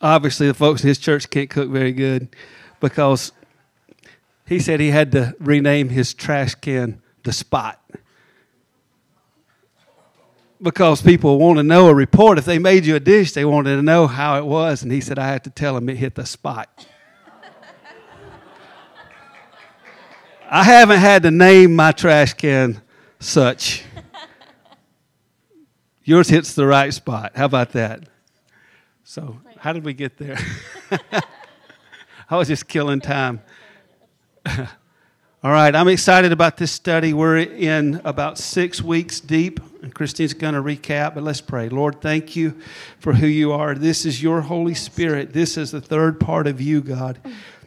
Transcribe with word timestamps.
obviously 0.00 0.46
the 0.46 0.54
folks 0.54 0.82
in 0.82 0.88
his 0.88 0.98
church 0.98 1.28
can't 1.30 1.50
cook 1.50 1.68
very 1.68 1.92
good 1.92 2.28
because 2.80 3.32
he 4.46 4.58
said 4.60 4.80
he 4.80 4.90
had 4.90 5.12
to 5.12 5.34
rename 5.40 5.88
his 5.88 6.14
trash 6.14 6.54
can 6.54 7.00
the 7.24 7.32
spot 7.32 7.80
because 10.62 11.02
people 11.02 11.38
want 11.38 11.58
to 11.58 11.62
know 11.62 11.88
a 11.88 11.94
report 11.94 12.38
if 12.38 12.44
they 12.44 12.58
made 12.58 12.84
you 12.86 12.94
a 12.96 13.00
dish 13.00 13.32
they 13.32 13.44
wanted 13.44 13.76
to 13.76 13.82
know 13.82 14.06
how 14.06 14.38
it 14.38 14.46
was 14.46 14.82
and 14.82 14.92
he 14.92 15.00
said 15.00 15.18
i 15.18 15.26
had 15.26 15.42
to 15.44 15.50
tell 15.50 15.74
them 15.74 15.88
it 15.88 15.96
hit 15.96 16.14
the 16.14 16.24
spot 16.26 16.86
i 20.48 20.62
haven't 20.64 20.98
had 20.98 21.22
to 21.22 21.30
name 21.30 21.74
my 21.76 21.92
trash 21.92 22.32
can 22.34 22.80
such 23.20 23.84
yours 26.04 26.28
hits 26.28 26.54
the 26.54 26.66
right 26.66 26.94
spot 26.94 27.32
how 27.36 27.44
about 27.44 27.70
that 27.72 28.04
so 29.04 29.36
how 29.58 29.72
did 29.72 29.84
we 29.84 29.92
get 29.92 30.18
there? 30.18 30.38
I 32.30 32.36
was 32.36 32.46
just 32.48 32.68
killing 32.68 33.00
time. 33.00 33.40
All 34.46 35.50
right, 35.52 35.74
I'm 35.74 35.88
excited 35.88 36.30
about 36.30 36.58
this 36.58 36.70
study. 36.70 37.12
We're 37.12 37.38
in 37.38 38.00
about 38.04 38.38
six 38.38 38.80
weeks 38.82 39.18
deep, 39.18 39.58
and 39.82 39.92
Christine's 39.94 40.32
going 40.34 40.54
to 40.54 40.62
recap, 40.62 41.14
but 41.14 41.24
let's 41.24 41.40
pray. 41.40 41.68
Lord, 41.68 42.00
thank 42.00 42.36
you 42.36 42.56
for 43.00 43.14
who 43.14 43.26
you 43.26 43.50
are. 43.52 43.74
This 43.74 44.04
is 44.06 44.22
your 44.22 44.42
Holy 44.42 44.74
Spirit. 44.74 45.32
This 45.32 45.56
is 45.56 45.70
the 45.72 45.80
third 45.80 46.20
part 46.20 46.46
of 46.46 46.60
you, 46.60 46.80
God. 46.80 47.18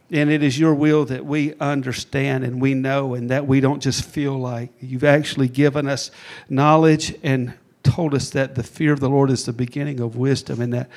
And 0.10 0.30
it 0.30 0.44
is 0.44 0.58
your 0.60 0.74
will 0.76 1.04
that 1.06 1.26
we 1.26 1.56
understand 1.60 2.44
and 2.46 2.62
we 2.62 2.74
know, 2.74 3.14
and 3.16 3.30
that 3.30 3.48
we 3.48 3.60
don't 3.60 3.82
just 3.84 4.06
feel 4.06 4.38
like. 4.38 4.70
You've 4.80 5.04
actually 5.06 5.48
given 5.50 5.88
us 5.88 6.10
knowledge 6.50 7.16
and 7.24 7.54
told 7.84 8.14
us 8.14 8.30
that 8.30 8.56
the 8.56 8.64
fear 8.64 8.94
of 8.94 9.00
the 9.02 9.10
Lord 9.10 9.30
is 9.30 9.46
the 9.46 9.54
beginning 9.54 10.00
of 10.00 10.16
wisdom, 10.18 10.62
and 10.62 10.74
that 10.74 10.90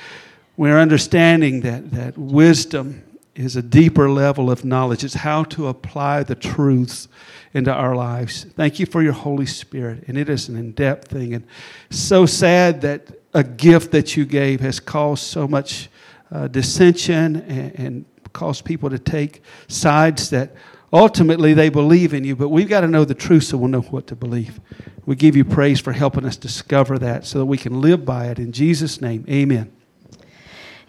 we're 0.56 0.78
understanding 0.78 1.62
that, 1.62 1.90
that 1.92 2.16
wisdom 2.16 3.02
is 3.34 3.56
a 3.56 3.62
deeper 3.62 4.08
level 4.08 4.50
of 4.52 4.64
knowledge. 4.64 5.02
It's 5.02 5.14
how 5.14 5.42
to 5.44 5.66
apply 5.66 6.22
the 6.22 6.36
truths 6.36 7.08
into 7.52 7.72
our 7.72 7.96
lives. 7.96 8.44
Thank 8.54 8.78
you 8.78 8.86
for 8.86 9.02
your 9.02 9.12
Holy 9.12 9.46
Spirit. 9.46 10.04
And 10.06 10.16
it 10.16 10.28
is 10.28 10.48
an 10.48 10.56
in 10.56 10.70
depth 10.72 11.08
thing. 11.08 11.34
And 11.34 11.44
so 11.90 12.24
sad 12.26 12.82
that 12.82 13.08
a 13.32 13.42
gift 13.42 13.90
that 13.90 14.16
you 14.16 14.24
gave 14.24 14.60
has 14.60 14.78
caused 14.78 15.24
so 15.24 15.48
much 15.48 15.90
uh, 16.30 16.46
dissension 16.46 17.36
and, 17.42 17.78
and 17.78 18.04
caused 18.32 18.64
people 18.64 18.90
to 18.90 18.98
take 18.98 19.42
sides 19.66 20.30
that 20.30 20.54
ultimately 20.92 21.52
they 21.52 21.68
believe 21.68 22.14
in 22.14 22.22
you. 22.22 22.36
But 22.36 22.50
we've 22.50 22.68
got 22.68 22.82
to 22.82 22.88
know 22.88 23.04
the 23.04 23.14
truth 23.14 23.44
so 23.44 23.56
we'll 23.56 23.68
know 23.70 23.80
what 23.80 24.06
to 24.08 24.14
believe. 24.16 24.60
We 25.04 25.16
give 25.16 25.34
you 25.34 25.44
praise 25.44 25.80
for 25.80 25.92
helping 25.92 26.24
us 26.24 26.36
discover 26.36 26.96
that 27.00 27.24
so 27.26 27.40
that 27.40 27.46
we 27.46 27.58
can 27.58 27.80
live 27.80 28.04
by 28.04 28.26
it. 28.28 28.38
In 28.38 28.52
Jesus' 28.52 29.00
name, 29.00 29.24
amen. 29.28 29.72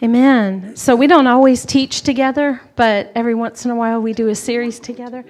Amen. 0.04 0.76
So 0.76 0.94
we 0.96 1.08
don't 1.08 1.28
always 1.28 1.66
teach 1.66 2.02
together, 2.02 2.60
but 2.76 3.12
every 3.16 3.34
once 3.34 3.64
in 3.64 3.72
a 3.72 3.76
while 3.76 4.02
we 4.02 4.12
do 4.14 4.28
a 4.28 4.36
series 4.36 4.78
together. 4.80 5.24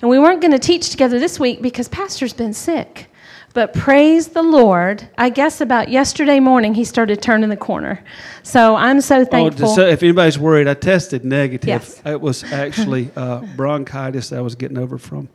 And 0.00 0.10
we 0.10 0.18
weren't 0.18 0.40
going 0.40 0.52
to 0.52 0.58
teach 0.58 0.90
together 0.90 1.18
this 1.20 1.38
week 1.38 1.62
because 1.62 1.88
Pastor's 1.88 2.32
been 2.32 2.52
sick. 2.52 3.06
But 3.54 3.72
praise 3.72 4.28
the 4.28 4.42
Lord. 4.42 5.08
I 5.16 5.30
guess 5.30 5.60
about 5.60 5.88
yesterday 5.88 6.40
morning 6.40 6.74
he 6.74 6.84
started 6.84 7.22
turning 7.22 7.48
the 7.48 7.56
corner. 7.56 8.02
So 8.42 8.74
I'm 8.74 9.00
so 9.00 9.20
oh, 9.20 9.24
thankful. 9.24 9.70
Oh, 9.70 9.76
so 9.76 9.86
if 9.86 10.02
anybody's 10.02 10.38
worried, 10.38 10.66
I 10.68 10.74
tested 10.74 11.24
negative. 11.24 11.68
Yes. 11.68 12.02
It 12.04 12.20
was 12.20 12.42
actually 12.44 13.10
uh, 13.16 13.40
bronchitis 13.56 14.32
I 14.32 14.40
was 14.40 14.56
getting 14.56 14.78
over 14.78 14.98
from 14.98 15.28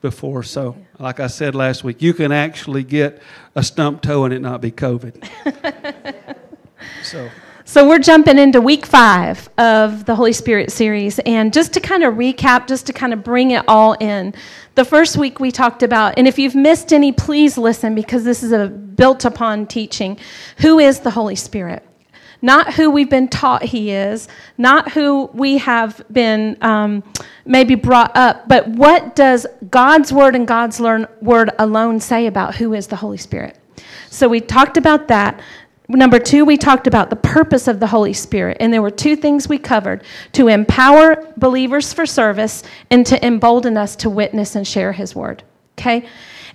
before. 0.00 0.42
So, 0.42 0.76
like 0.98 1.20
I 1.20 1.26
said 1.26 1.54
last 1.54 1.84
week, 1.84 2.00
you 2.02 2.14
can 2.14 2.32
actually 2.32 2.84
get 2.84 3.22
a 3.54 3.62
stump 3.62 4.00
toe 4.02 4.24
and 4.24 4.32
it 4.32 4.40
not 4.40 4.60
be 4.62 4.72
COVID. 4.72 5.28
so. 7.02 7.28
So, 7.72 7.86
we're 7.88 8.00
jumping 8.00 8.36
into 8.36 8.60
week 8.60 8.84
five 8.84 9.48
of 9.56 10.04
the 10.04 10.12
Holy 10.16 10.32
Spirit 10.32 10.72
series. 10.72 11.20
And 11.20 11.52
just 11.52 11.72
to 11.74 11.80
kind 11.80 12.02
of 12.02 12.14
recap, 12.14 12.66
just 12.66 12.86
to 12.88 12.92
kind 12.92 13.12
of 13.12 13.22
bring 13.22 13.52
it 13.52 13.62
all 13.68 13.92
in, 14.00 14.34
the 14.74 14.84
first 14.84 15.16
week 15.16 15.38
we 15.38 15.52
talked 15.52 15.84
about, 15.84 16.14
and 16.18 16.26
if 16.26 16.36
you've 16.36 16.56
missed 16.56 16.92
any, 16.92 17.12
please 17.12 17.56
listen 17.56 17.94
because 17.94 18.24
this 18.24 18.42
is 18.42 18.50
a 18.50 18.66
built 18.66 19.24
upon 19.24 19.68
teaching. 19.68 20.18
Who 20.58 20.80
is 20.80 20.98
the 20.98 21.12
Holy 21.12 21.36
Spirit? 21.36 21.86
Not 22.42 22.74
who 22.74 22.90
we've 22.90 23.08
been 23.08 23.28
taught 23.28 23.62
he 23.62 23.92
is, 23.92 24.26
not 24.58 24.90
who 24.90 25.26
we 25.32 25.58
have 25.58 26.02
been 26.10 26.56
um, 26.62 27.04
maybe 27.46 27.76
brought 27.76 28.16
up, 28.16 28.48
but 28.48 28.66
what 28.66 29.14
does 29.14 29.46
God's 29.70 30.12
word 30.12 30.34
and 30.34 30.44
God's 30.44 30.80
learn, 30.80 31.06
word 31.22 31.50
alone 31.60 32.00
say 32.00 32.26
about 32.26 32.56
who 32.56 32.74
is 32.74 32.88
the 32.88 32.96
Holy 32.96 33.16
Spirit? 33.18 33.56
So 34.10 34.26
we 34.26 34.40
talked 34.40 34.76
about 34.76 35.06
that. 35.06 35.38
Number 35.96 36.20
two, 36.20 36.44
we 36.44 36.56
talked 36.56 36.86
about 36.86 37.10
the 37.10 37.16
purpose 37.16 37.66
of 37.66 37.80
the 37.80 37.86
Holy 37.88 38.12
Spirit, 38.12 38.58
and 38.60 38.72
there 38.72 38.82
were 38.82 38.90
two 38.92 39.16
things 39.16 39.48
we 39.48 39.58
covered 39.58 40.04
to 40.32 40.46
empower 40.46 41.32
believers 41.36 41.92
for 41.92 42.06
service 42.06 42.62
and 42.90 43.04
to 43.06 43.24
embolden 43.26 43.76
us 43.76 43.96
to 43.96 44.10
witness 44.10 44.54
and 44.54 44.66
share 44.66 44.92
His 44.92 45.16
word. 45.16 45.42
Okay? 45.78 46.06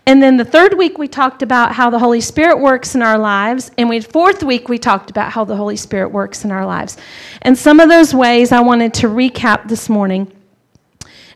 And 0.06 0.22
then 0.24 0.38
the 0.38 0.46
third 0.46 0.78
week, 0.78 0.98
we 0.98 1.08
talked 1.10 1.42
about 1.42 1.74
how 1.74 1.90
the 1.90 2.00
Holy 2.00 2.22
Spirit 2.22 2.60
works 2.60 2.94
in 2.96 3.02
our 3.02 3.18
lives. 3.18 3.72
And 3.78 3.90
we, 3.90 4.00
fourth 4.00 4.44
week, 4.44 4.70
we 4.70 4.78
talked 4.78 5.10
about 5.10 5.32
how 5.32 5.46
the 5.46 5.56
Holy 5.56 5.76
Spirit 5.78 6.10
works 6.10 6.46
in 6.46 6.52
our 6.52 6.66
lives. 6.66 6.96
And 7.42 7.58
some 7.58 7.80
of 7.80 7.90
those 7.90 8.14
ways 8.14 8.52
I 8.52 8.60
wanted 8.62 8.94
to 8.96 9.08
recap 9.08 9.68
this 9.68 9.90
morning. 9.90 10.32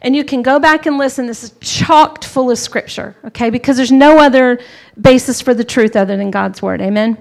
And 0.03 0.15
you 0.15 0.23
can 0.23 0.43
go 0.43 0.59
back 0.59 0.85
and 0.85 0.99
listen. 0.99 1.25
This 1.25 1.43
is 1.43 1.53
chocked 1.61 2.23
full 2.23 2.51
of 2.51 2.59
scripture, 2.59 3.15
okay? 3.25 3.49
Because 3.49 3.75
there's 3.75 3.91
no 3.91 4.19
other 4.19 4.59
basis 5.01 5.41
for 5.41 5.55
the 5.55 5.63
truth 5.63 5.95
other 5.95 6.15
than 6.15 6.29
God's 6.29 6.61
word. 6.61 6.79
Amen? 6.79 7.17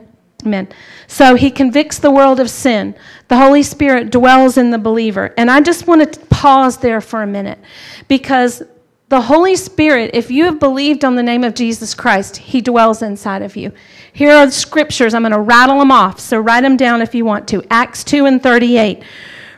Amen. 0.46 0.68
So 1.08 1.34
he 1.34 1.50
convicts 1.50 1.98
the 1.98 2.10
world 2.12 2.38
of 2.38 2.48
sin. 2.48 2.94
The 3.26 3.36
Holy 3.36 3.62
Spirit 3.64 4.10
dwells 4.12 4.56
in 4.56 4.70
the 4.70 4.78
believer. 4.78 5.34
And 5.36 5.50
I 5.50 5.60
just 5.60 5.86
want 5.88 6.12
to 6.12 6.20
pause 6.26 6.76
there 6.78 7.00
for 7.00 7.22
a 7.22 7.26
minute 7.26 7.58
because 8.06 8.62
the 9.08 9.22
Holy 9.22 9.56
Spirit, 9.56 10.12
if 10.14 10.30
you 10.30 10.44
have 10.44 10.60
believed 10.60 11.04
on 11.04 11.16
the 11.16 11.22
name 11.24 11.42
of 11.42 11.54
Jesus 11.54 11.92
Christ, 11.92 12.36
he 12.36 12.60
dwells 12.60 13.02
inside 13.02 13.42
of 13.42 13.56
you. 13.56 13.72
Here 14.12 14.30
are 14.30 14.46
the 14.46 14.52
scriptures. 14.52 15.12
I'm 15.12 15.22
going 15.22 15.32
to 15.32 15.40
rattle 15.40 15.78
them 15.80 15.90
off. 15.90 16.20
So 16.20 16.38
write 16.38 16.60
them 16.60 16.76
down 16.76 17.02
if 17.02 17.14
you 17.16 17.24
want 17.24 17.48
to. 17.48 17.64
Acts 17.68 18.04
2 18.04 18.24
and 18.26 18.40
38. 18.40 19.02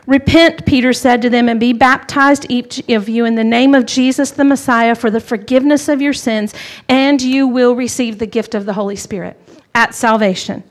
Repent, 0.07 0.65
Peter 0.65 0.93
said 0.93 1.21
to 1.21 1.29
them, 1.29 1.47
and 1.47 1.59
be 1.59 1.73
baptized, 1.73 2.47
each 2.49 2.79
of 2.89 3.07
you, 3.07 3.23
in 3.25 3.35
the 3.35 3.43
name 3.43 3.75
of 3.75 3.85
Jesus 3.85 4.31
the 4.31 4.43
Messiah 4.43 4.95
for 4.95 5.11
the 5.11 5.19
forgiveness 5.21 5.87
of 5.87 6.01
your 6.01 6.11
sins, 6.11 6.55
and 6.89 7.21
you 7.21 7.45
will 7.47 7.75
receive 7.75 8.17
the 8.17 8.25
gift 8.25 8.55
of 8.55 8.65
the 8.65 8.73
Holy 8.73 8.95
Spirit 8.95 9.39
at 9.73 9.93
salvation. 9.95 10.63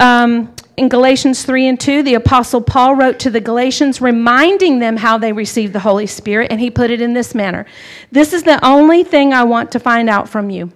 Um, 0.00 0.52
in 0.76 0.88
Galatians 0.88 1.44
3 1.44 1.66
and 1.68 1.78
2, 1.78 2.02
the 2.02 2.14
Apostle 2.14 2.60
Paul 2.60 2.96
wrote 2.96 3.18
to 3.20 3.30
the 3.30 3.40
Galatians, 3.40 4.00
reminding 4.00 4.78
them 4.78 4.96
how 4.96 5.18
they 5.18 5.32
received 5.32 5.72
the 5.72 5.80
Holy 5.80 6.06
Spirit, 6.06 6.50
and 6.50 6.60
he 6.60 6.70
put 6.70 6.90
it 6.90 7.00
in 7.00 7.12
this 7.12 7.34
manner 7.34 7.66
This 8.10 8.32
is 8.32 8.42
the 8.42 8.64
only 8.64 9.04
thing 9.04 9.32
I 9.32 9.44
want 9.44 9.70
to 9.72 9.80
find 9.80 10.08
out 10.08 10.28
from 10.28 10.50
you. 10.50 10.72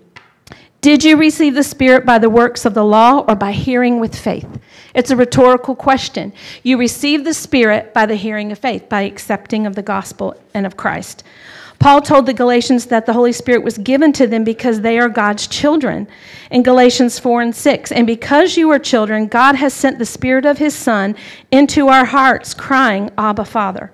Did 0.82 1.02
you 1.02 1.16
receive 1.16 1.54
the 1.54 1.64
Spirit 1.64 2.06
by 2.06 2.18
the 2.18 2.30
works 2.30 2.64
of 2.64 2.74
the 2.74 2.84
law 2.84 3.24
or 3.26 3.34
by 3.34 3.50
hearing 3.50 3.98
with 3.98 4.14
faith? 4.14 4.46
It's 4.94 5.10
a 5.10 5.16
rhetorical 5.16 5.74
question. 5.74 6.32
You 6.62 6.78
receive 6.78 7.24
the 7.24 7.34
Spirit 7.34 7.92
by 7.92 8.06
the 8.06 8.14
hearing 8.14 8.52
of 8.52 8.58
faith, 8.58 8.88
by 8.88 9.00
accepting 9.02 9.66
of 9.66 9.74
the 9.74 9.82
gospel 9.82 10.36
and 10.54 10.66
of 10.66 10.76
Christ. 10.76 11.24
Paul 11.78 12.00
told 12.00 12.26
the 12.26 12.32
Galatians 12.32 12.86
that 12.86 13.06
the 13.06 13.12
Holy 13.12 13.32
Spirit 13.32 13.62
was 13.62 13.78
given 13.78 14.12
to 14.14 14.26
them 14.26 14.44
because 14.44 14.80
they 14.80 14.98
are 14.98 15.08
God's 15.08 15.46
children 15.46 16.08
in 16.50 16.62
Galatians 16.62 17.18
4 17.18 17.42
and 17.42 17.54
6. 17.54 17.92
And 17.92 18.06
because 18.06 18.56
you 18.56 18.70
are 18.70 18.78
children, 18.78 19.26
God 19.26 19.56
has 19.56 19.74
sent 19.74 19.98
the 19.98 20.06
Spirit 20.06 20.46
of 20.46 20.58
His 20.58 20.74
Son 20.74 21.14
into 21.50 21.88
our 21.88 22.04
hearts, 22.06 22.54
crying, 22.54 23.10
Abba, 23.18 23.44
Father. 23.44 23.92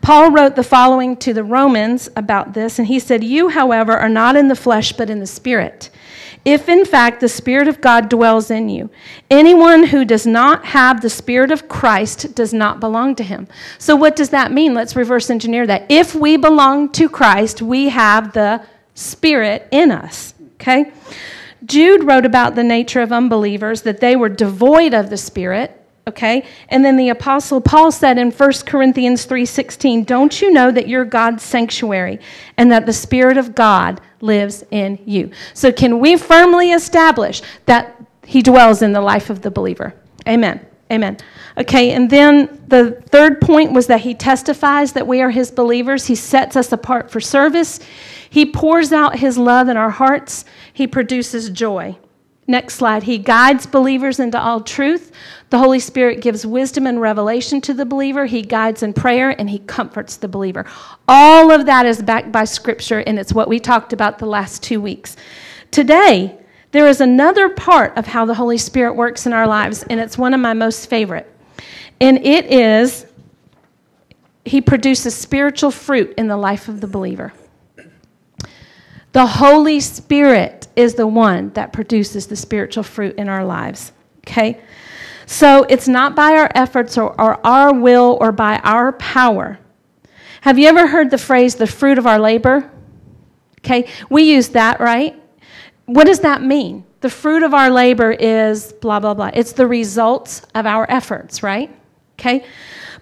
Paul 0.00 0.30
wrote 0.30 0.56
the 0.56 0.62
following 0.62 1.16
to 1.18 1.32
the 1.32 1.44
Romans 1.44 2.08
about 2.16 2.52
this, 2.52 2.78
and 2.78 2.88
he 2.88 2.98
said, 2.98 3.22
You, 3.24 3.48
however, 3.48 3.92
are 3.92 4.08
not 4.08 4.36
in 4.36 4.48
the 4.48 4.56
flesh, 4.56 4.92
but 4.92 5.08
in 5.10 5.18
the 5.20 5.26
Spirit 5.26 5.90
if 6.44 6.68
in 6.68 6.84
fact 6.84 7.20
the 7.20 7.28
Spirit 7.28 7.68
of 7.68 7.80
God 7.80 8.08
dwells 8.08 8.50
in 8.50 8.68
you. 8.68 8.90
Anyone 9.30 9.84
who 9.86 10.04
does 10.04 10.26
not 10.26 10.64
have 10.66 11.00
the 11.00 11.10
Spirit 11.10 11.50
of 11.50 11.68
Christ 11.68 12.34
does 12.34 12.52
not 12.52 12.80
belong 12.80 13.14
to 13.16 13.24
him. 13.24 13.48
So, 13.78 13.96
what 13.96 14.16
does 14.16 14.30
that 14.30 14.52
mean? 14.52 14.74
Let's 14.74 14.96
reverse 14.96 15.30
engineer 15.30 15.66
that. 15.66 15.86
If 15.88 16.14
we 16.14 16.36
belong 16.36 16.90
to 16.92 17.08
Christ, 17.08 17.62
we 17.62 17.88
have 17.88 18.32
the 18.32 18.62
Spirit 18.94 19.66
in 19.70 19.90
us, 19.90 20.34
okay? 20.54 20.92
Jude 21.64 22.04
wrote 22.04 22.26
about 22.26 22.54
the 22.54 22.64
nature 22.64 23.00
of 23.00 23.10
unbelievers, 23.10 23.82
that 23.82 24.00
they 24.00 24.16
were 24.16 24.28
devoid 24.28 24.92
of 24.94 25.10
the 25.10 25.16
Spirit, 25.16 25.80
okay 26.06 26.44
and 26.68 26.84
then 26.84 26.98
the 26.98 27.08
apostle 27.08 27.62
paul 27.62 27.90
said 27.90 28.18
in 28.18 28.30
1 28.30 28.52
corinthians 28.66 29.26
3.16 29.26 30.04
don't 30.04 30.42
you 30.42 30.50
know 30.52 30.70
that 30.70 30.86
you're 30.86 31.02
god's 31.02 31.42
sanctuary 31.42 32.20
and 32.58 32.70
that 32.70 32.84
the 32.84 32.92
spirit 32.92 33.38
of 33.38 33.54
god 33.54 34.02
lives 34.24 34.64
in 34.72 34.98
you. 35.04 35.30
So, 35.52 35.70
can 35.70 36.00
we 36.00 36.16
firmly 36.16 36.72
establish 36.72 37.42
that 37.66 38.02
He 38.26 38.42
dwells 38.42 38.82
in 38.82 38.92
the 38.92 39.00
life 39.00 39.30
of 39.30 39.42
the 39.42 39.50
believer? 39.50 39.94
Amen. 40.26 40.64
Amen. 40.90 41.16
Okay, 41.56 41.92
and 41.92 42.10
then 42.10 42.62
the 42.68 42.92
third 43.08 43.40
point 43.40 43.72
was 43.72 43.86
that 43.86 44.02
he 44.02 44.12
testifies 44.14 44.92
that 44.92 45.06
we 45.06 45.22
are 45.22 45.30
his 45.30 45.50
believers. 45.50 46.06
He 46.06 46.14
sets 46.14 46.56
us 46.56 46.72
apart 46.72 47.10
for 47.10 47.20
service. 47.22 47.80
He 48.28 48.44
pours 48.44 48.92
out 48.92 49.18
his 49.18 49.38
love 49.38 49.68
in 49.68 49.78
our 49.78 49.90
hearts. 49.90 50.44
He 50.74 50.86
produces 50.86 51.48
joy. 51.48 51.96
Next 52.46 52.74
slide. 52.74 53.04
He 53.04 53.16
guides 53.18 53.64
believers 53.66 54.20
into 54.20 54.38
all 54.38 54.60
truth. 54.60 55.12
The 55.48 55.58
Holy 55.58 55.78
Spirit 55.80 56.20
gives 56.20 56.44
wisdom 56.44 56.86
and 56.86 57.00
revelation 57.00 57.60
to 57.62 57.72
the 57.72 57.86
believer. 57.86 58.26
He 58.26 58.42
guides 58.42 58.82
in 58.82 58.92
prayer 58.92 59.30
and 59.38 59.48
he 59.48 59.60
comforts 59.60 60.16
the 60.16 60.28
believer. 60.28 60.66
All 61.08 61.50
of 61.50 61.64
that 61.66 61.86
is 61.86 62.02
backed 62.02 62.32
by 62.32 62.44
Scripture, 62.44 62.98
and 63.00 63.18
it's 63.18 63.32
what 63.32 63.48
we 63.48 63.58
talked 63.60 63.92
about 63.94 64.18
the 64.18 64.26
last 64.26 64.62
two 64.62 64.80
weeks. 64.80 65.16
Today, 65.70 66.36
there 66.72 66.86
is 66.86 67.00
another 67.00 67.48
part 67.48 67.96
of 67.96 68.06
how 68.06 68.26
the 68.26 68.34
Holy 68.34 68.58
Spirit 68.58 68.94
works 68.94 69.26
in 69.26 69.32
our 69.32 69.46
lives, 69.46 69.82
and 69.84 69.98
it's 69.98 70.18
one 70.18 70.34
of 70.34 70.40
my 70.40 70.52
most 70.52 70.90
favorite. 70.90 71.30
And 72.00 72.18
it 72.26 72.46
is, 72.46 73.06
he 74.44 74.60
produces 74.60 75.14
spiritual 75.14 75.70
fruit 75.70 76.12
in 76.18 76.26
the 76.28 76.36
life 76.36 76.68
of 76.68 76.80
the 76.82 76.86
believer. 76.88 77.32
The 79.14 79.26
Holy 79.26 79.78
Spirit 79.78 80.66
is 80.74 80.94
the 80.96 81.06
one 81.06 81.50
that 81.50 81.72
produces 81.72 82.26
the 82.26 82.34
spiritual 82.34 82.82
fruit 82.82 83.14
in 83.16 83.28
our 83.28 83.44
lives. 83.44 83.92
Okay? 84.26 84.60
So 85.24 85.64
it's 85.70 85.86
not 85.88 86.16
by 86.16 86.32
our 86.32 86.50
efforts 86.54 86.98
or, 86.98 87.12
or 87.18 87.38
our 87.46 87.72
will 87.72 88.18
or 88.20 88.32
by 88.32 88.58
our 88.58 88.90
power. 88.94 89.60
Have 90.40 90.58
you 90.58 90.66
ever 90.68 90.88
heard 90.88 91.12
the 91.12 91.16
phrase 91.18 91.54
the 91.54 91.66
fruit 91.68 91.96
of 91.96 92.06
our 92.08 92.18
labor? 92.18 92.68
Okay, 93.60 93.88
we 94.10 94.24
use 94.24 94.48
that, 94.48 94.78
right? 94.80 95.14
What 95.86 96.06
does 96.06 96.20
that 96.20 96.42
mean? 96.42 96.84
The 97.00 97.08
fruit 97.08 97.42
of 97.44 97.54
our 97.54 97.70
labor 97.70 98.10
is 98.10 98.72
blah, 98.74 98.98
blah, 99.00 99.14
blah. 99.14 99.30
It's 99.32 99.52
the 99.52 99.66
results 99.66 100.42
of 100.56 100.66
our 100.66 100.90
efforts, 100.90 101.40
right? 101.42 101.74
Okay, 102.18 102.44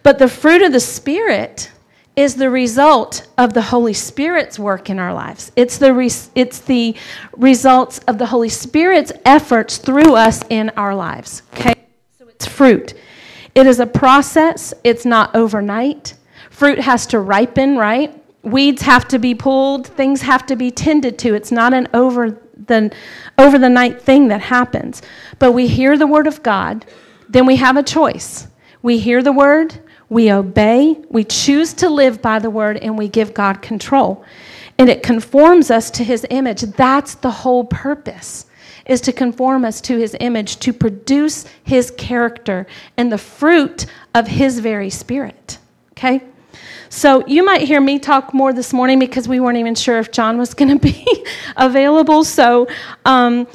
but 0.04 0.18
the 0.20 0.28
fruit 0.28 0.60
of 0.62 0.70
the 0.72 0.78
Spirit 0.78 1.72
is 2.16 2.34
the 2.36 2.50
result 2.50 3.26
of 3.38 3.54
the 3.54 3.62
Holy 3.62 3.94
Spirit's 3.94 4.58
work 4.58 4.90
in 4.90 4.98
our 4.98 5.14
lives. 5.14 5.50
It's 5.56 5.78
the, 5.78 5.94
re- 5.94 6.10
it's 6.34 6.58
the 6.60 6.94
results 7.36 7.98
of 8.00 8.18
the 8.18 8.26
Holy 8.26 8.50
Spirit's 8.50 9.12
efforts 9.24 9.78
through 9.78 10.14
us 10.14 10.42
in 10.50 10.70
our 10.70 10.94
lives. 10.94 11.42
Okay? 11.54 11.74
So 12.18 12.28
it's 12.28 12.46
fruit. 12.46 12.94
It 13.54 13.66
is 13.66 13.80
a 13.80 13.86
process, 13.86 14.74
it's 14.84 15.04
not 15.06 15.34
overnight. 15.34 16.14
Fruit 16.50 16.78
has 16.78 17.06
to 17.08 17.18
ripen, 17.18 17.76
right? 17.76 18.22
Weeds 18.42 18.82
have 18.82 19.08
to 19.08 19.18
be 19.18 19.34
pulled, 19.34 19.86
things 19.86 20.20
have 20.22 20.44
to 20.46 20.56
be 20.56 20.70
tended 20.70 21.18
to. 21.20 21.34
It's 21.34 21.52
not 21.52 21.72
an 21.72 21.88
over 21.94 22.30
the, 22.66 22.92
over 23.38 23.58
the 23.58 23.68
night 23.68 24.02
thing 24.02 24.28
that 24.28 24.40
happens. 24.42 25.00
But 25.38 25.52
we 25.52 25.66
hear 25.66 25.96
the 25.96 26.06
Word 26.06 26.26
of 26.26 26.42
God, 26.42 26.84
then 27.30 27.46
we 27.46 27.56
have 27.56 27.78
a 27.78 27.82
choice. 27.82 28.48
We 28.82 28.98
hear 28.98 29.22
the 29.22 29.32
Word, 29.32 29.80
we 30.12 30.30
obey, 30.30 30.96
we 31.08 31.24
choose 31.24 31.72
to 31.72 31.88
live 31.88 32.20
by 32.20 32.38
the 32.38 32.50
word, 32.50 32.76
and 32.76 32.96
we 32.98 33.08
give 33.08 33.32
God 33.34 33.62
control. 33.62 34.22
And 34.78 34.88
it 34.90 35.02
conforms 35.02 35.70
us 35.70 35.90
to 35.92 36.04
his 36.04 36.26
image. 36.30 36.60
That's 36.62 37.14
the 37.16 37.30
whole 37.30 37.64
purpose 37.64 38.46
is 38.84 39.00
to 39.00 39.12
conform 39.12 39.64
us 39.64 39.80
to 39.80 39.96
his 39.96 40.16
image, 40.18 40.56
to 40.58 40.72
produce 40.72 41.44
his 41.62 41.92
character 41.92 42.66
and 42.96 43.12
the 43.12 43.16
fruit 43.18 43.86
of 44.14 44.26
his 44.26 44.58
very 44.58 44.90
spirit. 44.90 45.58
Okay? 45.92 46.20
So 46.90 47.24
you 47.28 47.42
might 47.44 47.60
hear 47.62 47.80
me 47.80 47.98
talk 48.00 48.34
more 48.34 48.52
this 48.52 48.72
morning 48.72 48.98
because 48.98 49.28
we 49.28 49.38
weren't 49.40 49.56
even 49.56 49.74
sure 49.76 49.98
if 50.00 50.10
John 50.10 50.36
was 50.36 50.52
going 50.52 50.76
to 50.78 50.78
be 50.80 51.26
available. 51.56 52.24
So 52.24 52.66
um, 53.06 53.46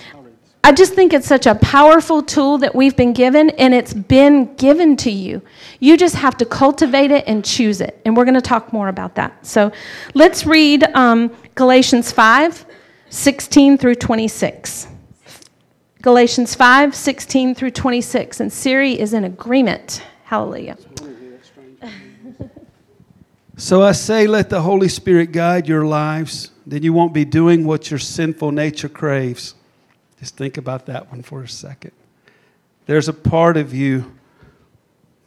I 0.67 0.73
just 0.73 0.95
think 0.95 1.13
it's 1.13 1.25
such 1.27 1.45
a 1.45 1.55
powerful 1.55 2.21
tool 2.21 2.57
that 2.57 2.75
we've 2.75 2.93
been 2.93 3.13
given, 3.13 3.51
and 3.51 3.73
it's 3.73 3.93
been 3.93 4.53
given 4.55 4.97
to 4.97 5.09
you. 5.09 5.41
You 5.79 5.95
just 5.95 6.15
have 6.15 6.35
to 6.39 6.45
cultivate 6.45 7.09
it 7.09 7.23
and 7.25 7.45
choose 7.45 7.79
it. 7.79 7.97
And 8.03 8.17
we're 8.17 8.25
going 8.25 8.33
to 8.35 8.41
talk 8.41 8.73
more 8.73 8.89
about 8.89 9.15
that. 9.15 9.45
So 9.47 9.71
let's 10.13 10.45
read 10.45 10.83
um, 10.93 11.31
Galatians 11.55 12.11
5 12.11 12.65
16 13.09 13.77
through 13.77 13.95
26. 13.95 14.87
Galatians 16.01 16.53
5 16.53 16.93
16 16.93 17.55
through 17.55 17.71
26. 17.71 18.41
And 18.41 18.51
Siri 18.51 18.99
is 18.99 19.13
in 19.13 19.23
agreement. 19.23 20.03
Hallelujah. 20.25 20.77
So 23.55 23.83
I 23.83 23.93
say, 23.93 24.27
let 24.27 24.49
the 24.49 24.59
Holy 24.59 24.89
Spirit 24.89 25.31
guide 25.31 25.65
your 25.69 25.85
lives, 25.85 26.51
then 26.65 26.83
you 26.83 26.91
won't 26.91 27.13
be 27.13 27.23
doing 27.23 27.65
what 27.65 27.89
your 27.89 27.99
sinful 27.99 28.51
nature 28.51 28.89
craves. 28.89 29.53
Just 30.19 30.35
think 30.35 30.57
about 30.57 30.85
that 30.87 31.11
one 31.11 31.21
for 31.21 31.43
a 31.43 31.47
second. 31.47 31.91
There's 32.85 33.07
a 33.07 33.13
part 33.13 33.57
of 33.57 33.73
you 33.73 34.13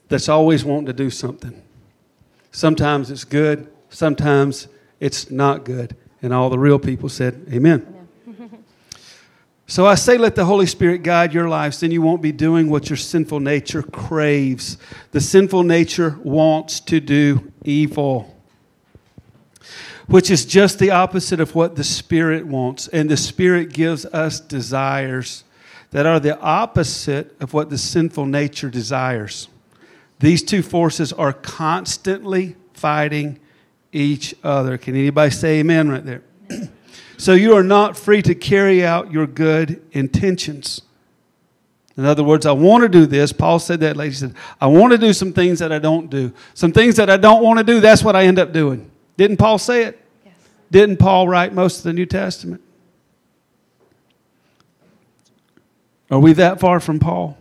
that's 0.08 0.28
always 0.28 0.64
wanting 0.64 0.86
to 0.86 0.92
do 0.92 1.10
something. 1.10 1.62
Sometimes 2.50 3.10
it's 3.10 3.22
good, 3.24 3.68
sometimes 3.90 4.66
it's 4.98 5.30
not 5.30 5.64
good. 5.64 5.94
And 6.22 6.32
all 6.32 6.50
the 6.50 6.58
real 6.58 6.78
people 6.78 7.08
said, 7.08 7.46
Amen. 7.52 8.08
so 9.66 9.86
I 9.86 9.94
say, 9.94 10.18
let 10.18 10.34
the 10.34 10.44
Holy 10.44 10.66
Spirit 10.66 11.02
guide 11.04 11.32
your 11.32 11.48
lives, 11.48 11.78
then 11.80 11.92
you 11.92 12.02
won't 12.02 12.20
be 12.22 12.32
doing 12.32 12.68
what 12.68 12.90
your 12.90 12.96
sinful 12.96 13.38
nature 13.40 13.82
craves. 13.82 14.76
The 15.12 15.20
sinful 15.20 15.62
nature 15.62 16.18
wants 16.24 16.80
to 16.80 16.98
do 17.00 17.52
evil 17.64 18.36
which 20.10 20.28
is 20.28 20.44
just 20.44 20.80
the 20.80 20.90
opposite 20.90 21.38
of 21.38 21.54
what 21.54 21.76
the 21.76 21.84
Spirit 21.84 22.44
wants. 22.44 22.88
And 22.88 23.08
the 23.08 23.16
Spirit 23.16 23.72
gives 23.72 24.04
us 24.06 24.40
desires 24.40 25.44
that 25.92 26.04
are 26.04 26.18
the 26.18 26.36
opposite 26.40 27.40
of 27.40 27.54
what 27.54 27.70
the 27.70 27.78
sinful 27.78 28.26
nature 28.26 28.68
desires. 28.70 29.46
These 30.18 30.42
two 30.42 30.62
forces 30.62 31.12
are 31.12 31.32
constantly 31.32 32.56
fighting 32.74 33.38
each 33.92 34.34
other. 34.42 34.76
Can 34.78 34.96
anybody 34.96 35.30
say 35.30 35.60
amen 35.60 35.88
right 35.88 36.04
there? 36.04 36.22
so 37.16 37.34
you 37.34 37.54
are 37.54 37.62
not 37.62 37.96
free 37.96 38.22
to 38.22 38.34
carry 38.34 38.84
out 38.84 39.12
your 39.12 39.28
good 39.28 39.80
intentions. 39.92 40.82
In 41.96 42.04
other 42.04 42.24
words, 42.24 42.46
I 42.46 42.52
want 42.52 42.82
to 42.82 42.88
do 42.88 43.06
this. 43.06 43.32
Paul 43.32 43.60
said 43.60 43.78
that 43.80 43.96
lady 43.96 44.14
said, 44.16 44.34
I 44.60 44.66
want 44.66 44.90
to 44.90 44.98
do 44.98 45.12
some 45.12 45.32
things 45.32 45.60
that 45.60 45.70
I 45.70 45.78
don't 45.78 46.10
do. 46.10 46.32
Some 46.54 46.72
things 46.72 46.96
that 46.96 47.08
I 47.08 47.16
don't 47.16 47.44
want 47.44 47.58
to 47.58 47.64
do, 47.64 47.78
that's 47.78 48.02
what 48.02 48.16
I 48.16 48.24
end 48.24 48.40
up 48.40 48.52
doing. 48.52 48.90
Didn't 49.16 49.36
Paul 49.36 49.58
say 49.58 49.84
it? 49.84 49.98
Didn't 50.70 50.98
Paul 50.98 51.26
write 51.28 51.52
most 51.52 51.78
of 51.78 51.82
the 51.84 51.92
New 51.92 52.06
Testament? 52.06 52.62
Are 56.10 56.18
we 56.20 56.32
that 56.34 56.60
far 56.60 56.80
from 56.80 56.98
Paul? 56.98 57.36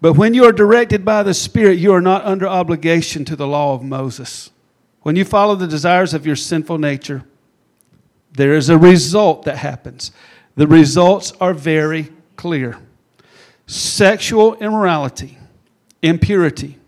But 0.00 0.12
when 0.14 0.34
you 0.34 0.44
are 0.44 0.52
directed 0.52 1.04
by 1.04 1.22
the 1.22 1.34
Spirit, 1.34 1.78
you 1.78 1.92
are 1.92 2.00
not 2.00 2.24
under 2.24 2.46
obligation 2.46 3.24
to 3.26 3.36
the 3.36 3.46
law 3.46 3.74
of 3.74 3.82
Moses. 3.82 4.50
When 5.02 5.16
you 5.16 5.24
follow 5.24 5.54
the 5.54 5.66
desires 5.66 6.14
of 6.14 6.26
your 6.26 6.36
sinful 6.36 6.78
nature, 6.78 7.24
there 8.32 8.54
is 8.54 8.68
a 8.68 8.78
result 8.78 9.44
that 9.44 9.56
happens. 9.56 10.12
The 10.54 10.66
results 10.68 11.32
are 11.40 11.54
very 11.54 12.10
clear 12.36 12.78
sexual 13.66 14.54
immorality, 14.56 15.36
impurity, 16.02 16.78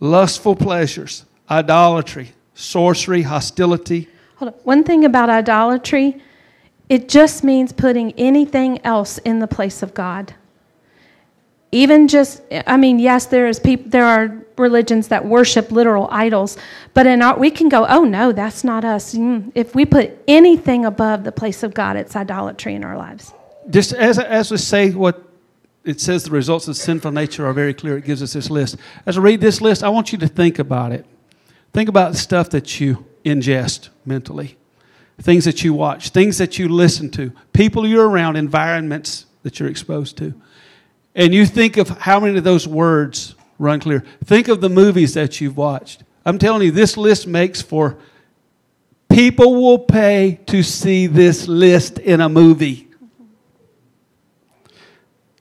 lustful 0.00 0.54
pleasures, 0.56 1.24
idolatry, 1.50 2.32
sorcery, 2.54 3.22
hostility, 3.22 4.08
Hold 4.42 4.54
on. 4.54 4.60
One 4.64 4.82
thing 4.82 5.04
about 5.04 5.30
idolatry, 5.30 6.20
it 6.88 7.08
just 7.08 7.44
means 7.44 7.70
putting 7.72 8.10
anything 8.14 8.84
else 8.84 9.18
in 9.18 9.38
the 9.38 9.46
place 9.46 9.84
of 9.84 9.94
God. 9.94 10.34
Even 11.70 12.08
just, 12.08 12.42
I 12.66 12.76
mean, 12.76 12.98
yes, 12.98 13.24
there 13.26 13.46
is 13.46 13.60
people, 13.60 13.88
there 13.88 14.04
are 14.04 14.44
religions 14.58 15.06
that 15.08 15.24
worship 15.24 15.70
literal 15.70 16.08
idols, 16.10 16.56
but 16.92 17.06
in 17.06 17.22
our, 17.22 17.38
we 17.38 17.52
can 17.52 17.68
go, 17.68 17.86
oh 17.88 18.02
no, 18.02 18.32
that's 18.32 18.64
not 18.64 18.84
us. 18.84 19.14
Mm, 19.14 19.52
if 19.54 19.76
we 19.76 19.84
put 19.86 20.10
anything 20.26 20.86
above 20.86 21.22
the 21.22 21.30
place 21.30 21.62
of 21.62 21.72
God, 21.72 21.94
it's 21.96 22.16
idolatry 22.16 22.74
in 22.74 22.84
our 22.84 22.96
lives. 22.96 23.32
Just 23.70 23.92
as 23.92 24.18
as 24.18 24.50
we 24.50 24.56
say 24.56 24.90
what 24.90 25.22
it 25.84 26.00
says 26.00 26.24
the 26.24 26.32
results 26.32 26.66
of 26.66 26.76
sinful 26.76 27.12
nature 27.12 27.46
are 27.46 27.52
very 27.52 27.74
clear. 27.74 27.96
It 27.96 28.04
gives 28.04 28.20
us 28.20 28.32
this 28.32 28.50
list. 28.50 28.76
As 29.06 29.16
I 29.16 29.20
read 29.20 29.40
this 29.40 29.60
list, 29.60 29.84
I 29.84 29.88
want 29.90 30.10
you 30.10 30.18
to 30.18 30.26
think 30.26 30.58
about 30.58 30.90
it. 30.90 31.06
Think 31.72 31.88
about 31.88 32.16
stuff 32.16 32.50
that 32.50 32.80
you 32.80 33.04
ingest 33.24 33.88
mentally, 34.04 34.56
things 35.20 35.44
that 35.44 35.62
you 35.62 35.74
watch, 35.74 36.10
things 36.10 36.38
that 36.38 36.58
you 36.58 36.68
listen 36.68 37.10
to, 37.12 37.32
people 37.52 37.86
you're 37.86 38.08
around, 38.08 38.36
environments 38.36 39.26
that 39.42 39.58
you're 39.60 39.68
exposed 39.68 40.16
to. 40.18 40.34
And 41.14 41.34
you 41.34 41.46
think 41.46 41.76
of 41.76 41.88
how 41.90 42.18
many 42.20 42.38
of 42.38 42.44
those 42.44 42.66
words 42.66 43.34
run 43.58 43.80
clear. 43.80 44.04
Think 44.24 44.48
of 44.48 44.60
the 44.60 44.70
movies 44.70 45.14
that 45.14 45.40
you've 45.40 45.56
watched. 45.56 46.04
I'm 46.24 46.38
telling 46.38 46.62
you, 46.62 46.70
this 46.70 46.96
list 46.96 47.26
makes 47.26 47.60
for 47.60 47.98
people 49.10 49.54
will 49.62 49.78
pay 49.78 50.40
to 50.46 50.62
see 50.62 51.06
this 51.06 51.46
list 51.46 51.98
in 51.98 52.20
a 52.20 52.28
movie. 52.28 52.88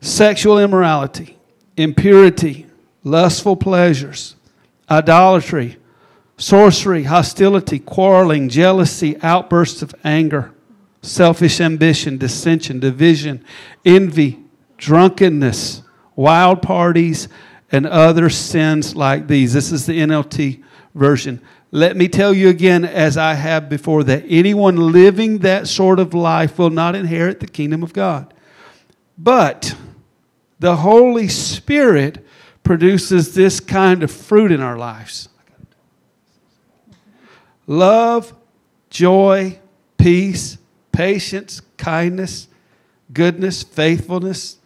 Sexual 0.01 0.59
immorality, 0.59 1.37
impurity, 1.77 2.65
lustful 3.03 3.55
pleasures, 3.55 4.35
idolatry, 4.89 5.77
sorcery, 6.41 7.03
hostility, 7.03 7.77
quarreling, 7.77 8.49
jealousy, 8.49 9.15
outbursts 9.21 9.81
of 9.83 9.93
anger, 10.03 10.51
selfish 11.03 11.61
ambition, 11.61 12.17
dissension, 12.17 12.79
division, 12.79 13.45
envy, 13.85 14.39
drunkenness, 14.77 15.83
wild 16.15 16.61
parties, 16.63 17.27
and 17.71 17.85
other 17.85 18.27
sins 18.29 18.95
like 18.95 19.27
these. 19.27 19.53
This 19.53 19.71
is 19.71 19.85
the 19.85 19.99
NLT 19.99 20.63
version. 20.95 21.39
Let 21.69 21.95
me 21.95 22.07
tell 22.09 22.33
you 22.33 22.49
again, 22.49 22.83
as 22.85 23.17
I 23.17 23.35
have 23.35 23.69
before, 23.69 24.03
that 24.05 24.23
anyone 24.27 24.91
living 24.91 25.37
that 25.39 25.67
sort 25.67 25.99
of 25.99 26.13
life 26.13 26.57
will 26.57 26.71
not 26.71 26.95
inherit 26.95 27.39
the 27.39 27.47
kingdom 27.47 27.83
of 27.83 27.93
God. 27.93 28.33
But 29.17 29.75
the 30.59 30.77
Holy 30.77 31.27
Spirit 31.27 32.25
produces 32.63 33.35
this 33.35 33.59
kind 33.59 34.01
of 34.01 34.11
fruit 34.11 34.51
in 34.51 34.59
our 34.59 34.77
lives 34.77 35.29
love, 37.71 38.33
joy, 38.89 39.57
peace, 39.97 40.57
patience, 40.91 41.61
kindness, 41.77 42.49
goodness, 43.13 43.63
faithfulness, 43.63 44.57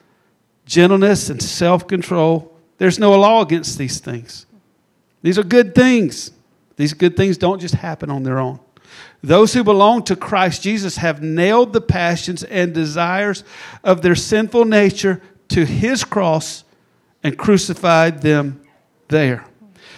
gentleness, 0.65 1.29
and 1.29 1.41
self 1.41 1.87
control. 1.87 2.51
There's 2.77 2.99
no 2.99 3.17
law 3.17 3.41
against 3.41 3.77
these 3.77 3.99
things. 3.99 4.45
These 5.21 5.37
are 5.39 5.43
good 5.43 5.73
things. 5.73 6.31
These 6.77 6.93
good 6.93 7.15
things 7.15 7.37
don't 7.37 7.59
just 7.61 7.75
happen 7.75 8.09
on 8.09 8.23
their 8.23 8.39
own. 8.39 8.59
Those 9.23 9.53
who 9.53 9.63
belong 9.63 10.03
to 10.05 10.15
Christ 10.15 10.61
Jesus 10.61 10.97
have 10.97 11.21
nailed 11.21 11.71
the 11.73 11.79
passions 11.81 12.43
and 12.43 12.73
desires 12.73 13.43
of 13.83 14.01
their 14.01 14.15
sinful 14.15 14.65
nature 14.65 15.21
to 15.49 15.65
his 15.65 16.03
cross 16.03 16.63
and 17.23 17.37
crucified 17.37 18.21
them 18.23 18.61
there. 19.07 19.45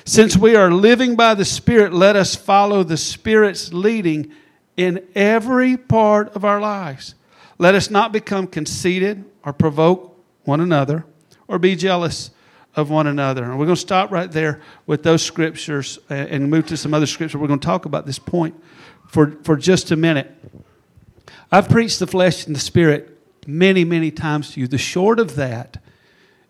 Since 0.08 0.38
we 0.38 0.56
are 0.56 0.72
living 0.72 1.18
by 1.18 1.34
the 1.34 1.44
Spirit, 1.44 1.92
let 1.94 2.16
us 2.16 2.34
follow 2.34 2.82
the 2.82 2.96
Spirit's 2.96 3.74
leading 3.74 4.32
in 4.78 5.04
every 5.16 5.76
part 5.76 6.34
of 6.34 6.46
our 6.46 6.62
lives. 6.62 7.14
Let 7.58 7.76
us 7.76 7.90
not 7.92 8.14
become 8.14 8.48
conceited 8.48 9.26
or 9.44 9.52
provoke 9.52 10.18
one 10.46 10.62
another 10.62 11.04
or 11.50 11.60
be 11.60 11.76
jealous 11.76 12.32
of 12.74 12.90
one 12.90 13.06
another. 13.06 13.44
And 13.44 13.60
we're 13.60 13.66
going 13.66 13.76
to 13.76 13.82
stop 13.82 14.10
right 14.10 14.32
there 14.32 14.62
with 14.86 15.04
those 15.04 15.22
scriptures 15.24 16.00
and 16.10 16.50
move 16.50 16.68
to 16.68 16.78
some 16.78 16.94
other 16.94 17.06
scripture. 17.06 17.38
We're 17.38 17.48
going 17.48 17.60
to 17.60 17.66
talk 17.68 17.84
about 17.84 18.06
this 18.06 18.18
point 18.18 18.56
for, 19.10 19.32
for 19.44 19.58
just 19.58 19.92
a 19.92 19.98
minute. 19.98 20.32
I've 21.52 21.68
preached 21.68 22.00
the 22.00 22.08
flesh 22.08 22.46
and 22.48 22.56
the 22.56 22.60
spirit 22.62 23.20
many, 23.46 23.84
many 23.84 24.12
times 24.12 24.52
to 24.52 24.62
you. 24.62 24.68
The 24.68 24.78
short 24.78 25.20
of 25.20 25.36
that 25.36 25.82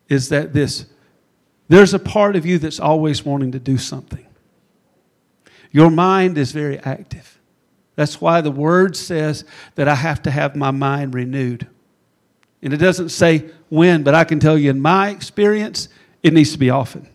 is 0.10 0.30
that 0.30 0.54
this 0.54 0.86
there's 1.70 1.94
a 1.94 2.00
part 2.00 2.36
of 2.36 2.46
you 2.46 2.58
that's 2.58 2.80
always 2.80 3.26
wanting 3.26 3.52
to 3.52 3.60
do 3.60 3.78
something. 3.78 4.26
Your 5.72 5.90
mind 5.92 6.38
is 6.38 6.52
very 6.52 6.80
active. 6.80 7.40
That's 7.96 8.22
why 8.22 8.42
the 8.42 8.52
word 8.52 8.96
says 8.96 9.44
that 9.76 9.88
I 9.88 9.96
have 9.96 10.22
to 10.24 10.32
have 10.32 10.56
my 10.56 10.72
mind 10.72 11.14
renewed. 11.14 11.68
And 12.62 12.74
it 12.74 12.78
doesn't 12.78 13.10
say 13.10 13.50
when, 13.70 14.04
but 14.04 14.16
I 14.16 14.24
can 14.24 14.40
tell 14.40 14.58
you 14.58 14.70
in 14.70 14.80
my 14.80 15.10
experience, 15.10 15.90
it 16.24 16.34
needs 16.34 16.52
to 16.54 16.58
be 16.60 16.70
often. 16.70 17.08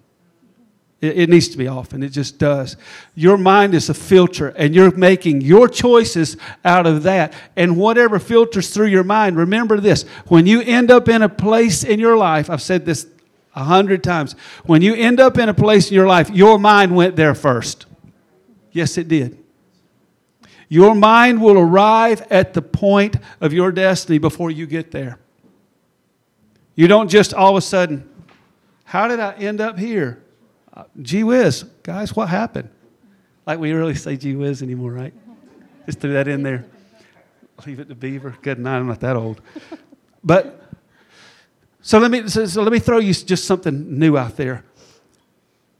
It, 1.01 1.29
needs 1.29 1.49
to 1.49 1.59
be 1.59 1.67
often. 1.67 2.05
It 2.05 2.11
just 2.11 2.39
does. 2.39 2.77
Your 3.17 3.37
mind 3.37 3.75
is 3.75 3.89
a 3.89 3.95
filter, 3.95 4.51
and 4.51 4.73
you're 4.73 4.93
making 4.97 5.41
your 5.41 5.67
choices 5.69 6.37
out 6.65 6.87
of 6.87 7.03
that. 7.05 7.33
And 7.57 7.77
whatever 7.77 8.21
filters 8.21 8.71
through 8.71 8.87
your 8.87 9.03
mind, 9.03 9.37
remember 9.37 9.81
this 9.81 10.05
when 10.29 10.47
you 10.47 10.61
end 10.61 10.93
up 10.93 11.09
in 11.09 11.23
a 11.23 11.29
place 11.29 11.83
in 11.83 11.99
your 11.99 12.17
life, 12.17 12.51
I've 12.51 12.63
said 12.63 12.87
this 12.87 13.09
a 13.55 13.65
hundred 13.65 14.03
times. 14.03 14.33
When 14.65 14.81
you 14.81 14.95
end 14.95 15.21
up 15.21 15.37
in 15.37 15.49
a 15.49 15.55
place 15.55 15.91
in 15.91 15.95
your 15.95 16.07
life, 16.07 16.31
your 16.31 16.59
mind 16.59 16.97
went 16.97 17.17
there 17.17 17.35
first. 17.35 17.87
Yes, 18.73 18.97
it 18.97 19.09
did. 19.09 19.39
Your 20.69 20.95
mind 20.95 21.43
will 21.43 21.59
arrive 21.59 22.27
at 22.31 22.55
the 22.55 22.63
point 22.63 23.17
of 23.43 23.53
your 23.53 23.71
destiny 23.71 24.17
before 24.17 24.51
you 24.51 24.67
get 24.67 24.91
there. 24.91 25.19
You 26.75 26.89
don't 26.89 27.09
just 27.09 27.35
all 27.35 27.51
of 27.51 27.57
a 27.57 27.61
sudden, 27.61 28.09
how 28.85 29.07
did 29.07 29.21
I 29.21 29.33
end 29.35 29.61
up 29.61 29.79
here? 29.79 30.23
Uh, 30.73 30.85
gee 31.03 31.23
whiz, 31.23 31.65
guys, 31.83 32.17
what 32.17 32.31
happened? 32.31 32.71
Like 33.47 33.59
we 33.59 33.73
really 33.73 33.95
say 33.95 34.17
gee 34.17 34.35
whiz 34.35 34.63
anymore, 34.63 34.93
right? 34.93 35.13
Just 35.85 36.01
threw 36.01 36.15
that 36.15 36.27
in 36.27 36.43
there. 36.43 36.65
Leave 37.67 37.79
it 37.81 37.91
to 37.91 37.95
Beaver. 37.95 38.35
Good 38.41 38.59
night, 38.59 38.79
I'm 38.79 38.87
not 38.87 39.01
that 39.01 39.17
old. 39.17 39.43
But 40.25 40.62
so 41.83 41.99
let 41.99 42.11
me, 42.11 42.29
so, 42.29 42.47
so 42.47 42.63
let 42.63 42.73
me 42.73 42.79
throw 42.79 42.99
you 42.99 43.13
just 43.13 43.45
something 43.45 43.99
new 43.99 44.17
out 44.17 44.37
there. 44.37 44.65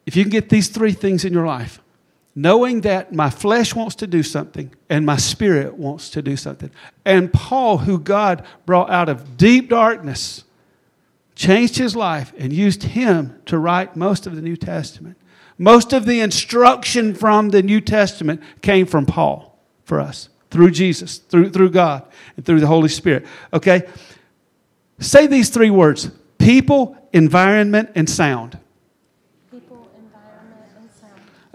If 0.05 0.17
you 0.17 0.25
can 0.25 0.31
get 0.33 0.49
these 0.49 0.69
three 0.69 0.93
things 0.93 1.25
in 1.25 1.33
your 1.33 1.47
life, 1.47 1.81
knowing 2.35 2.81
that 2.81 3.13
my 3.13 3.31
flesh 3.31 3.75
wants 3.75 3.95
to 3.97 4.07
do 4.09 4.25
something 4.25 4.75
and 4.91 5.07
my 5.07 5.17
spirit 5.17 5.75
wants 5.75 6.11
to 6.11 6.23
do 6.23 6.37
something. 6.37 6.71
And 7.05 7.33
Paul, 7.33 7.79
who 7.79 7.99
God 8.01 8.45
brought 8.67 8.91
out 8.91 9.09
of 9.09 9.37
deep 9.37 9.69
darkness, 9.69 10.43
changed 11.37 11.77
his 11.77 11.95
life 11.95 12.33
and 12.37 12.53
used 12.53 12.83
him 12.83 13.41
to 13.47 13.59
write 13.59 13.95
most 13.97 14.27
of 14.27 14.35
the 14.35 14.43
New 14.43 14.57
Testament. 14.57 15.17
Most 15.57 15.93
of 15.93 16.05
the 16.07 16.21
instruction 16.21 17.15
from 17.15 17.51
the 17.51 17.63
New 17.63 17.81
Testament 17.81 18.43
came 18.61 18.87
from 18.87 19.07
Paul 19.07 19.57
for 19.85 20.01
us 20.01 20.29
through 20.51 20.71
Jesus, 20.73 21.19
through, 21.19 21.51
through 21.51 21.71
God, 21.71 22.07
and 22.37 22.45
through 22.45 22.61
the 22.61 22.67
Holy 22.67 22.89
Spirit. 22.89 23.25
Okay? 23.55 23.83
Say 25.03 25.27
these 25.27 25.49
three 25.51 25.71
words 25.71 26.11
people, 26.39 26.97
environment, 27.13 27.91
and 27.95 28.09
sound. 28.09 28.59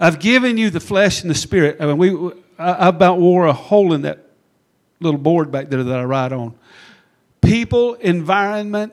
I've 0.00 0.20
given 0.20 0.56
you 0.56 0.70
the 0.70 0.80
flesh 0.80 1.22
and 1.22 1.30
the 1.30 1.34
spirit. 1.34 1.78
I 1.80 1.86
mean, 1.86 1.96
we, 1.98 2.32
I 2.58 2.86
about 2.88 3.18
wore 3.18 3.46
a 3.46 3.52
hole 3.52 3.92
in 3.94 4.02
that 4.02 4.26
little 5.00 5.18
board 5.18 5.50
back 5.50 5.68
there 5.70 5.82
that 5.82 5.98
I 5.98 6.04
ride 6.04 6.32
on. 6.32 6.54
People, 7.40 7.94
environment, 7.94 8.92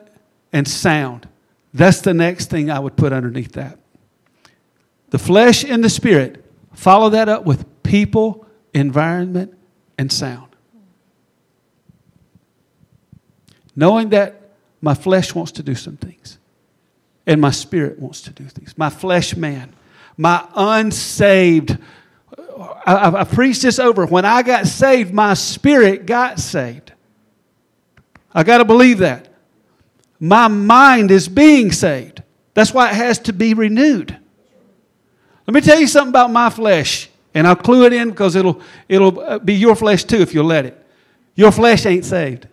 and 0.52 0.66
sound. 0.66 1.28
That's 1.72 2.00
the 2.00 2.14
next 2.14 2.50
thing 2.50 2.70
I 2.72 2.78
would 2.80 2.96
put 2.96 3.12
underneath 3.12 3.52
that. 3.52 3.78
The 5.10 5.18
flesh 5.18 5.64
and 5.64 5.84
the 5.84 5.90
spirit. 5.90 6.44
Follow 6.74 7.10
that 7.10 7.28
up 7.28 7.44
with 7.44 7.64
people, 7.84 8.44
environment, 8.74 9.56
and 9.98 10.10
sound. 10.12 10.48
Knowing 13.76 14.08
that 14.10 14.45
my 14.80 14.94
flesh 14.94 15.34
wants 15.34 15.52
to 15.52 15.62
do 15.62 15.74
some 15.74 15.96
things, 15.96 16.38
and 17.26 17.40
my 17.40 17.50
spirit 17.50 17.98
wants 17.98 18.20
to 18.22 18.30
do 18.30 18.44
things. 18.44 18.76
My 18.76 18.90
flesh 18.90 19.36
man, 19.36 19.72
my 20.16 20.44
unsaved. 20.54 21.78
I, 22.86 22.92
I, 22.94 23.20
I 23.20 23.24
preached 23.24 23.62
this 23.62 23.78
over. 23.78 24.06
When 24.06 24.24
I 24.24 24.42
got 24.42 24.66
saved, 24.66 25.12
my 25.14 25.34
spirit 25.34 26.06
got 26.06 26.38
saved. 26.38 26.92
I 28.34 28.42
got 28.42 28.58
to 28.58 28.64
believe 28.64 28.98
that. 28.98 29.28
My 30.20 30.48
mind 30.48 31.10
is 31.10 31.28
being 31.28 31.72
saved. 31.72 32.22
That's 32.54 32.72
why 32.72 32.90
it 32.90 32.94
has 32.94 33.18
to 33.20 33.32
be 33.32 33.54
renewed. 33.54 34.16
Let 35.46 35.54
me 35.54 35.60
tell 35.60 35.78
you 35.78 35.86
something 35.86 36.10
about 36.10 36.30
my 36.30 36.50
flesh, 36.50 37.08
and 37.34 37.46
I'll 37.46 37.56
clue 37.56 37.86
it 37.86 37.92
in 37.92 38.10
because 38.10 38.34
it'll, 38.34 38.60
it'll 38.88 39.38
be 39.38 39.54
your 39.54 39.74
flesh 39.76 40.04
too 40.04 40.16
if 40.18 40.34
you'll 40.34 40.44
let 40.46 40.66
it. 40.66 40.82
Your 41.34 41.52
flesh 41.52 41.86
ain't 41.86 42.04
saved. 42.04 42.48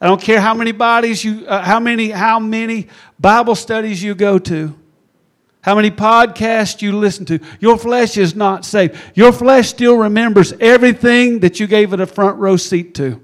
I 0.00 0.06
don't 0.06 0.20
care 0.20 0.40
how 0.40 0.54
many 0.54 0.72
bodies 0.72 1.24
you, 1.24 1.46
uh, 1.46 1.62
how 1.62 1.80
many, 1.80 2.10
how 2.10 2.38
many 2.38 2.88
Bible 3.18 3.54
studies 3.54 4.02
you 4.02 4.14
go 4.14 4.38
to, 4.40 4.74
how 5.62 5.74
many 5.74 5.90
podcasts 5.90 6.82
you 6.82 6.92
listen 6.92 7.24
to. 7.26 7.40
Your 7.60 7.78
flesh 7.78 8.16
is 8.16 8.34
not 8.34 8.64
saved. 8.64 8.96
Your 9.14 9.32
flesh 9.32 9.68
still 9.68 9.96
remembers 9.96 10.52
everything 10.60 11.40
that 11.40 11.58
you 11.60 11.66
gave 11.66 11.92
it 11.92 12.00
a 12.00 12.06
front 12.06 12.38
row 12.38 12.56
seat 12.56 12.94
to. 12.96 13.20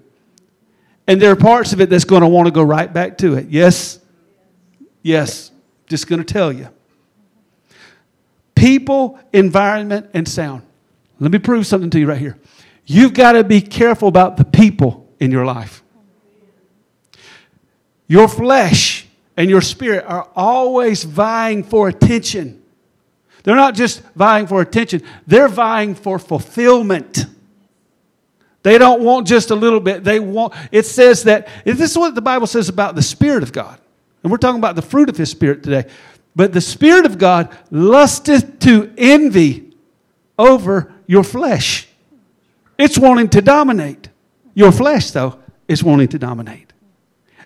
And 1.07 1.21
there 1.21 1.31
are 1.33 1.37
parts 1.37 1.73
of 1.73 1.81
it 1.81 1.91
that's 1.91 2.05
going 2.05 2.23
to 2.23 2.29
want 2.29 2.47
to 2.47 2.53
go 2.53 2.63
right 2.63 2.91
back 2.91 3.19
to 3.19 3.35
it. 3.35 3.49
Yes? 3.49 3.99
Yes. 5.03 5.51
Just 5.89 6.07
going 6.07 6.25
to 6.25 6.33
tell 6.33 6.53
you. 6.53 6.69
People, 8.55 9.19
environment, 9.33 10.09
and 10.15 10.27
sound. 10.27 10.63
Let 11.19 11.33
me 11.33 11.39
prove 11.39 11.67
something 11.67 11.91
to 11.91 11.99
you 11.99 12.07
right 12.07 12.19
here. 12.19 12.39
You've 12.87 13.13
got 13.15 13.33
to 13.33 13.45
be 13.45 13.61
careful 13.61 14.09
about 14.09 14.37
the 14.37 14.45
people 14.45 15.09
in 15.19 15.31
your 15.31 15.45
life. 15.45 15.83
Your 18.13 18.29
flesh 18.29 19.07
and 19.39 19.49
your 19.49 19.63
spirit 19.63 20.05
are 20.05 20.29
always 20.37 21.03
vying 21.03 21.65
for 21.65 21.89
attention. 21.89 22.61
They're 23.43 23.57
not 23.57 23.75
just 23.75 24.03
vying 24.15 24.47
for 24.47 24.61
attention, 24.61 25.01
they're 25.27 25.49
vying 25.49 25.95
for 25.95 26.19
fulfillment. 26.19 27.25
They 28.65 28.77
don't 28.77 29.01
want 29.01 29.27
just 29.27 29.51
a 29.51 29.55
little 29.55 29.81
bit. 29.81 30.05
They 30.05 30.21
want, 30.21 30.53
it 30.71 30.85
says 30.85 31.23
that, 31.23 31.49
this 31.65 31.81
is 31.93 31.97
what 31.97 32.15
the 32.15 32.21
Bible 32.21 32.47
says 32.47 32.69
about 32.69 32.97
the 32.97 33.01
Spirit 33.03 33.43
of 33.43 33.51
God. 33.51 33.81
And 34.23 34.31
we're 34.31 34.37
talking 34.37 34.61
about 34.61 34.77
the 34.77 34.83
fruit 34.83 35.09
of 35.09 35.17
His 35.17 35.31
Spirit 35.31 35.63
today. 35.63 35.89
But 36.37 36.53
the 36.53 36.61
Spirit 36.61 37.07
of 37.07 37.17
God 37.17 37.49
lusteth 37.71 38.59
to 38.59 38.93
envy 38.99 39.73
over 40.39 40.93
your 41.07 41.25
flesh. 41.25 41.89
It's 42.77 42.99
wanting 42.99 43.31
to 43.31 43.41
dominate. 43.41 44.11
Your 44.53 44.71
flesh, 44.71 45.13
though, 45.13 45.39
is 45.67 45.83
wanting 45.83 46.09
to 46.09 46.19
dominate. 46.19 46.72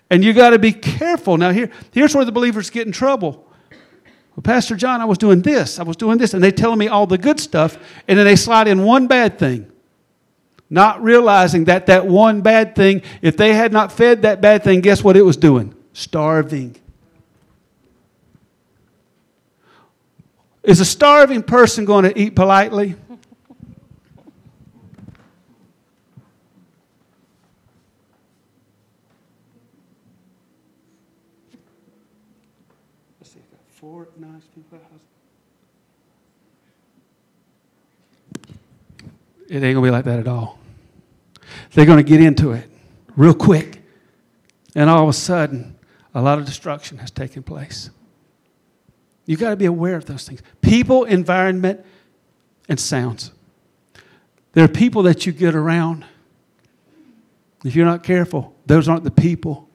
And 0.09 0.23
you 0.23 0.33
got 0.33 0.51
to 0.51 0.59
be 0.59 0.71
careful. 0.71 1.37
Now, 1.37 1.51
here, 1.51 1.69
here's 1.91 2.15
where 2.15 2.23
the 2.25 2.31
believers 2.31 2.69
get 2.69 2.85
in 2.87 2.93
trouble. 2.93 3.43
Well, 4.35 4.41
Pastor 4.43 4.75
John, 4.75 5.01
I 5.01 5.05
was 5.05 5.17
doing 5.17 5.41
this, 5.41 5.79
I 5.79 5.83
was 5.83 5.97
doing 5.97 6.17
this, 6.19 6.33
and 6.33 6.43
they 6.43 6.51
telling 6.51 6.77
me 6.77 6.87
all 6.87 7.07
the 7.07 7.17
good 7.17 7.39
stuff, 7.39 7.77
and 8.07 8.17
then 8.19 8.25
they 8.25 8.35
slide 8.35 8.67
in 8.67 8.83
one 8.83 9.07
bad 9.07 9.39
thing. 9.39 9.69
Not 10.69 11.01
realizing 11.01 11.65
that 11.65 11.87
that 11.87 12.07
one 12.07 12.41
bad 12.41 12.75
thing, 12.75 13.01
if 13.21 13.35
they 13.35 13.53
had 13.53 13.73
not 13.73 13.91
fed 13.91 14.21
that 14.21 14.41
bad 14.41 14.63
thing, 14.63 14.81
guess 14.81 15.03
what 15.03 15.17
it 15.17 15.23
was 15.23 15.37
doing? 15.37 15.73
Starving. 15.93 16.75
Is 20.63 20.79
a 20.81 20.85
starving 20.85 21.41
person 21.43 21.85
going 21.85 22.03
to 22.03 22.17
eat 22.17 22.35
politely? 22.35 22.95
It 39.49 39.55
ain't 39.55 39.61
going 39.61 39.75
to 39.75 39.81
be 39.81 39.91
like 39.91 40.05
that 40.05 40.19
at 40.19 40.27
all. 40.27 40.59
They're 41.73 41.85
going 41.85 42.03
to 42.03 42.03
get 42.09 42.21
into 42.21 42.51
it 42.51 42.69
real 43.15 43.33
quick. 43.33 43.81
And 44.75 44.89
all 44.89 45.03
of 45.03 45.09
a 45.09 45.13
sudden, 45.13 45.75
a 46.13 46.21
lot 46.21 46.37
of 46.37 46.45
destruction 46.45 46.97
has 46.99 47.11
taken 47.11 47.43
place. 47.43 47.89
You've 49.25 49.39
got 49.39 49.49
to 49.51 49.55
be 49.55 49.65
aware 49.65 49.95
of 49.95 50.05
those 50.05 50.27
things 50.27 50.41
people, 50.61 51.05
environment, 51.05 51.85
and 52.69 52.79
sounds. 52.79 53.31
There 54.53 54.63
are 54.65 54.69
people 54.69 55.03
that 55.03 55.25
you 55.25 55.31
get 55.31 55.55
around. 55.55 56.03
If 57.63 57.75
you're 57.75 57.85
not 57.85 58.03
careful, 58.03 58.53
those 58.65 58.87
aren't 58.89 59.03
the 59.03 59.11
people 59.11 59.67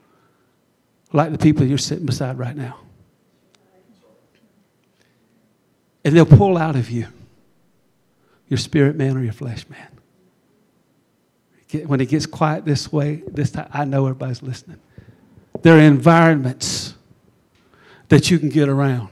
like 1.12 1.32
the 1.32 1.38
people 1.38 1.64
you're 1.64 1.78
sitting 1.78 2.06
beside 2.06 2.38
right 2.38 2.56
now. 2.56 2.78
And 6.04 6.16
they'll 6.16 6.26
pull 6.26 6.56
out 6.58 6.74
of 6.76 6.90
you 6.90 7.06
your 8.52 8.58
spirit 8.58 8.94
man 8.96 9.16
or 9.16 9.22
your 9.24 9.32
flesh 9.32 9.64
man. 9.70 9.88
When 11.86 12.02
it 12.02 12.10
gets 12.10 12.26
quiet 12.26 12.66
this 12.66 12.92
way, 12.92 13.22
this 13.28 13.50
time, 13.52 13.66
I 13.72 13.86
know 13.86 14.02
everybody's 14.04 14.42
listening. 14.42 14.76
There 15.62 15.74
are 15.78 15.80
environments 15.80 16.92
that 18.10 18.30
you 18.30 18.38
can 18.38 18.50
get 18.50 18.68
around. 18.68 19.08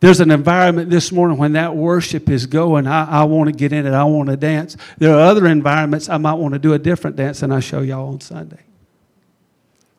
There's 0.00 0.20
an 0.20 0.30
environment 0.30 0.90
this 0.90 1.10
morning 1.10 1.38
when 1.38 1.54
that 1.54 1.74
worship 1.74 2.28
is 2.28 2.44
going, 2.44 2.86
I, 2.86 3.22
I 3.22 3.24
want 3.24 3.48
to 3.48 3.52
get 3.56 3.72
in 3.72 3.86
it, 3.86 3.94
I 3.94 4.04
want 4.04 4.28
to 4.28 4.36
dance. 4.36 4.76
There 4.98 5.10
are 5.14 5.20
other 5.20 5.46
environments 5.46 6.10
I 6.10 6.18
might 6.18 6.34
want 6.34 6.52
to 6.52 6.58
do 6.58 6.74
a 6.74 6.78
different 6.78 7.16
dance 7.16 7.40
than 7.40 7.50
I 7.50 7.60
show 7.60 7.80
y'all 7.80 8.10
on 8.12 8.20
Sunday. 8.20 8.60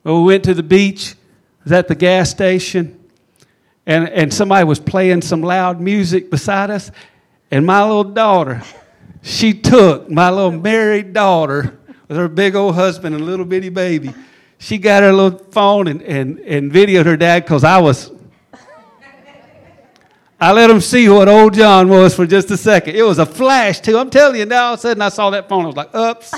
we 0.04 0.22
went 0.22 0.44
to 0.44 0.54
the 0.54 0.62
beach, 0.62 1.16
was 1.64 1.74
at 1.74 1.88
the 1.88 1.96
gas 1.96 2.30
station, 2.30 2.96
and, 3.88 4.08
and 4.10 4.32
somebody 4.32 4.66
was 4.66 4.80
playing 4.80 5.24
some 5.24 5.42
loud 5.42 5.82
music 5.82 6.30
beside 6.30 6.70
us, 6.70 6.92
and 7.52 7.66
my 7.66 7.82
little 7.84 8.04
daughter, 8.04 8.62
she 9.24 9.54
took 9.54 10.10
my 10.10 10.30
little 10.30 10.52
married 10.52 11.14
daughter 11.14 11.78
with 12.08 12.18
her 12.18 12.28
big 12.28 12.56
old 12.56 12.76
husband 12.76 13.16
and 13.16 13.26
little 13.26 13.46
bitty 13.46 13.70
baby. 13.70 14.14
She 14.60 14.78
got 14.78 15.02
her 15.04 15.12
little 15.12 15.40
phone 15.52 15.88
and, 15.88 16.02
and, 16.02 16.40
and 16.40 16.72
videoed 16.72 17.06
her 17.06 17.18
dad 17.18 17.44
because 17.44 17.64
I 17.64 17.80
was. 17.80 18.12
I 20.42 20.52
let 20.54 20.70
him 20.70 20.80
see 20.80 21.10
what 21.10 21.28
old 21.28 21.54
John 21.54 21.90
was 21.90 22.14
for 22.16 22.26
just 22.28 22.50
a 22.52 22.58
second. 22.58 22.96
It 22.96 23.02
was 23.04 23.18
a 23.20 23.26
flash, 23.26 23.80
too. 23.80 23.98
I'm 23.98 24.10
telling 24.10 24.40
you, 24.40 24.46
now 24.46 24.68
all 24.68 24.74
of 24.76 24.80
a 24.80 24.82
sudden 24.82 25.02
I 25.02 25.10
saw 25.10 25.30
that 25.32 25.50
phone. 25.50 25.64
I 25.64 25.68
was 25.68 25.76
like, 25.76 25.94
oops. 25.96 26.34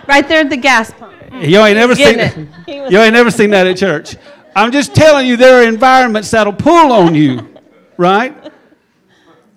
right 0.08 0.26
there 0.28 0.40
at 0.40 0.48
the 0.48 0.56
gas 0.56 0.92
pump. 0.92 1.12
Mm. 1.28 1.48
You 1.50 1.58
ain't 1.58 1.76
never 1.76 1.94
seen 1.94 2.16
that. 2.18 2.36
You 2.66 2.98
ain't 3.00 3.12
never 3.14 3.30
seen 3.30 3.50
that 3.50 3.66
at 3.66 3.76
church. 3.76 4.16
I'm 4.56 4.72
just 4.72 4.94
telling 4.94 5.26
you, 5.26 5.36
there 5.36 5.60
are 5.62 5.68
environments 5.68 6.30
that'll 6.30 6.52
pull 6.54 6.92
on 6.92 7.14
you, 7.14 7.54
right? 7.98 8.34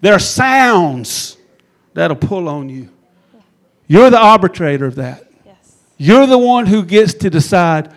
There 0.04 0.12
are 0.12 0.20
sounds 0.20 1.38
that'll 1.94 2.18
pull 2.18 2.50
on 2.50 2.68
you. 2.68 2.90
You're 3.88 4.10
the 4.10 4.20
arbitrator 4.20 4.86
of 4.86 4.96
that. 4.96 5.32
Yes. 5.46 5.78
You're 5.98 6.26
the 6.28 6.38
one 6.38 6.66
who 6.66 6.84
gets 6.84 7.14
to 7.14 7.30
decide 7.30 7.90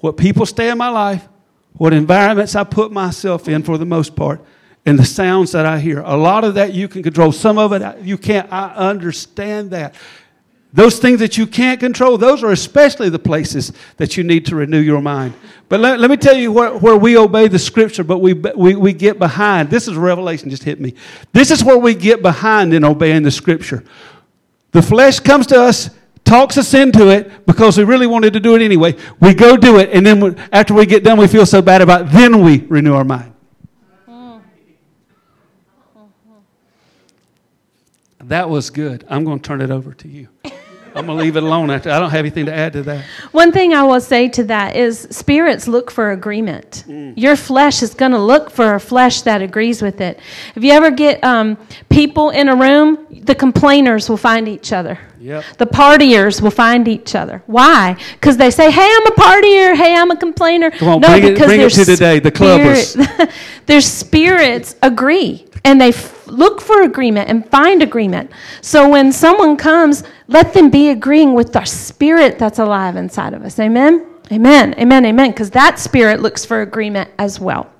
what 0.00 0.18
people 0.18 0.44
stay 0.44 0.68
in 0.70 0.76
my 0.76 0.90
life, 0.90 1.26
what 1.72 1.94
environments 1.94 2.54
I 2.54 2.64
put 2.64 2.92
myself 2.92 3.48
in 3.48 3.62
for 3.62 3.78
the 3.78 3.86
most 3.86 4.14
part, 4.14 4.42
and 4.84 4.98
the 4.98 5.06
sounds 5.06 5.52
that 5.52 5.64
I 5.64 5.78
hear. 5.78 6.00
A 6.00 6.14
lot 6.14 6.44
of 6.44 6.56
that 6.56 6.74
you 6.74 6.88
can 6.88 7.02
control, 7.02 7.32
some 7.32 7.56
of 7.56 7.72
it 7.72 8.02
you 8.04 8.18
can't. 8.18 8.52
I 8.52 8.74
understand 8.74 9.70
that. 9.70 9.94
Those 10.76 10.98
things 10.98 11.20
that 11.20 11.38
you 11.38 11.46
can't 11.46 11.80
control, 11.80 12.18
those 12.18 12.42
are 12.42 12.52
especially 12.52 13.08
the 13.08 13.18
places 13.18 13.72
that 13.96 14.18
you 14.18 14.22
need 14.24 14.44
to 14.44 14.56
renew 14.56 14.78
your 14.78 15.00
mind. 15.00 15.32
But 15.70 15.80
let, 15.80 15.98
let 15.98 16.10
me 16.10 16.18
tell 16.18 16.36
you 16.36 16.52
where, 16.52 16.76
where, 16.76 16.98
we 16.98 17.16
obey 17.16 17.48
the 17.48 17.58
scripture, 17.58 18.04
but 18.04 18.18
we, 18.18 18.34
we, 18.34 18.74
we 18.74 18.92
get 18.92 19.18
behind. 19.18 19.70
This 19.70 19.88
is 19.88 19.94
Revelation, 19.96 20.50
just 20.50 20.64
hit 20.64 20.78
me. 20.78 20.92
This 21.32 21.50
is 21.50 21.64
where 21.64 21.78
we 21.78 21.94
get 21.94 22.20
behind 22.20 22.74
in 22.74 22.84
obeying 22.84 23.22
the 23.22 23.30
scripture. 23.30 23.84
The 24.72 24.82
flesh 24.82 25.18
comes 25.18 25.46
to 25.46 25.62
us, 25.62 25.88
talks 26.26 26.58
us 26.58 26.74
into 26.74 27.08
it 27.08 27.46
because 27.46 27.78
we 27.78 27.84
really 27.84 28.06
wanted 28.06 28.34
to 28.34 28.40
do 28.40 28.54
it 28.54 28.60
anyway. 28.60 28.96
We 29.18 29.32
go 29.32 29.56
do 29.56 29.78
it, 29.78 29.88
and 29.94 30.04
then 30.04 30.20
we, 30.20 30.34
after 30.52 30.74
we 30.74 30.84
get 30.84 31.02
done, 31.02 31.16
we 31.16 31.26
feel 31.26 31.46
so 31.46 31.62
bad 31.62 31.80
about 31.80 32.02
it. 32.02 32.10
Then 32.10 32.44
we 32.44 32.58
renew 32.68 32.92
our 32.92 33.04
mind. 33.04 33.32
That 38.24 38.50
was 38.50 38.68
good. 38.68 39.06
I'm 39.08 39.24
going 39.24 39.40
to 39.40 39.46
turn 39.46 39.62
it 39.62 39.70
over 39.70 39.94
to 39.94 40.08
you. 40.08 40.28
I'm 40.96 41.04
going 41.04 41.18
to 41.18 41.24
leave 41.24 41.36
it 41.36 41.42
alone. 41.42 41.68
I 41.70 41.78
don't 41.78 42.10
have 42.10 42.20
anything 42.20 42.46
to 42.46 42.54
add 42.54 42.72
to 42.72 42.82
that. 42.84 43.04
One 43.32 43.52
thing 43.52 43.74
I 43.74 43.82
will 43.82 44.00
say 44.00 44.28
to 44.30 44.44
that 44.44 44.76
is 44.76 45.06
spirits 45.10 45.68
look 45.68 45.90
for 45.90 46.10
agreement. 46.12 46.84
Mm. 46.88 47.12
Your 47.16 47.36
flesh 47.36 47.82
is 47.82 47.92
going 47.92 48.12
to 48.12 48.18
look 48.18 48.50
for 48.50 48.74
a 48.74 48.80
flesh 48.80 49.20
that 49.22 49.42
agrees 49.42 49.82
with 49.82 50.00
it. 50.00 50.18
If 50.54 50.64
you 50.64 50.72
ever 50.72 50.90
get 50.90 51.22
um, 51.22 51.58
people 51.90 52.30
in 52.30 52.48
a 52.48 52.56
room, 52.56 53.06
the 53.10 53.34
complainers 53.34 54.08
will 54.08 54.16
find 54.16 54.48
each 54.48 54.72
other. 54.72 54.98
Yep. 55.20 55.44
The 55.58 55.66
partiers 55.66 56.40
will 56.40 56.50
find 56.50 56.88
each 56.88 57.14
other. 57.14 57.42
Why? 57.46 57.96
Because 58.12 58.36
they 58.36 58.50
say, 58.50 58.70
"Hey, 58.70 58.88
I'm 58.88 59.06
a 59.06 59.10
partier. 59.16 59.74
Hey, 59.74 59.94
I'm 59.96 60.10
a 60.12 60.16
complainer." 60.16 60.70
Come 60.70 60.88
on, 60.88 61.00
no, 61.00 61.08
bring 61.08 61.22
because 61.22 61.46
it, 61.46 61.46
bring 61.46 61.60
it 61.62 61.70
to 61.70 61.84
today. 61.84 62.18
The 62.20 62.30
clubbers. 62.30 62.94
their 63.66 63.80
spirits 63.80 64.76
agree, 64.82 65.46
and 65.64 65.80
they 65.80 65.90
look 66.28 66.60
for 66.60 66.82
agreement 66.82 67.28
and 67.28 67.48
find 67.50 67.82
agreement. 67.82 68.30
So 68.60 68.88
when 68.88 69.12
someone 69.12 69.56
comes, 69.56 70.04
let 70.28 70.52
them 70.52 70.70
be 70.70 70.90
agreeing 70.90 71.34
with 71.34 71.52
the 71.52 71.64
spirit 71.64 72.38
that's 72.38 72.58
alive 72.58 72.96
inside 72.96 73.32
of 73.34 73.42
us. 73.44 73.58
Amen? 73.58 74.06
Amen, 74.32 74.74
amen, 74.78 75.06
amen. 75.06 75.30
Because 75.30 75.50
that 75.50 75.78
spirit 75.78 76.20
looks 76.20 76.44
for 76.44 76.62
agreement 76.62 77.10
as 77.18 77.38
well. 77.38 77.70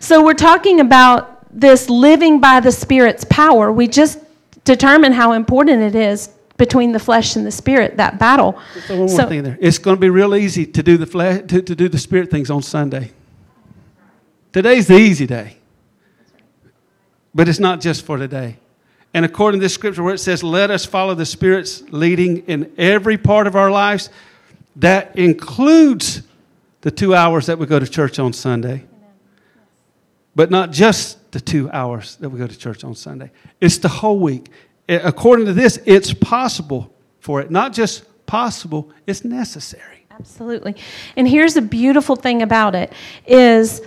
So 0.00 0.24
we're 0.24 0.34
talking 0.34 0.80
about 0.80 1.44
this 1.58 1.90
living 1.90 2.40
by 2.40 2.60
the 2.60 2.72
spirit's 2.72 3.24
power. 3.24 3.72
We 3.72 3.88
just 3.88 4.18
determine 4.64 5.12
how 5.12 5.32
important 5.32 5.82
it 5.82 5.94
is 5.94 6.30
between 6.56 6.92
the 6.92 6.98
flesh 6.98 7.34
and 7.34 7.44
the 7.44 7.50
spirit 7.50 7.96
that 7.96 8.18
battle. 8.18 8.58
one 8.88 8.98
more 9.00 9.08
so, 9.08 9.26
thing 9.28 9.42
there. 9.42 9.58
It's 9.60 9.78
going 9.78 9.96
to 9.96 10.00
be 10.00 10.10
real 10.10 10.34
easy 10.36 10.64
to 10.66 10.82
do 10.82 10.96
the 10.96 11.06
flesh 11.06 11.42
to, 11.48 11.60
to 11.62 11.74
do 11.74 11.88
the 11.88 11.98
spirit 11.98 12.30
things 12.30 12.50
on 12.50 12.62
Sunday. 12.62 13.10
Today's 14.52 14.86
the 14.86 14.98
easy 14.98 15.26
day. 15.26 15.56
But 17.34 17.48
it's 17.48 17.58
not 17.58 17.80
just 17.80 18.04
for 18.04 18.18
today. 18.18 18.58
And 19.14 19.24
according 19.24 19.60
to 19.60 19.64
this 19.64 19.74
scripture 19.74 20.02
where 20.02 20.14
it 20.14 20.18
says, 20.18 20.42
let 20.42 20.70
us 20.70 20.84
follow 20.84 21.14
the 21.14 21.26
Spirit's 21.26 21.82
leading 21.90 22.38
in 22.46 22.72
every 22.78 23.18
part 23.18 23.46
of 23.46 23.56
our 23.56 23.70
lives, 23.70 24.10
that 24.76 25.18
includes 25.18 26.22
the 26.80 26.90
two 26.90 27.14
hours 27.14 27.46
that 27.46 27.58
we 27.58 27.66
go 27.66 27.78
to 27.78 27.86
church 27.86 28.18
on 28.18 28.32
Sunday. 28.32 28.84
But 30.34 30.50
not 30.50 30.70
just 30.70 31.30
the 31.32 31.40
two 31.40 31.70
hours 31.70 32.16
that 32.16 32.30
we 32.30 32.38
go 32.38 32.46
to 32.46 32.56
church 32.58 32.84
on 32.84 32.94
Sunday, 32.94 33.30
it's 33.60 33.78
the 33.78 33.88
whole 33.88 34.18
week. 34.18 34.48
According 34.88 35.46
to 35.46 35.52
this, 35.52 35.78
it's 35.84 36.14
possible 36.14 36.92
for 37.20 37.40
it. 37.40 37.50
Not 37.50 37.72
just 37.72 38.04
possible, 38.26 38.90
it's 39.06 39.24
necessary. 39.24 40.04
Absolutely. 40.10 40.74
And 41.16 41.28
here's 41.28 41.54
the 41.54 41.62
beautiful 41.62 42.16
thing 42.16 42.42
about 42.42 42.74
it 42.74 42.92
is 43.26 43.82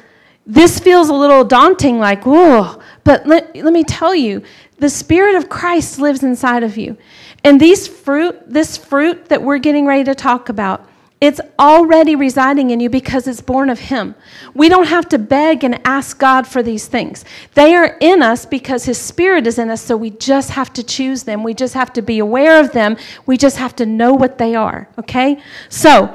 this 0.47 0.79
feels 0.79 1.09
a 1.09 1.13
little 1.13 1.43
daunting, 1.43 1.97
like, 1.99 2.25
whoa, 2.25 2.79
but 3.03 3.25
let, 3.25 3.55
let 3.55 3.73
me 3.73 3.83
tell 3.83 4.13
you, 4.13 4.43
the 4.77 4.89
Spirit 4.89 5.35
of 5.35 5.49
Christ 5.49 5.99
lives 5.99 6.21
inside 6.21 6.63
of 6.63 6.77
you. 6.77 6.97
And 7.43 7.59
these 7.59 7.87
fruit, 7.87 8.39
this 8.47 8.77
fruit 8.77 9.25
that 9.29 9.41
we're 9.41 9.57
getting 9.57 9.85
ready 9.85 10.03
to 10.03 10.15
talk 10.15 10.49
about, 10.49 10.87
it's 11.21 11.39
already 11.57 12.15
residing 12.15 12.71
in 12.71 12.79
you 12.79 12.89
because 12.89 13.25
it's 13.27 13.41
born 13.41 13.69
of 13.69 13.79
Him. 13.79 14.13
We 14.53 14.69
don't 14.69 14.87
have 14.87 15.09
to 15.09 15.17
beg 15.17 15.63
and 15.63 15.79
ask 15.85 16.19
God 16.19 16.45
for 16.45 16.61
these 16.61 16.87
things. 16.87 17.25
They 17.55 17.73
are 17.73 17.97
in 17.99 18.21
us 18.21 18.45
because 18.45 18.83
His 18.85 18.99
Spirit 18.99 19.47
is 19.47 19.57
in 19.57 19.69
us, 19.69 19.81
so 19.81 19.97
we 19.97 20.11
just 20.11 20.51
have 20.51 20.71
to 20.73 20.83
choose 20.83 21.23
them. 21.23 21.41
We 21.41 21.53
just 21.55 21.73
have 21.73 21.93
to 21.93 22.01
be 22.03 22.19
aware 22.19 22.59
of 22.59 22.71
them. 22.71 22.97
We 23.25 23.37
just 23.37 23.57
have 23.57 23.75
to 23.77 23.85
know 23.87 24.13
what 24.13 24.37
they 24.37 24.53
are, 24.55 24.89
okay? 24.99 25.41
So, 25.69 26.13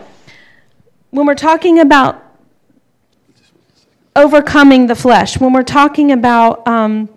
when 1.11 1.27
we're 1.27 1.35
talking 1.35 1.81
about 1.81 2.27
overcoming 4.17 4.87
the 4.87 4.95
flesh, 4.95 5.39
when 5.41 5.53
we're 5.53 5.63
talking 5.63 6.13
about 6.13 6.67
um, 6.67 7.09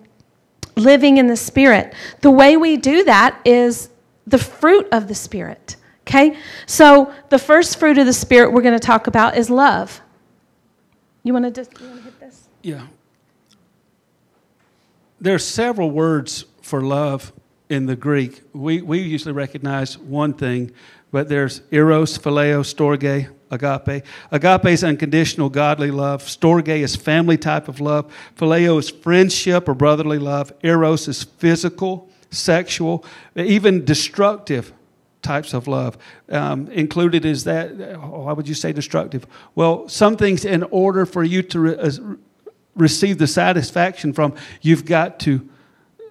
living 0.76 1.16
in 1.16 1.26
the 1.26 1.36
Spirit, 1.36 1.92
the 2.20 2.30
way 2.30 2.56
we 2.56 2.76
do 2.76 3.04
that 3.04 3.38
is 3.44 3.90
the 4.26 4.38
fruit 4.38 4.86
of 4.92 5.08
the 5.08 5.14
Spirit. 5.14 5.76
Okay? 6.06 6.36
So 6.66 7.12
the 7.30 7.38
first 7.38 7.78
fruit 7.78 7.98
of 7.98 8.06
the 8.06 8.12
Spirit 8.12 8.52
we're 8.52 8.62
going 8.62 8.78
to 8.78 8.84
talk 8.86 9.06
about 9.06 9.36
is 9.36 9.50
love. 9.50 10.00
You 11.22 11.32
want 11.32 11.46
to 11.46 11.50
just 11.50 11.76
hit 11.78 12.20
this? 12.20 12.44
Yeah. 12.62 12.86
There 15.20 15.34
are 15.34 15.38
several 15.38 15.90
words 15.90 16.44
for 16.60 16.82
love 16.82 17.32
in 17.70 17.86
the 17.86 17.96
Greek. 17.96 18.42
We, 18.52 18.82
we 18.82 18.98
usually 18.98 19.32
recognize 19.32 19.96
one 19.98 20.34
thing, 20.34 20.70
but 21.10 21.30
there's 21.30 21.62
eros, 21.70 22.18
phileo, 22.18 22.60
storge, 22.60 23.30
agape. 23.50 24.04
Agape 24.30 24.66
is 24.66 24.84
unconditional 24.84 25.48
godly 25.48 25.90
love. 25.90 26.22
Storge 26.22 26.68
is 26.68 26.96
family 26.96 27.36
type 27.36 27.68
of 27.68 27.80
love. 27.80 28.12
Phileo 28.36 28.78
is 28.78 28.90
friendship 28.90 29.68
or 29.68 29.74
brotherly 29.74 30.18
love. 30.18 30.52
Eros 30.62 31.08
is 31.08 31.24
physical, 31.24 32.08
sexual, 32.30 33.04
even 33.36 33.84
destructive 33.84 34.72
types 35.22 35.54
of 35.54 35.66
love. 35.66 35.96
Um, 36.28 36.68
included 36.70 37.24
is 37.24 37.44
that, 37.44 37.72
uh, 37.96 37.96
why 37.96 38.32
would 38.34 38.46
you 38.46 38.54
say 38.54 38.72
destructive? 38.72 39.26
Well, 39.54 39.88
some 39.88 40.16
things 40.16 40.44
in 40.44 40.62
order 40.64 41.06
for 41.06 41.24
you 41.24 41.42
to 41.42 41.60
re- 41.60 41.76
uh, 41.76 41.90
receive 42.76 43.18
the 43.18 43.26
satisfaction 43.26 44.12
from, 44.12 44.34
you've 44.60 44.84
got 44.84 45.18
to, 45.20 45.48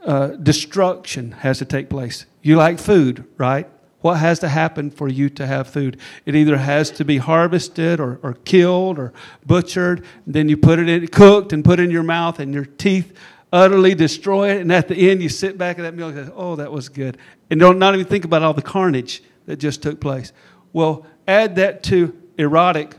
uh, 0.06 0.28
destruction 0.30 1.34
has 1.40 1.60
to 1.60 1.66
take 1.66 1.90
place. 1.90 2.26
You 2.42 2.56
like 2.58 2.80
food, 2.80 3.24
right? 3.38 3.70
what 4.04 4.16
has 4.20 4.38
to 4.40 4.50
happen 4.50 4.92
for 4.92 5.08
you 5.08 5.30
to 5.30 5.48
have 5.48 5.66
food? 5.68 5.98
It 6.26 6.36
either 6.36 6.58
has 6.58 6.92
to 6.92 7.06
be 7.06 7.18
harvested 7.18 8.00
or, 8.02 8.20
or 8.22 8.34
killed 8.46 9.00
or 9.00 9.14
butchered. 9.46 10.06
Then 10.28 10.50
you 10.50 10.58
put 10.58 10.78
it 10.78 10.90
in, 10.90 11.08
cooked 11.08 11.54
and 11.54 11.64
put 11.66 11.80
it 11.80 11.84
in 11.84 11.92
your 11.92 12.04
mouth, 12.04 12.40
and 12.40 12.54
your 12.54 12.66
teeth 12.66 13.18
utterly 13.54 13.96
destroy 13.96 14.52
it. 14.52 14.58
And 14.62 14.72
at 14.74 14.88
the 14.90 15.10
end, 15.10 15.24
you 15.24 15.30
sit 15.30 15.58
back 15.58 15.80
at 15.80 15.84
that 15.84 15.96
meal 15.96 16.10
and 16.10 16.28
say, 16.28 16.34
Oh, 16.36 16.58
that 16.58 16.70
was 16.72 16.90
good. 16.90 17.18
And 17.50 17.60
don't 17.62 17.80
not 17.80 17.96
even 17.96 18.06
think 18.06 18.26
about 18.26 18.44
all 18.44 18.54
the 18.54 18.62
carnage 18.62 19.24
that 19.46 19.56
just 19.56 19.82
took 19.82 20.02
place. 20.02 20.34
Well, 20.74 21.06
add 21.28 21.56
that 21.56 21.82
to 21.84 22.14
erotic 22.38 22.98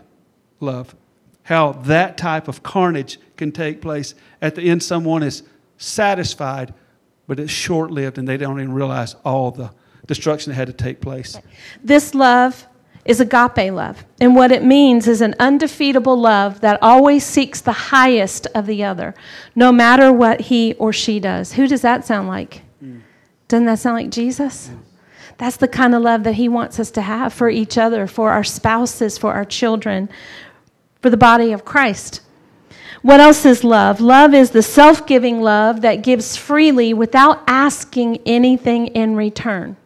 love, 0.59 0.97
how 1.43 1.73
that 1.73 2.17
type 2.17 2.49
of 2.49 2.63
carnage 2.63 3.21
can 3.37 3.53
take 3.53 3.83
place. 3.83 4.15
At 4.41 4.55
the 4.55 4.63
end, 4.63 4.83
someone 4.83 5.23
is 5.23 5.43
satisfied, 5.77 6.73
but 7.27 7.39
it's 7.39 7.53
short 7.53 7.91
lived, 7.91 8.17
and 8.17 8.27
they 8.27 8.39
don't 8.39 8.59
even 8.59 8.73
realize 8.73 9.17
all 9.23 9.51
the 9.51 9.71
destruction 10.07 10.51
that 10.51 10.57
had 10.57 10.67
to 10.69 10.73
take 10.73 11.01
place. 11.01 11.39
This 11.83 12.15
love 12.15 12.67
is 13.05 13.21
agape 13.21 13.73
love. 13.73 14.05
And 14.21 14.35
what 14.35 14.51
it 14.51 14.63
means 14.65 15.07
is 15.09 15.21
an 15.21 15.35
undefeatable 15.39 16.19
love 16.19 16.61
that 16.61 16.79
always 16.83 17.25
seeks 17.25 17.61
the 17.61 17.73
highest 17.73 18.47
of 18.55 18.67
the 18.67 18.85
other, 18.85 19.15
no 19.55 19.71
matter 19.71 20.13
what 20.13 20.43
he 20.43 20.75
or 20.75 20.93
she 20.93 21.21
does. 21.21 21.53
Who 21.55 21.67
does 21.69 21.83
that 21.83 22.05
sound 22.07 22.29
like? 22.29 22.63
Mm. 22.83 23.03
Doesn't 23.49 23.67
that 23.67 23.79
sound 23.79 23.97
like 23.97 24.11
Jesus? 24.11 24.71
That's 25.37 25.57
the 25.57 25.69
kind 25.69 25.95
of 25.95 26.03
love 26.03 26.25
that 26.25 26.35
he 26.35 26.49
wants 26.49 26.79
us 26.81 26.91
to 26.93 27.03
have 27.03 27.33
for 27.33 27.51
each 27.51 27.77
other, 27.77 28.07
for 28.07 28.31
our 28.31 28.45
spouses, 28.45 29.19
for 29.19 29.35
our 29.35 29.45
children, 29.45 30.09
for 31.03 31.11
the 31.11 31.17
body 31.17 31.53
of 31.53 31.65
Christ. 31.65 32.21
What 33.03 33.21
else 33.21 33.45
is 33.45 33.65
love? 33.65 34.01
Love 34.01 34.33
is 34.33 34.53
the 34.53 34.63
self 34.63 35.07
giving 35.07 35.43
love 35.43 35.83
that 35.83 35.97
gives 35.97 36.37
freely 36.39 36.95
without 36.95 37.43
asking 37.49 38.21
anything 38.25 38.87
in 38.89 39.15
return. 39.15 39.77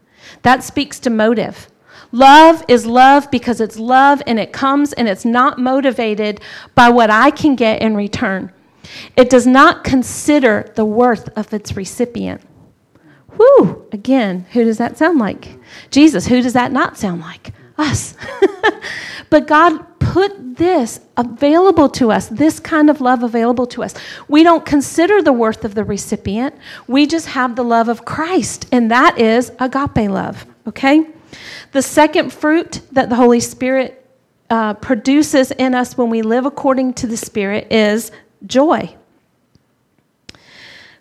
That 0.43 0.62
speaks 0.64 0.99
to 1.01 1.11
motive. 1.11 1.69
Love 2.11 2.64
is 2.69 2.87
love 2.87 3.31
because 3.31 3.61
it's 3.61 3.79
love 3.79 4.23
and 4.27 4.38
it 4.38 4.53
comes 4.53 4.93
and 4.95 5.09
it's 5.09 5.25
not 5.25 5.59
motivated 5.59 6.41
by 6.75 6.88
what 6.88 7.11
I 7.11 7.31
can 7.31 7.55
get 7.55 7.83
in 7.83 7.95
return. 7.97 8.53
It 9.17 9.29
does 9.29 9.47
not 9.47 9.85
consider 9.85 10.73
the 10.75 10.85
worth 10.87 11.29
of 11.37 11.53
its 11.53 11.77
recipient. 11.77 12.41
Whoo! 13.37 13.87
Again, 13.93 14.47
who 14.53 14.64
does 14.64 14.79
that 14.79 14.97
sound 14.97 15.19
like? 15.19 15.59
Jesus. 15.91 16.27
Who 16.27 16.41
does 16.41 16.55
that 16.55 16.73
not 16.73 16.97
sound 16.97 17.21
like? 17.21 17.53
Us. 17.77 18.14
but 19.31 19.47
God 19.47 19.98
put 20.09 20.57
this 20.57 21.01
available 21.18 21.87
to 21.87 22.11
us, 22.11 22.29
this 22.29 22.59
kind 22.59 22.88
of 22.88 23.03
love 23.03 23.23
available 23.23 23.66
to 23.66 23.85
us. 23.85 23.92
We 24.27 24.42
don't 24.42 24.64
consider 24.64 25.21
the 25.21 25.35
worth 25.35 25.66
of 25.66 25.75
the 25.75 25.85
recipient, 25.85 26.55
we 26.87 27.07
just 27.07 27.27
have 27.27 27.57
the 27.57 27.62
love 27.62 27.88
of 27.90 28.07
Christ, 28.07 28.66
and 28.73 28.90
that 28.90 29.18
is 29.18 29.53
agape 29.61 30.09
love, 30.11 30.47
okay? 30.66 31.07
The 31.73 31.83
second 31.83 32.33
fruit 32.33 32.81
that 32.92 33.11
the 33.11 33.16
Holy 33.16 33.40
Spirit 33.40 34.03
uh, 34.49 34.75
produces 34.75 35.51
in 35.51 35.75
us 35.75 35.99
when 35.99 36.09
we 36.09 36.23
live 36.23 36.47
according 36.47 36.94
to 36.94 37.07
the 37.07 37.18
Spirit 37.18 37.66
is 37.71 38.11
joy. 38.47 38.94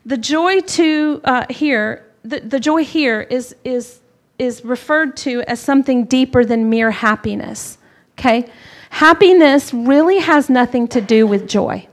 The 0.06 0.18
joy 0.18 0.60
to 0.80 1.22
uh, 1.24 1.46
here, 1.50 2.06
the, 2.24 2.42
the 2.42 2.60
joy 2.60 2.84
here 2.84 3.22
is 3.22 3.56
is 3.64 4.00
is 4.38 4.64
referred 4.66 5.16
to 5.18 5.42
as 5.48 5.60
something 5.62 6.06
deeper 6.06 6.44
than 6.46 6.70
mere 6.70 6.92
happiness. 6.92 7.78
Okay? 8.18 8.50
Happiness 8.90 9.74
really 9.74 10.20
has 10.20 10.50
nothing 10.50 10.88
to 10.90 11.02
do 11.02 11.28
with 11.28 11.48
joy. 11.48 11.88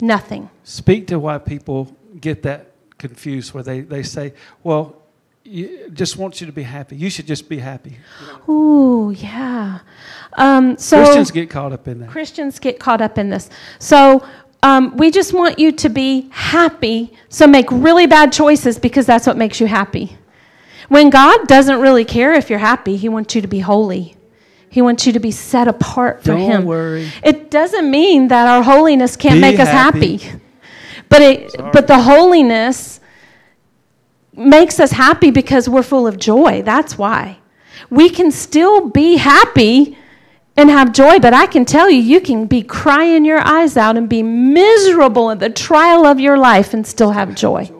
Nothing. 0.00 0.50
Speak 0.64 1.06
to 1.08 1.18
why 1.18 1.38
people 1.38 1.94
get 2.20 2.42
that 2.42 2.72
confused, 2.98 3.54
where 3.54 3.62
they, 3.62 3.80
they 3.80 4.02
say, 4.02 4.34
well, 4.62 4.96
you, 5.44 5.88
just 5.92 6.16
wants 6.16 6.40
you 6.40 6.46
to 6.46 6.52
be 6.52 6.62
happy. 6.64 6.96
You 6.96 7.08
should 7.08 7.26
just 7.26 7.48
be 7.48 7.58
happy. 7.58 7.96
Ooh, 8.48 9.14
yeah. 9.16 9.78
Um, 10.34 10.76
so 10.76 11.02
Christians 11.02 11.30
get 11.30 11.48
caught 11.48 11.72
up 11.72 11.86
in 11.86 12.00
that. 12.00 12.10
Christians 12.10 12.58
get 12.58 12.80
caught 12.80 13.00
up 13.00 13.16
in 13.16 13.30
this. 13.30 13.48
So 13.78 14.26
um, 14.62 14.96
we 14.96 15.10
just 15.10 15.32
want 15.32 15.58
you 15.58 15.70
to 15.72 15.88
be 15.88 16.28
happy. 16.30 17.12
So 17.28 17.46
make 17.46 17.70
really 17.70 18.06
bad 18.06 18.32
choices 18.32 18.78
because 18.78 19.06
that's 19.06 19.26
what 19.26 19.36
makes 19.36 19.60
you 19.60 19.66
happy. 19.68 20.18
When 20.88 21.08
God 21.10 21.46
doesn't 21.46 21.80
really 21.80 22.04
care 22.04 22.32
if 22.34 22.50
you're 22.50 22.58
happy, 22.58 22.96
He 22.96 23.08
wants 23.08 23.34
you 23.36 23.40
to 23.42 23.48
be 23.48 23.60
holy. 23.60 24.15
He 24.76 24.82
wants 24.82 25.06
you 25.06 25.14
to 25.14 25.18
be 25.20 25.30
set 25.30 25.68
apart 25.68 26.20
for 26.20 26.32
Don't 26.32 26.40
Him. 26.50 26.64
Worry. 26.66 27.10
It 27.24 27.50
doesn't 27.50 27.90
mean 27.90 28.28
that 28.28 28.46
our 28.46 28.62
holiness 28.62 29.16
can't 29.16 29.36
be 29.36 29.40
make 29.40 29.58
us 29.58 29.70
happy, 29.70 30.20
but 31.08 31.22
it, 31.22 31.54
but 31.72 31.86
the 31.86 31.98
holiness 32.00 33.00
makes 34.34 34.78
us 34.78 34.90
happy 34.90 35.30
because 35.30 35.66
we're 35.66 35.82
full 35.82 36.06
of 36.06 36.18
joy. 36.18 36.60
That's 36.60 36.98
why 36.98 37.38
we 37.88 38.10
can 38.10 38.30
still 38.30 38.90
be 38.90 39.16
happy 39.16 39.96
and 40.58 40.68
have 40.68 40.92
joy. 40.92 41.20
But 41.20 41.32
I 41.32 41.46
can 41.46 41.64
tell 41.64 41.88
you, 41.88 41.96
you 42.02 42.20
can 42.20 42.44
be 42.44 42.60
crying 42.62 43.24
your 43.24 43.38
eyes 43.40 43.78
out 43.78 43.96
and 43.96 44.10
be 44.10 44.22
miserable 44.22 45.30
at 45.30 45.38
the 45.38 45.48
trial 45.48 46.04
of 46.04 46.20
your 46.20 46.36
life 46.36 46.74
and 46.74 46.86
still 46.86 47.12
have 47.12 47.34
joy. 47.34 47.70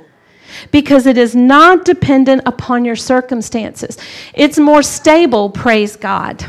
Because 0.73 1.05
it 1.07 1.19
is 1.19 1.37
not 1.37 1.85
dependent 1.85 2.41
upon 2.47 2.87
your 2.87 2.97
circumstances, 2.97 3.99
it's 4.33 4.57
more 4.59 4.83
stable, 4.83 5.51
praise 5.51 5.95
God. 5.95 6.43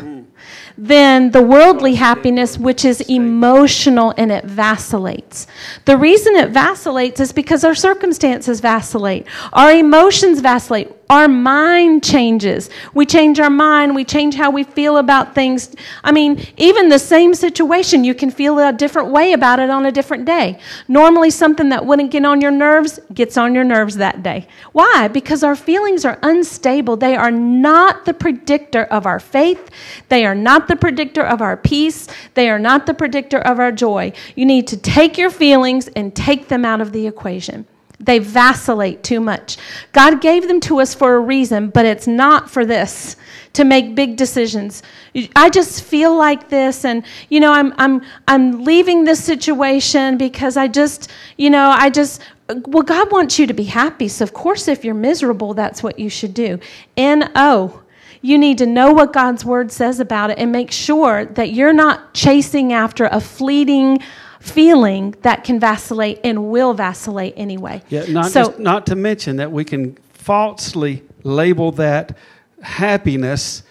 Then 0.77 1.31
the 1.31 1.41
worldly 1.41 1.95
happiness, 1.95 2.57
which 2.57 2.85
is 2.85 3.01
emotional 3.01 4.13
and 4.15 4.31
it 4.31 4.43
vacillates. 4.45 5.47
The 5.85 5.97
reason 5.97 6.35
it 6.35 6.49
vacillates 6.51 7.19
is 7.19 7.31
because 7.33 7.63
our 7.63 7.73
circumstances 7.73 8.59
vacillate, 8.61 9.25
our 9.53 9.71
emotions 9.71 10.39
vacillate. 10.39 10.91
Our 11.09 11.29
mind 11.29 12.03
changes. 12.03 12.69
We 12.93 13.05
change 13.05 13.39
our 13.39 13.49
mind. 13.49 13.95
We 13.95 14.03
change 14.03 14.35
how 14.35 14.49
we 14.49 14.65
feel 14.65 14.97
about 14.97 15.33
things. 15.33 15.73
I 16.03 16.11
mean, 16.11 16.43
even 16.57 16.89
the 16.89 16.99
same 16.99 17.33
situation, 17.33 18.03
you 18.03 18.13
can 18.13 18.29
feel 18.29 18.59
a 18.59 18.73
different 18.73 19.07
way 19.07 19.31
about 19.31 19.61
it 19.61 19.69
on 19.69 19.85
a 19.85 19.91
different 19.91 20.25
day. 20.25 20.59
Normally, 20.89 21.29
something 21.29 21.69
that 21.69 21.85
wouldn't 21.85 22.11
get 22.11 22.25
on 22.25 22.41
your 22.41 22.51
nerves 22.51 22.99
gets 23.13 23.37
on 23.37 23.55
your 23.55 23.63
nerves 23.63 23.95
that 23.95 24.21
day. 24.21 24.49
Why? 24.73 25.07
Because 25.07 25.43
our 25.43 25.55
feelings 25.55 26.03
are 26.03 26.19
unstable. 26.23 26.97
They 26.97 27.15
are 27.15 27.31
not 27.31 28.03
the 28.03 28.13
predictor 28.13 28.83
of 28.85 29.05
our 29.05 29.19
faith. 29.21 29.69
They 30.09 30.25
are 30.25 30.35
not 30.35 30.67
the 30.67 30.75
predictor 30.75 31.25
of 31.25 31.41
our 31.41 31.55
peace. 31.55 32.07
They 32.33 32.49
are 32.49 32.59
not 32.59 32.85
the 32.85 32.93
predictor 32.93 33.39
of 33.39 33.59
our 33.59 33.71
joy. 33.71 34.11
You 34.35 34.45
need 34.45 34.67
to 34.67 34.75
take 34.77 35.17
your 35.17 35.29
feelings 35.29 35.87
and 35.87 36.13
take 36.13 36.49
them 36.49 36.65
out 36.65 36.81
of 36.81 36.91
the 36.91 37.07
equation. 37.07 37.65
They 37.99 38.19
vacillate 38.19 39.01
too 39.03 39.19
much. 39.19 39.57
God 39.91 40.21
gave 40.21 40.47
them 40.47 40.59
to 40.61 40.79
us 40.79 40.93
for 40.93 41.15
a 41.15 41.19
reason, 41.19 41.69
but 41.69 41.85
it's 41.85 42.05
not 42.07 42.49
for 42.49 42.63
this 42.65 43.15
to 43.53 43.65
make 43.65 43.95
big 43.95 44.17
decisions. 44.17 44.83
I 45.35 45.49
just 45.49 45.83
feel 45.83 46.15
like 46.15 46.47
this 46.49 46.85
and 46.85 47.03
you 47.29 47.39
know 47.39 47.51
I'm 47.51 47.73
I'm 47.79 48.01
I'm 48.27 48.63
leaving 48.63 49.03
this 49.03 49.23
situation 49.23 50.17
because 50.17 50.57
I 50.57 50.67
just, 50.67 51.09
you 51.37 51.49
know, 51.49 51.69
I 51.75 51.89
just 51.89 52.21
well 52.67 52.83
God 52.83 53.11
wants 53.11 53.39
you 53.39 53.47
to 53.47 53.53
be 53.55 53.63
happy. 53.63 54.07
So 54.09 54.21
of 54.23 54.33
course 54.33 54.67
if 54.67 54.85
you're 54.85 54.93
miserable, 54.93 55.55
that's 55.55 55.81
what 55.81 55.97
you 55.97 56.09
should 56.09 56.35
do. 56.35 56.59
N 56.95 57.31
O 57.35 57.81
you 58.21 58.37
need 58.37 58.57
to 58.59 58.65
know 58.67 58.93
what 58.93 59.11
God's 59.13 59.43
word 59.45 59.71
says 59.71 59.99
about 59.99 60.29
it 60.31 60.37
and 60.37 60.51
make 60.51 60.71
sure 60.71 61.25
that 61.25 61.51
you're 61.53 61.73
not 61.73 62.13
chasing 62.13 62.73
after 62.73 63.05
a 63.05 63.21
fleeting 63.21 63.99
feeling 64.49 65.15
that 65.21 65.43
can 65.43 65.59
vacillate 65.59 66.19
and 66.23 66.49
will 66.49 66.73
vacillate 66.73 67.33
anyway. 67.37 67.81
Yeah, 67.89 68.05
not, 68.07 68.31
so, 68.31 68.45
just, 68.47 68.59
not 68.59 68.85
to 68.87 68.95
mention 68.95 69.37
that 69.37 69.51
we 69.51 69.63
can 69.65 69.95
falsely 70.13 71.03
label 71.23 71.71
that 71.73 72.17
happiness 72.61 73.63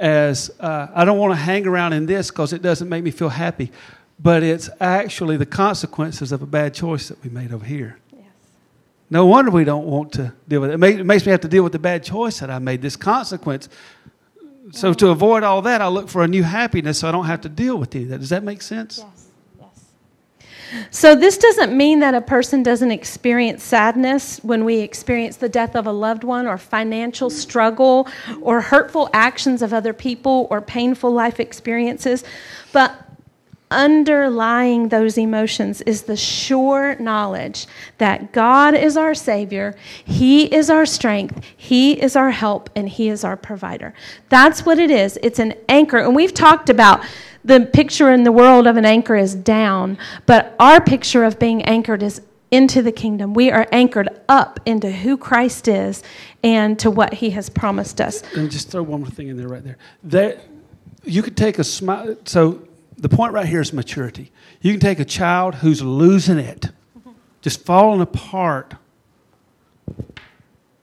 as 0.00 0.50
uh, 0.60 0.88
I 0.94 1.04
don't 1.04 1.18
want 1.18 1.32
to 1.32 1.36
hang 1.36 1.66
around 1.66 1.92
in 1.92 2.06
this 2.06 2.30
because 2.30 2.52
it 2.52 2.62
doesn't 2.62 2.88
make 2.88 3.04
me 3.04 3.10
feel 3.10 3.28
happy, 3.28 3.70
but 4.18 4.42
it's 4.42 4.70
actually 4.80 5.36
the 5.36 5.46
consequences 5.46 6.32
of 6.32 6.42
a 6.42 6.46
bad 6.46 6.72
choice 6.74 7.08
that 7.08 7.22
we 7.22 7.30
made 7.30 7.52
over 7.52 7.64
here. 7.64 7.98
Yes. 8.12 8.24
No 9.10 9.26
wonder 9.26 9.50
we 9.50 9.64
don't 9.64 9.86
want 9.86 10.12
to 10.14 10.32
deal 10.48 10.62
with 10.62 10.70
it. 10.70 10.82
It, 10.82 11.00
it 11.00 11.04
makes 11.04 11.26
me 11.26 11.32
have 11.32 11.42
to 11.42 11.48
deal 11.48 11.62
with 11.62 11.72
the 11.72 11.78
bad 11.78 12.02
choice 12.02 12.40
that 12.40 12.50
I 12.50 12.58
made, 12.58 12.80
this 12.82 12.96
consequence. 12.96 13.68
So, 14.72 14.94
to 14.94 15.08
avoid 15.08 15.42
all 15.42 15.62
that, 15.62 15.80
I 15.82 15.88
look 15.88 16.08
for 16.08 16.22
a 16.22 16.28
new 16.28 16.44
happiness 16.44 17.00
so 17.00 17.08
I 17.08 17.12
don't 17.12 17.24
have 17.24 17.40
to 17.42 17.48
deal 17.48 17.76
with 17.76 17.92
any 17.94 18.04
of 18.04 18.10
that. 18.10 18.18
Does 18.20 18.28
that 18.30 18.44
make 18.44 18.62
sense? 18.62 18.98
Yes. 19.02 19.19
So, 20.90 21.14
this 21.14 21.38
doesn't 21.38 21.76
mean 21.76 22.00
that 22.00 22.14
a 22.14 22.20
person 22.20 22.62
doesn't 22.62 22.90
experience 22.90 23.62
sadness 23.62 24.38
when 24.42 24.64
we 24.64 24.78
experience 24.78 25.36
the 25.36 25.48
death 25.48 25.74
of 25.74 25.86
a 25.86 25.92
loved 25.92 26.24
one, 26.24 26.46
or 26.46 26.58
financial 26.58 27.30
struggle, 27.30 28.06
or 28.40 28.60
hurtful 28.60 29.10
actions 29.12 29.62
of 29.62 29.72
other 29.72 29.92
people, 29.92 30.46
or 30.50 30.60
painful 30.60 31.10
life 31.10 31.40
experiences. 31.40 32.24
But 32.72 32.94
underlying 33.70 34.88
those 34.88 35.16
emotions 35.16 35.80
is 35.82 36.02
the 36.02 36.16
sure 36.16 36.96
knowledge 36.96 37.66
that 37.98 38.32
God 38.32 38.74
is 38.74 38.96
our 38.96 39.14
Savior, 39.14 39.76
He 40.04 40.52
is 40.52 40.68
our 40.70 40.84
strength, 40.84 41.40
He 41.56 41.92
is 41.92 42.16
our 42.16 42.30
help, 42.30 42.68
and 42.74 42.88
He 42.88 43.08
is 43.08 43.22
our 43.22 43.36
provider. 43.36 43.94
That's 44.28 44.66
what 44.66 44.78
it 44.78 44.90
is. 44.90 45.18
It's 45.22 45.38
an 45.38 45.54
anchor. 45.68 45.98
And 45.98 46.16
we've 46.16 46.34
talked 46.34 46.68
about 46.68 47.04
the 47.44 47.60
picture 47.60 48.10
in 48.10 48.24
the 48.24 48.32
world 48.32 48.66
of 48.66 48.76
an 48.76 48.84
anchor 48.84 49.14
is 49.16 49.34
down, 49.34 49.96
but 50.26 50.54
our 50.58 50.80
picture 50.80 51.24
of 51.24 51.38
being 51.38 51.62
anchored 51.62 52.02
is 52.02 52.20
into 52.50 52.82
the 52.82 52.92
kingdom. 52.92 53.32
We 53.32 53.52
are 53.52 53.66
anchored 53.70 54.08
up 54.28 54.58
into 54.66 54.90
who 54.90 55.16
Christ 55.16 55.68
is 55.68 56.02
and 56.42 56.76
to 56.80 56.90
what 56.90 57.14
He 57.14 57.30
has 57.30 57.48
promised 57.48 58.00
us. 58.00 58.22
And 58.34 58.50
just 58.50 58.70
throw 58.70 58.82
one 58.82 59.02
more 59.02 59.10
thing 59.10 59.28
in 59.28 59.36
there, 59.36 59.46
right 59.48 59.62
there. 59.62 59.76
There, 60.02 60.40
you 61.04 61.22
could 61.22 61.36
take 61.36 61.60
a 61.60 61.64
smile. 61.64 62.16
So 62.24 62.66
the 63.00 63.08
point 63.08 63.32
right 63.32 63.46
here 63.46 63.62
is 63.62 63.72
maturity. 63.72 64.30
You 64.60 64.72
can 64.72 64.80
take 64.80 64.98
a 65.00 65.04
child 65.04 65.56
who's 65.56 65.82
losing 65.82 66.38
it, 66.38 66.66
just 67.40 67.64
falling 67.64 68.02
apart, 68.02 68.74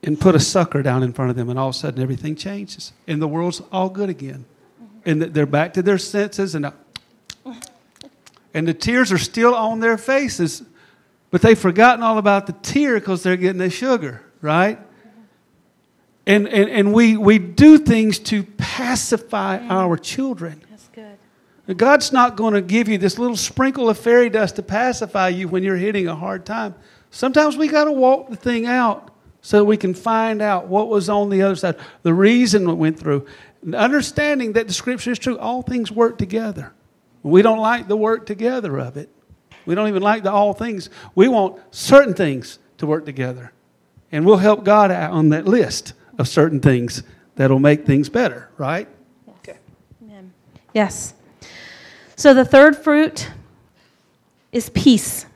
and 0.04 0.20
put 0.20 0.34
a 0.34 0.40
sucker 0.40 0.82
down 0.82 1.04
in 1.04 1.14
front 1.14 1.30
of 1.30 1.38
them, 1.38 1.50
and 1.50 1.60
all 1.60 1.70
of 1.70 1.76
a 1.76 1.78
sudden 1.78 2.02
everything 2.02 2.36
changes, 2.36 2.92
and 3.08 3.22
the 3.22 3.28
world's 3.28 3.62
all 3.72 3.90
good 3.90 4.10
again. 4.10 4.46
And 5.06 5.22
they're 5.22 5.46
back 5.46 5.74
to 5.76 5.82
their 5.84 5.98
senses, 6.00 6.56
and, 6.56 6.66
uh, 6.66 6.72
and 8.54 8.68
the 8.68 8.74
tears 8.74 9.12
are 9.12 9.18
still 9.20 9.54
on 9.56 9.80
their 9.80 9.98
faces, 9.98 10.64
but 11.30 11.42
they've 11.42 11.58
forgotten 11.60 12.04
all 12.04 12.18
about 12.18 12.48
the 12.48 12.54
tear 12.54 12.96
because 12.96 13.22
they're 13.22 13.38
getting 13.38 13.60
the 13.60 13.70
sugar, 13.70 14.24
right? 14.42 14.80
And, 16.26 16.48
and, 16.50 16.70
and 16.70 16.94
we, 16.94 17.16
we 17.16 17.38
do 17.38 17.78
things 17.78 18.18
to 18.20 18.44
pacify 18.44 19.60
our 19.70 19.98
children. 19.98 20.62
God's 21.76 22.14
not 22.14 22.38
going 22.38 22.54
to 22.54 22.62
give 22.62 22.88
you 22.88 22.98
this 22.98 23.20
little 23.20 23.36
sprinkle 23.36 23.90
of 23.90 23.98
fairy 23.98 24.30
dust 24.30 24.56
to 24.56 24.64
pacify 24.64 25.28
you 25.30 25.50
when 25.50 25.64
you're 25.64 25.76
hitting 25.76 26.08
a 26.08 26.16
hard 26.16 26.46
time. 26.46 26.76
Sometimes 27.12 27.58
we 27.58 27.68
got 27.68 27.86
to 27.86 27.92
walk 27.92 28.30
the 28.30 28.38
thing 28.38 28.66
out 28.66 29.12
so 29.42 29.64
we 29.64 29.76
can 29.76 29.94
find 29.94 30.42
out 30.42 30.68
what 30.68 30.88
was 30.88 31.10
on 31.10 31.30
the 31.30 31.42
other 31.42 31.56
side, 31.56 31.76
the 32.04 32.14
reason 32.14 32.66
we 32.68 32.74
went 32.74 32.98
through. 32.98 33.26
And 33.62 33.76
understanding 33.76 34.54
that 34.54 34.68
the 34.68 34.74
scripture 34.74 35.12
is 35.12 35.20
true, 35.20 35.38
all 35.40 35.62
things 35.62 35.92
work 35.92 36.18
together. 36.18 36.74
We 37.22 37.42
don't 37.42 37.60
like 37.60 37.88
the 37.88 37.98
work 37.98 38.26
together 38.26 38.78
of 38.80 38.96
it. 38.96 39.10
We 39.66 39.76
don't 39.76 39.90
even 39.90 40.02
like 40.02 40.24
the 40.24 40.32
all 40.32 40.54
things. 40.54 40.90
We 41.16 41.28
want 41.28 41.60
certain 41.76 42.14
things 42.14 42.60
to 42.78 42.86
work 42.88 43.06
together. 43.06 43.52
And 44.14 44.26
we'll 44.26 44.38
help 44.38 44.64
God 44.64 44.92
out 44.92 45.12
on 45.12 45.30
that 45.30 45.46
list 45.46 45.92
of 46.18 46.30
certain 46.30 46.62
things 46.62 47.04
that'll 47.36 47.60
make 47.60 47.86
things 47.86 48.08
better, 48.08 48.50
right? 48.58 48.88
Yes. 49.28 49.36
Okay. 49.40 49.60
Amen. 50.04 50.32
Yes. 50.74 51.14
So 52.18 52.34
the 52.34 52.44
third 52.44 52.76
fruit 52.76 53.30
is 54.52 54.70
peace. 54.72 55.28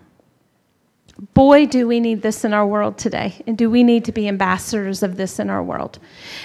Boy, 1.35 1.67
do 1.67 1.87
we 1.87 1.99
need 1.99 2.23
this 2.23 2.43
in 2.43 2.53
our 2.55 2.65
world 2.65 2.97
today, 2.97 3.39
and 3.45 3.55
do 3.55 3.69
we 3.69 3.83
need 3.83 4.03
to 4.05 4.11
be 4.11 4.27
ambassadors 4.27 5.03
of 5.03 5.15
this 5.15 5.37
in 5.37 5.51
our 5.51 5.61
world. 5.61 5.99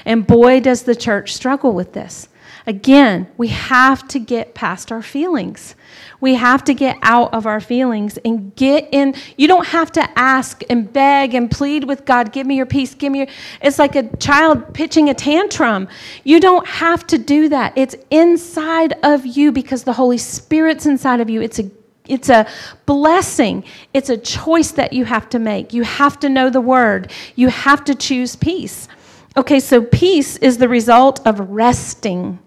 And 0.04 0.26
boy, 0.26 0.60
does 0.60 0.82
the 0.82 0.94
church 0.94 1.32
struggle 1.34 1.72
with 1.72 1.94
this. 1.94 2.28
Again, 2.68 3.28
we 3.36 3.46
have 3.48 4.08
to 4.08 4.18
get 4.18 4.52
past 4.54 4.90
our 4.90 5.00
feelings. 5.00 5.76
We 6.20 6.34
have 6.34 6.64
to 6.64 6.74
get 6.74 6.96
out 7.00 7.32
of 7.32 7.46
our 7.46 7.60
feelings 7.60 8.18
and 8.24 8.56
get 8.56 8.88
in. 8.90 9.14
You 9.38 9.46
don't 9.46 9.68
have 9.68 9.92
to 9.92 10.18
ask 10.18 10.64
and 10.68 10.92
beg 10.92 11.34
and 11.34 11.48
plead 11.48 11.84
with 11.84 12.04
God, 12.04 12.32
give 12.32 12.44
me 12.44 12.56
your 12.56 12.66
peace, 12.66 12.92
give 12.92 13.12
me 13.12 13.18
your. 13.20 13.28
It's 13.62 13.78
like 13.78 13.94
a 13.94 14.08
child 14.16 14.74
pitching 14.74 15.10
a 15.10 15.14
tantrum. 15.14 15.86
You 16.24 16.40
don't 16.40 16.66
have 16.66 17.06
to 17.06 17.18
do 17.18 17.50
that. 17.50 17.72
It's 17.76 17.94
inside 18.10 18.94
of 19.04 19.24
you 19.24 19.52
because 19.52 19.84
the 19.84 19.92
Holy 19.92 20.18
Spirit's 20.18 20.86
inside 20.86 21.20
of 21.20 21.30
you. 21.30 21.40
It's 21.42 21.60
a 21.60 21.70
it's 22.08 22.30
a 22.30 22.48
blessing. 22.84 23.62
It's 23.94 24.10
a 24.10 24.16
choice 24.16 24.72
that 24.72 24.92
you 24.92 25.04
have 25.04 25.28
to 25.30 25.38
make. 25.38 25.72
You 25.72 25.84
have 25.84 26.18
to 26.20 26.28
know 26.28 26.50
the 26.50 26.60
word. 26.60 27.12
You 27.36 27.46
have 27.48 27.84
to 27.84 27.94
choose 27.94 28.34
peace. 28.34 28.88
Okay, 29.36 29.60
so 29.60 29.82
peace 29.82 30.36
is 30.38 30.58
the 30.58 30.68
result 30.68 31.24
of 31.26 31.38
resting 31.50 32.40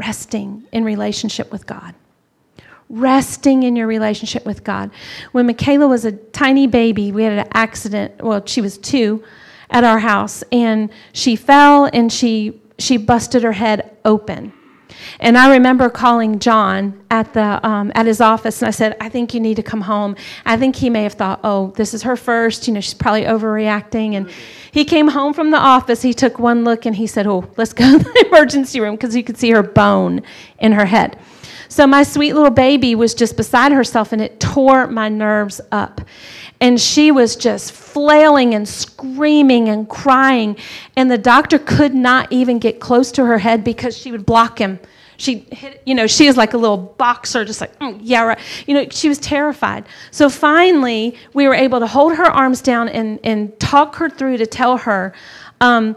resting 0.00 0.64
in 0.72 0.82
relationship 0.84 1.52
with 1.52 1.66
God. 1.66 1.94
Resting 2.88 3.62
in 3.62 3.76
your 3.76 3.86
relationship 3.86 4.44
with 4.46 4.64
God. 4.64 4.90
When 5.32 5.46
Michaela 5.46 5.86
was 5.86 6.04
a 6.04 6.12
tiny 6.12 6.66
baby, 6.66 7.12
we 7.12 7.22
had 7.22 7.38
an 7.38 7.48
accident. 7.54 8.20
Well, 8.22 8.42
she 8.46 8.60
was 8.60 8.78
two 8.78 9.22
at 9.70 9.84
our 9.84 10.00
house, 10.00 10.42
and 10.50 10.90
she 11.12 11.36
fell 11.36 11.84
and 11.92 12.12
she, 12.12 12.60
she 12.80 12.96
busted 12.96 13.44
her 13.44 13.52
head 13.52 13.96
open. 14.04 14.52
And 15.18 15.36
I 15.38 15.52
remember 15.54 15.88
calling 15.88 16.38
John 16.38 17.00
at, 17.10 17.32
the, 17.32 17.64
um, 17.66 17.92
at 17.94 18.06
his 18.06 18.20
office 18.20 18.62
and 18.62 18.68
I 18.68 18.70
said, 18.70 18.96
I 19.00 19.08
think 19.08 19.34
you 19.34 19.40
need 19.40 19.56
to 19.56 19.62
come 19.62 19.82
home. 19.82 20.16
I 20.46 20.56
think 20.56 20.76
he 20.76 20.90
may 20.90 21.02
have 21.04 21.14
thought, 21.14 21.40
oh, 21.44 21.72
this 21.76 21.94
is 21.94 22.02
her 22.02 22.16
first. 22.16 22.66
You 22.68 22.74
know, 22.74 22.80
she's 22.80 22.94
probably 22.94 23.22
overreacting. 23.22 24.14
And 24.14 24.30
he 24.72 24.84
came 24.84 25.08
home 25.08 25.32
from 25.34 25.50
the 25.50 25.58
office. 25.58 26.02
He 26.02 26.14
took 26.14 26.38
one 26.38 26.64
look 26.64 26.86
and 26.86 26.94
he 26.96 27.06
said, 27.06 27.26
oh, 27.26 27.48
let's 27.56 27.72
go 27.72 27.98
to 27.98 28.02
the 28.02 28.26
emergency 28.28 28.80
room 28.80 28.94
because 28.96 29.14
you 29.16 29.24
could 29.24 29.38
see 29.38 29.50
her 29.50 29.62
bone 29.62 30.22
in 30.58 30.72
her 30.72 30.86
head. 30.86 31.18
So 31.70 31.86
my 31.86 32.02
sweet 32.02 32.32
little 32.32 32.50
baby 32.50 32.96
was 32.96 33.14
just 33.14 33.36
beside 33.36 33.70
herself 33.70 34.12
and 34.12 34.20
it 34.20 34.40
tore 34.40 34.88
my 34.88 35.08
nerves 35.08 35.60
up. 35.70 36.00
And 36.60 36.80
she 36.80 37.12
was 37.12 37.36
just 37.36 37.70
flailing 37.70 38.54
and 38.56 38.68
screaming 38.68 39.68
and 39.68 39.88
crying. 39.88 40.56
And 40.96 41.08
the 41.08 41.16
doctor 41.16 41.60
could 41.60 41.94
not 41.94 42.30
even 42.32 42.58
get 42.58 42.80
close 42.80 43.12
to 43.12 43.24
her 43.24 43.38
head 43.38 43.62
because 43.62 43.96
she 43.96 44.10
would 44.10 44.26
block 44.26 44.60
him. 44.60 44.80
She 45.16 45.46
hit, 45.52 45.80
you 45.86 45.94
know, 45.94 46.08
she 46.08 46.26
is 46.26 46.36
like 46.36 46.54
a 46.54 46.58
little 46.58 46.76
boxer, 46.76 47.44
just 47.44 47.60
like, 47.60 47.78
mm, 47.78 47.96
yeah, 48.02 48.22
right. 48.24 48.38
You 48.66 48.74
know, 48.74 48.88
she 48.90 49.08
was 49.08 49.18
terrified. 49.18 49.84
So 50.10 50.28
finally, 50.28 51.16
we 51.34 51.46
were 51.46 51.54
able 51.54 51.78
to 51.78 51.86
hold 51.86 52.16
her 52.16 52.24
arms 52.26 52.62
down 52.62 52.88
and, 52.88 53.20
and 53.22 53.56
talk 53.60 53.94
her 53.96 54.10
through 54.10 54.38
to 54.38 54.46
tell 54.46 54.76
her, 54.78 55.14
um, 55.60 55.96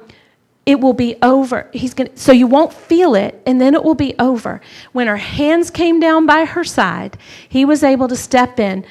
it 0.65 0.79
will 0.79 0.93
be 0.93 1.15
over. 1.21 1.69
He's 1.73 1.93
going 1.93 2.09
so 2.15 2.31
you 2.31 2.47
won't 2.47 2.73
feel 2.73 3.15
it 3.15 3.41
and 3.45 3.59
then 3.59 3.73
it 3.73 3.83
will 3.83 3.95
be 3.95 4.15
over. 4.19 4.61
When 4.93 5.07
her 5.07 5.17
hands 5.17 5.69
came 5.69 5.99
down 5.99 6.25
by 6.25 6.45
her 6.45 6.63
side, 6.63 7.17
he 7.47 7.65
was 7.65 7.83
able 7.83 8.07
to 8.07 8.15
step 8.15 8.59
in, 8.59 8.85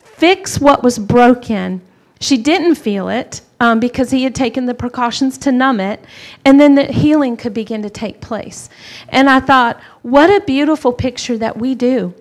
fix 0.00 0.58
what 0.60 0.82
was 0.82 0.98
broken. 0.98 1.80
She 2.20 2.36
didn't 2.38 2.76
feel 2.76 3.08
it 3.08 3.42
um, 3.60 3.78
because 3.78 4.10
he 4.10 4.24
had 4.24 4.34
taken 4.34 4.66
the 4.66 4.74
precautions 4.74 5.38
to 5.38 5.52
numb 5.52 5.78
it, 5.78 6.04
and 6.44 6.60
then 6.60 6.74
the 6.74 6.84
healing 6.84 7.36
could 7.36 7.54
begin 7.54 7.82
to 7.82 7.90
take 7.90 8.20
place. 8.20 8.68
And 9.08 9.30
I 9.30 9.38
thought, 9.38 9.80
what 10.02 10.28
a 10.30 10.44
beautiful 10.44 10.92
picture 10.92 11.38
that 11.38 11.56
we 11.56 11.76
do 11.76 12.14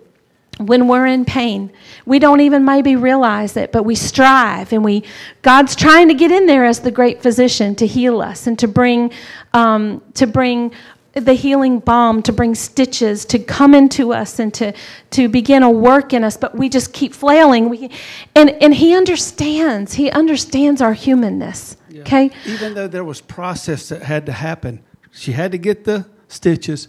when 0.59 0.87
we're 0.87 1.05
in 1.05 1.25
pain. 1.25 1.71
We 2.05 2.19
don't 2.19 2.41
even 2.41 2.65
maybe 2.65 2.95
realize 2.95 3.55
it, 3.57 3.71
but 3.71 3.83
we 3.83 3.95
strive 3.95 4.73
and 4.73 4.83
we, 4.83 5.03
God's 5.41 5.75
trying 5.75 6.07
to 6.07 6.13
get 6.13 6.31
in 6.31 6.45
there 6.47 6.65
as 6.65 6.79
the 6.79 6.91
great 6.91 7.21
physician 7.21 7.75
to 7.75 7.87
heal 7.87 8.21
us 8.21 8.47
and 8.47 8.57
to 8.59 8.67
bring, 8.67 9.11
um, 9.53 10.01
to 10.15 10.25
bring 10.25 10.73
the 11.13 11.33
healing 11.33 11.79
balm, 11.79 12.21
to 12.23 12.31
bring 12.33 12.53
stitches, 12.55 13.25
to 13.25 13.39
come 13.39 13.73
into 13.73 14.13
us 14.13 14.39
and 14.39 14.53
to, 14.55 14.73
to 15.11 15.27
begin 15.29 15.63
a 15.63 15.69
work 15.69 16.13
in 16.13 16.23
us, 16.23 16.37
but 16.37 16.55
we 16.55 16.69
just 16.69 16.93
keep 16.93 17.13
flailing. 17.13 17.69
We, 17.69 17.89
and, 18.35 18.49
and 18.51 18.73
He 18.73 18.95
understands, 18.95 19.93
He 19.95 20.11
understands 20.11 20.79
our 20.81 20.93
humanness. 20.93 21.75
Yeah. 21.89 22.01
Okay? 22.01 22.31
Even 22.45 22.73
though 22.75 22.87
there 22.87 23.03
was 23.03 23.21
process 23.21 23.89
that 23.89 24.03
had 24.03 24.25
to 24.27 24.31
happen, 24.31 24.83
she 25.11 25.31
had 25.31 25.51
to 25.53 25.57
get 25.57 25.83
the 25.85 26.05
stitches 26.27 26.87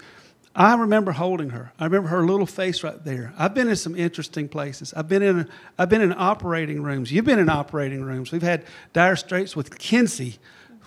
I 0.58 0.74
remember 0.74 1.12
holding 1.12 1.50
her. 1.50 1.72
I 1.78 1.84
remember 1.84 2.08
her 2.08 2.24
little 2.26 2.44
face 2.44 2.82
right 2.82 3.02
there. 3.04 3.32
I've 3.38 3.54
been 3.54 3.68
in 3.68 3.76
some 3.76 3.94
interesting 3.94 4.48
places. 4.48 4.92
I've 4.92 5.08
been 5.08 5.22
in 5.22 5.48
I've 5.78 5.88
been 5.88 6.00
in 6.00 6.12
operating 6.12 6.82
rooms. 6.82 7.12
You've 7.12 7.26
been 7.26 7.38
in 7.38 7.48
operating 7.48 8.02
rooms. 8.02 8.32
We've 8.32 8.42
had 8.42 8.64
dire 8.92 9.14
straits 9.14 9.54
with 9.54 9.78
Kinsey 9.78 10.38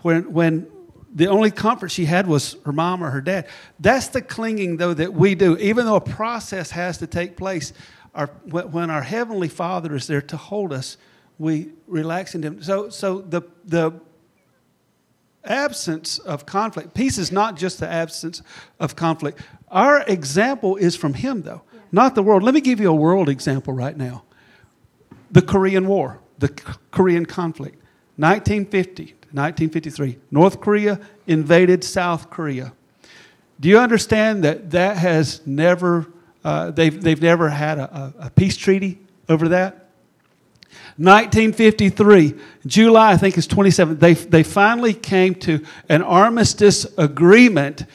when 0.02 0.34
when 0.34 0.68
the 1.16 1.28
only 1.28 1.52
comfort 1.52 1.88
she 1.88 2.04
had 2.04 2.28
was 2.28 2.58
her 2.66 2.74
mom 2.74 3.02
or 3.02 3.12
her 3.12 3.22
dad. 3.22 3.48
That's 3.80 4.10
the 4.10 4.22
clinging 4.22 4.76
though 4.76 4.94
that 4.94 5.14
we 5.14 5.36
do. 5.36 5.58
Even 5.60 5.86
though 5.86 5.96
a 5.96 6.02
process 6.02 6.72
has 6.72 6.98
to 6.98 7.08
take 7.08 7.38
place, 7.38 7.72
our, 8.14 8.28
when 8.44 8.90
our 8.90 9.02
heavenly 9.04 9.48
Father 9.50 9.96
is 9.96 10.06
there 10.06 10.22
to 10.24 10.36
hold 10.38 10.74
us, 10.74 10.98
we 11.40 11.70
relax 11.88 12.36
into 12.36 12.48
him. 12.50 12.62
So 12.62 12.90
so 12.90 13.22
the 13.22 13.44
the 13.64 13.94
absence 15.46 16.20
of 16.20 16.46
conflict. 16.46 16.94
Peace 16.94 17.18
is 17.18 17.32
not 17.32 17.58
just 17.58 17.80
the 17.80 17.88
absence 17.88 18.44
of 18.80 18.96
conflict. 18.96 19.42
Our 19.72 20.04
example 20.06 20.76
is 20.76 20.96
from 20.98 21.14
Him, 21.14 21.44
though, 21.44 21.62
yeah. 21.74 21.80
not 21.92 22.14
the 22.16 22.22
world. 22.22 22.44
Let 22.44 22.54
me 22.54 22.62
give 22.62 22.80
you 22.80 22.90
a 22.92 22.96
world 22.96 23.30
example 23.30 23.74
right 23.74 23.96
now 23.96 24.24
the 25.32 25.42
Korean 25.42 25.88
War, 25.88 26.20
the 26.40 26.50
K- 26.50 26.74
Korean 26.92 27.26
conflict, 27.26 27.76
1950 28.18 29.16
1953. 29.32 30.18
North 30.30 30.60
Korea 30.60 31.00
invaded 31.26 31.86
South 31.86 32.30
Korea. 32.30 32.74
Do 33.62 33.70
you 33.70 33.80
understand 33.80 34.44
that 34.44 34.72
that 34.72 34.98
has 34.98 35.40
never, 35.48 36.08
uh, 36.44 36.72
they've, 36.72 37.00
they've 37.02 37.22
never 37.22 37.48
had 37.48 37.78
a, 37.78 38.14
a, 38.20 38.26
a 38.26 38.30
peace 38.32 38.58
treaty 38.58 39.00
over 39.30 39.48
that? 39.50 39.86
1953, 40.98 42.34
July, 42.66 43.12
I 43.12 43.18
think 43.18 43.38
is 43.38 43.46
27, 43.48 44.00
they, 44.00 44.14
they 44.16 44.42
finally 44.44 44.94
came 44.94 45.34
to 45.36 45.64
an 45.90 46.02
armistice 46.02 46.86
agreement 46.98 47.86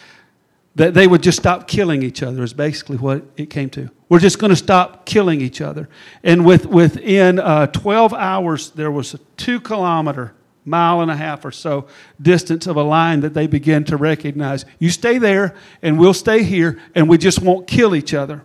that 0.77 0.93
they 0.93 1.07
would 1.07 1.23
just 1.23 1.39
stop 1.39 1.67
killing 1.67 2.03
each 2.03 2.23
other, 2.23 2.43
is 2.43 2.53
basically 2.53 2.99
what 2.99 3.23
it 3.39 3.49
came 3.49 3.71
to. 3.71 3.89
We're 4.11 4.19
just 4.19 4.39
going 4.39 4.51
to 4.51 4.57
stop 4.57 5.07
killing 5.07 5.41
each 5.41 5.63
other. 5.63 5.89
And 6.23 6.45
with, 6.45 6.67
within 6.67 7.39
uh, 7.39 7.69
12 7.69 8.13
hours, 8.13 8.71
there 8.71 8.91
was 8.91 9.15
a 9.15 9.19
two 9.39 9.59
kilometer, 9.59 10.35
mile 10.67 11.01
and 11.01 11.11
a 11.11 11.17
half 11.17 11.47
or 11.47 11.51
so 11.51 11.87
distance 12.21 12.67
of 12.67 12.77
a 12.77 12.83
line 12.83 13.21
that 13.21 13.33
they 13.33 13.47
began 13.47 13.85
to 13.85 13.97
recognize. 13.97 14.67
You 14.79 14.91
stay 14.91 15.17
there, 15.17 15.55
and 15.81 15.99
we'll 15.99 16.13
stay 16.13 16.43
here, 16.43 16.79
and 16.95 17.09
we 17.09 17.17
just 17.17 17.41
won't 17.41 17.67
kill 17.67 17.95
each 17.95 18.13
other. 18.13 18.45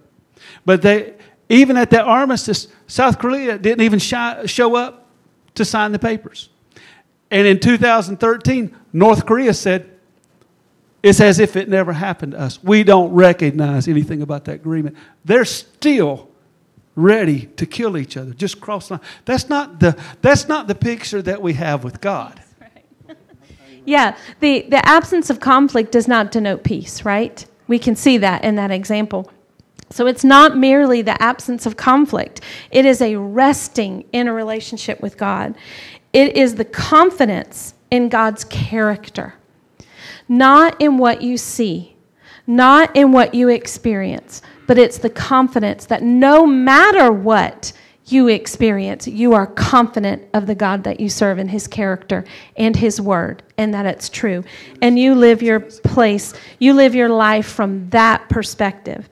But 0.65 0.81
they, 0.83 1.15
even 1.49 1.75
at 1.75 1.89
that 1.89 2.05
armistice, 2.05 2.69
South 2.87 3.19
Korea 3.19 3.57
didn't 3.57 3.81
even 3.81 3.99
shy, 3.99 4.45
show 4.45 4.77
up 4.77 5.05
to 5.55 5.65
sign 5.65 5.91
the 5.91 5.99
papers. 5.99 6.47
And 7.29 7.45
in 7.45 7.59
2013, 7.59 8.73
North 8.93 9.25
Korea 9.25 9.53
said, 9.53 9.90
it's 11.03 11.19
as 11.19 11.39
if 11.39 11.55
it 11.55 11.67
never 11.67 11.93
happened 11.93 12.33
to 12.33 12.39
us. 12.41 12.63
We 12.63 12.83
don't 12.83 13.11
recognize 13.11 13.87
anything 13.87 14.21
about 14.21 14.45
that 14.45 14.55
agreement. 14.55 14.97
They're 15.25 15.45
still 15.45 16.29
ready 16.95 17.45
to 17.57 17.65
kill 17.65 17.97
each 17.97 18.17
other, 18.17 18.31
just 18.33 18.61
cross 18.61 18.91
line. 18.91 18.99
That's 19.25 19.49
not 19.49 19.79
the 19.79 19.99
that's 20.21 20.47
not 20.47 20.67
the 20.67 20.75
picture 20.75 21.21
that 21.23 21.41
we 21.41 21.53
have 21.53 21.83
with 21.83 22.01
God. 22.01 22.41
Right. 22.69 23.17
yeah, 23.85 24.15
the, 24.41 24.63
the 24.67 24.85
absence 24.87 25.29
of 25.29 25.39
conflict 25.39 25.91
does 25.91 26.07
not 26.07 26.31
denote 26.31 26.63
peace, 26.63 27.03
right? 27.05 27.43
We 27.67 27.79
can 27.79 27.95
see 27.95 28.17
that 28.17 28.43
in 28.43 28.55
that 28.57 28.69
example. 28.71 29.31
So 29.89 30.05
it's 30.05 30.23
not 30.23 30.57
merely 30.57 31.01
the 31.01 31.21
absence 31.21 31.65
of 31.65 31.75
conflict, 31.77 32.41
it 32.71 32.85
is 32.85 33.01
a 33.01 33.15
resting 33.15 34.05
in 34.11 34.27
a 34.27 34.33
relationship 34.33 35.01
with 35.01 35.17
God. 35.17 35.55
It 36.13 36.35
is 36.35 36.55
the 36.55 36.65
confidence 36.65 37.73
in 37.89 38.09
God's 38.09 38.43
character 38.43 39.35
not 40.31 40.75
in 40.79 40.97
what 40.97 41.21
you 41.21 41.37
see, 41.37 41.93
not 42.47 42.95
in 42.95 43.11
what 43.11 43.35
you 43.35 43.49
experience, 43.49 44.41
but 44.65 44.77
it's 44.77 44.97
the 44.99 45.09
confidence 45.09 45.85
that 45.87 46.01
no 46.01 46.47
matter 46.47 47.11
what 47.11 47.73
you 48.05 48.29
experience, 48.29 49.07
you 49.09 49.33
are 49.33 49.45
confident 49.45 50.23
of 50.33 50.47
the 50.47 50.55
God 50.55 50.85
that 50.85 51.01
you 51.01 51.09
serve 51.09 51.37
and 51.37 51.51
his 51.51 51.67
character 51.67 52.23
and 52.55 52.73
his 52.77 53.01
word 53.01 53.43
and 53.57 53.73
that 53.73 53.85
it's 53.85 54.07
true. 54.07 54.41
And 54.81 54.97
you 54.97 55.15
live 55.15 55.41
your 55.41 55.59
place, 55.59 56.33
you 56.59 56.73
live 56.75 56.95
your 56.95 57.09
life 57.09 57.47
from 57.51 57.89
that 57.89 58.29
perspective. 58.29 59.09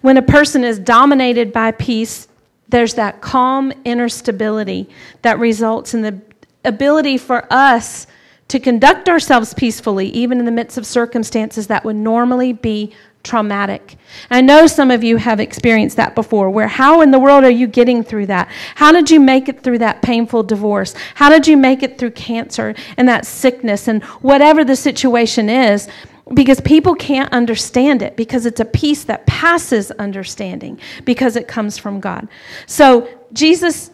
When 0.00 0.16
a 0.16 0.22
person 0.22 0.64
is 0.64 0.78
dominated 0.78 1.52
by 1.52 1.72
peace, 1.72 2.26
there's 2.70 2.94
that 2.94 3.20
calm 3.20 3.70
inner 3.84 4.08
stability 4.08 4.88
that 5.20 5.38
results 5.38 5.92
in 5.92 6.00
the 6.00 6.22
ability 6.64 7.18
for 7.18 7.46
us 7.50 8.06
to 8.48 8.60
conduct 8.60 9.08
ourselves 9.08 9.54
peacefully, 9.54 10.08
even 10.10 10.38
in 10.38 10.44
the 10.44 10.50
midst 10.50 10.76
of 10.76 10.86
circumstances 10.86 11.66
that 11.68 11.84
would 11.84 11.96
normally 11.96 12.52
be 12.52 12.92
traumatic. 13.22 13.96
I 14.30 14.42
know 14.42 14.66
some 14.66 14.90
of 14.90 15.02
you 15.02 15.16
have 15.16 15.40
experienced 15.40 15.96
that 15.96 16.14
before, 16.14 16.50
where 16.50 16.68
how 16.68 17.00
in 17.00 17.10
the 17.10 17.18
world 17.18 17.42
are 17.42 17.50
you 17.50 17.66
getting 17.66 18.02
through 18.04 18.26
that? 18.26 18.50
How 18.74 18.92
did 18.92 19.10
you 19.10 19.18
make 19.18 19.48
it 19.48 19.62
through 19.62 19.78
that 19.78 20.02
painful 20.02 20.42
divorce? 20.42 20.94
How 21.14 21.30
did 21.30 21.46
you 21.48 21.56
make 21.56 21.82
it 21.82 21.96
through 21.96 22.10
cancer 22.10 22.74
and 22.98 23.08
that 23.08 23.24
sickness 23.24 23.88
and 23.88 24.02
whatever 24.20 24.62
the 24.62 24.76
situation 24.76 25.48
is? 25.48 25.88
Because 26.34 26.60
people 26.60 26.94
can't 26.94 27.32
understand 27.32 28.02
it, 28.02 28.14
because 28.16 28.44
it's 28.44 28.60
a 28.60 28.64
peace 28.64 29.04
that 29.04 29.26
passes 29.26 29.90
understanding, 29.92 30.78
because 31.04 31.36
it 31.36 31.48
comes 31.48 31.78
from 31.78 32.00
God. 32.00 32.28
So 32.66 33.08
Jesus 33.32 33.90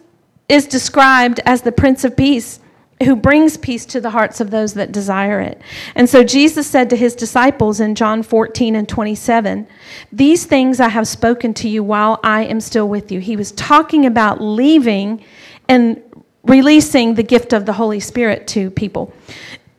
is 0.48 0.66
described 0.66 1.38
as 1.44 1.62
the 1.62 1.70
Prince 1.72 2.02
of 2.02 2.16
Peace 2.16 2.58
who 3.02 3.16
brings 3.16 3.56
peace 3.56 3.86
to 3.86 4.00
the 4.00 4.10
hearts 4.10 4.40
of 4.40 4.50
those 4.50 4.74
that 4.74 4.92
desire 4.92 5.40
it. 5.40 5.60
And 5.94 6.08
so 6.08 6.22
Jesus 6.22 6.66
said 6.66 6.90
to 6.90 6.96
his 6.96 7.14
disciples 7.14 7.80
in 7.80 7.94
John 7.94 8.22
14 8.22 8.76
and 8.76 8.88
27, 8.88 9.66
These 10.12 10.44
things 10.44 10.80
I 10.80 10.88
have 10.88 11.08
spoken 11.08 11.54
to 11.54 11.68
you 11.68 11.82
while 11.82 12.20
I 12.22 12.42
am 12.44 12.60
still 12.60 12.88
with 12.88 13.10
you. 13.10 13.20
He 13.20 13.36
was 13.36 13.52
talking 13.52 14.04
about 14.04 14.42
leaving 14.42 15.24
and 15.68 16.02
releasing 16.42 17.14
the 17.14 17.22
gift 17.22 17.52
of 17.54 17.64
the 17.64 17.72
Holy 17.72 18.00
Spirit 18.00 18.46
to 18.48 18.70
people. 18.70 19.14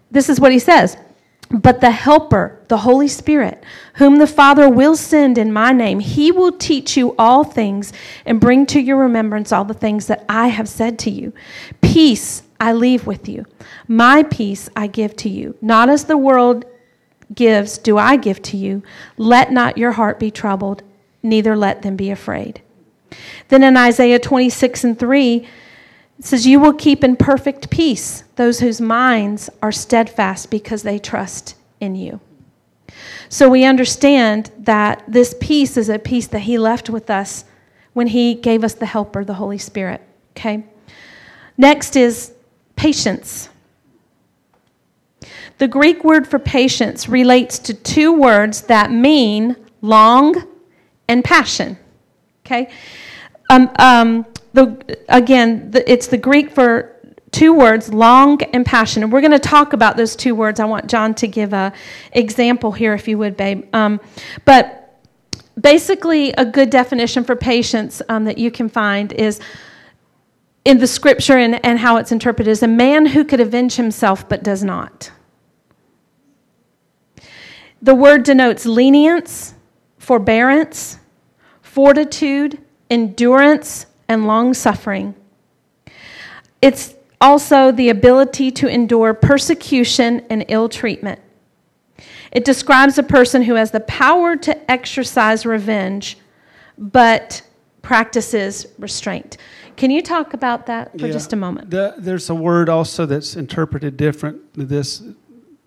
This 0.10 0.28
is 0.30 0.40
what 0.40 0.52
he 0.52 0.60
says. 0.60 0.98
But 1.52 1.82
the 1.82 1.92
Helper, 1.92 2.62
the 2.70 2.78
Holy 2.78 3.10
Spirit, 3.10 3.62
whom 3.96 4.16
the 4.18 4.26
Father 4.28 4.70
will 4.70 4.96
send 4.96 5.38
in 5.38 5.52
my 5.52 5.74
name, 5.74 6.00
he 6.00 6.32
will 6.32 6.54
teach 6.54 6.96
you 6.96 7.14
all 7.20 7.44
things 7.44 7.92
and 8.26 8.40
bring 8.40 8.66
to 8.68 8.80
your 8.80 8.98
remembrance 8.98 9.52
all 9.52 9.66
the 9.66 9.74
things 9.74 10.08
that 10.08 10.24
I 10.30 10.48
have 10.48 10.70
said 10.70 10.98
to 11.00 11.10
you. 11.12 11.34
Peace 11.82 12.44
I 12.62 12.74
leave 12.74 13.08
with 13.08 13.28
you. 13.28 13.46
My 13.88 14.22
peace 14.22 14.70
I 14.76 14.86
give 14.86 15.16
to 15.18 15.30
you. 15.30 15.58
Not 15.62 15.90
as 15.90 16.06
the 16.06 16.16
world 16.16 16.64
gives, 17.34 17.80
do 17.80 17.98
I 17.98 18.18
give 18.18 18.40
to 18.44 18.58
you. 18.58 18.84
Let 19.18 19.52
not 19.52 19.80
your 19.80 19.94
heart 19.94 20.20
be 20.20 20.30
troubled, 20.30 20.84
neither 21.24 21.58
let 21.58 21.82
them 21.82 21.96
be 21.96 22.12
afraid. 22.12 22.62
Then 23.48 23.64
in 23.64 23.76
Isaiah 23.76 24.20
26 24.20 24.84
and 24.84 25.00
3, 25.00 25.38
it 25.38 25.46
says, 26.24 26.46
You 26.46 26.60
will 26.60 26.74
keep 26.74 27.04
in 27.04 27.16
perfect 27.16 27.72
peace 27.72 28.24
those 28.36 28.60
whose 28.60 28.80
minds 28.80 29.50
are 29.64 29.72
steadfast 29.72 30.52
because 30.52 30.84
they 30.84 31.00
trust 31.00 31.56
in 31.80 31.96
you. 31.96 32.22
So 33.28 33.50
we 33.50 33.66
understand 33.66 34.52
that 34.60 35.02
this 35.08 35.34
peace 35.42 35.78
is 35.78 35.90
a 35.90 35.98
peace 35.98 36.28
that 36.28 36.42
He 36.42 36.60
left 36.60 36.92
with 36.92 37.10
us 37.10 37.44
when 37.94 38.06
He 38.08 38.36
gave 38.36 38.64
us 38.64 38.76
the 38.76 38.86
Helper, 38.86 39.26
the 39.26 39.34
Holy 39.34 39.58
Spirit. 39.58 40.02
Okay? 40.38 40.64
Next 41.58 41.96
is 41.96 42.34
Patience. 42.82 43.48
The 45.60 45.68
Greek 45.68 46.04
word 46.04 46.28
for 46.28 46.40
patience 46.40 47.08
relates 47.08 47.60
to 47.60 47.76
two 47.76 48.12
words 48.12 48.62
that 48.64 48.90
mean 48.90 49.56
long 49.84 50.48
and 51.08 51.24
passion. 51.24 51.78
Okay? 52.44 52.72
Um, 53.52 53.70
um, 53.78 54.26
the, 54.54 54.98
again, 55.10 55.70
the, 55.70 55.88
it's 55.92 56.08
the 56.08 56.18
Greek 56.18 56.50
for 56.50 56.96
two 57.30 57.54
words, 57.54 57.94
long 57.94 58.42
and 58.52 58.66
passion. 58.66 59.04
And 59.04 59.12
we're 59.14 59.22
going 59.22 59.30
to 59.30 59.38
talk 59.58 59.74
about 59.74 59.96
those 59.96 60.16
two 60.16 60.34
words. 60.34 60.60
I 60.60 60.66
want 60.66 60.88
John 60.88 61.14
to 61.14 61.28
give 61.28 61.54
a 61.54 61.72
example 62.14 62.72
here, 62.72 62.96
if 62.96 63.08
you 63.08 63.20
would, 63.20 63.38
babe. 63.38 63.64
Um, 63.76 64.02
but 64.44 64.96
basically, 65.60 66.32
a 66.32 66.46
good 66.46 66.72
definition 66.72 67.24
for 67.26 67.36
patience 67.36 68.02
um, 68.10 68.24
that 68.24 68.40
you 68.40 68.50
can 68.50 68.68
find 68.70 69.14
is 69.14 69.40
in 70.64 70.78
the 70.78 70.88
scripture 70.88 71.38
and, 71.38 71.64
and 71.66 71.80
how 71.80 71.98
it's 71.98 72.12
interpreted 72.12 72.52
is 72.52 72.62
a 72.64 72.68
man 72.68 73.08
who 73.08 73.24
could 73.24 73.40
avenge 73.40 73.76
himself 73.76 74.28
but 74.28 74.44
does 74.44 74.64
not. 74.64 75.12
The 77.82 77.96
word 77.96 78.24
denotes 78.24 78.66
lenience, 78.66 79.56
forbearance, 79.98 81.00
fortitude, 81.62 82.60
endurance, 82.90 83.88
and 84.08 84.28
long 84.28 84.54
suffering. 84.54 85.16
It's 86.62 86.94
also 87.20 87.72
the 87.72 87.90
ability 87.90 88.52
to 88.52 88.68
endure 88.68 89.14
persecution 89.16 90.26
and 90.30 90.46
ill 90.48 90.70
treatment. 90.70 91.20
It 92.32 92.46
describes 92.46 92.98
a 93.00 93.04
person 93.04 93.44
who 93.44 93.56
has 93.56 93.72
the 93.72 93.80
power 93.80 94.36
to 94.38 94.72
exercise 94.72 95.46
revenge 95.46 96.18
but 96.78 97.42
practices 97.82 98.68
restraint. 98.80 99.38
Can 99.78 99.92
you 99.92 100.02
talk 100.02 100.34
about 100.34 100.66
that 100.68 100.98
for 101.00 101.08
yeah. 101.08 101.14
just 101.14 101.34
a 101.34 101.36
moment? 101.36 101.70
The, 101.72 101.96
there's 101.98 102.30
a 102.30 102.36
word 102.36 102.70
also 102.70 103.06
that's 103.06 103.36
interpreted 103.36 103.98
different. 103.98 104.42
This 104.54 105.02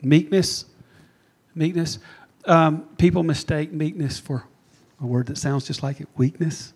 meekness, 0.03 0.67
meekness. 1.55 1.99
Um, 2.47 2.83
people 2.99 3.23
mistake 3.23 3.73
meekness 3.73 4.19
for 4.21 4.45
a 5.01 5.07
word 5.07 5.27
that 5.27 5.38
sounds 5.38 5.67
just 5.67 5.83
like 5.83 6.01
it, 6.01 6.09
weakness. 6.17 6.75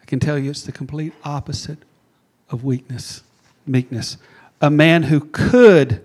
I 0.00 0.04
can 0.06 0.20
tell 0.20 0.38
you 0.38 0.50
it's 0.50 0.62
the 0.62 0.72
complete 0.72 1.12
opposite 1.24 1.78
of 2.48 2.64
weakness, 2.64 3.22
meekness. 3.66 4.16
A 4.62 4.70
man 4.70 5.04
who 5.04 5.20
could 5.20 6.04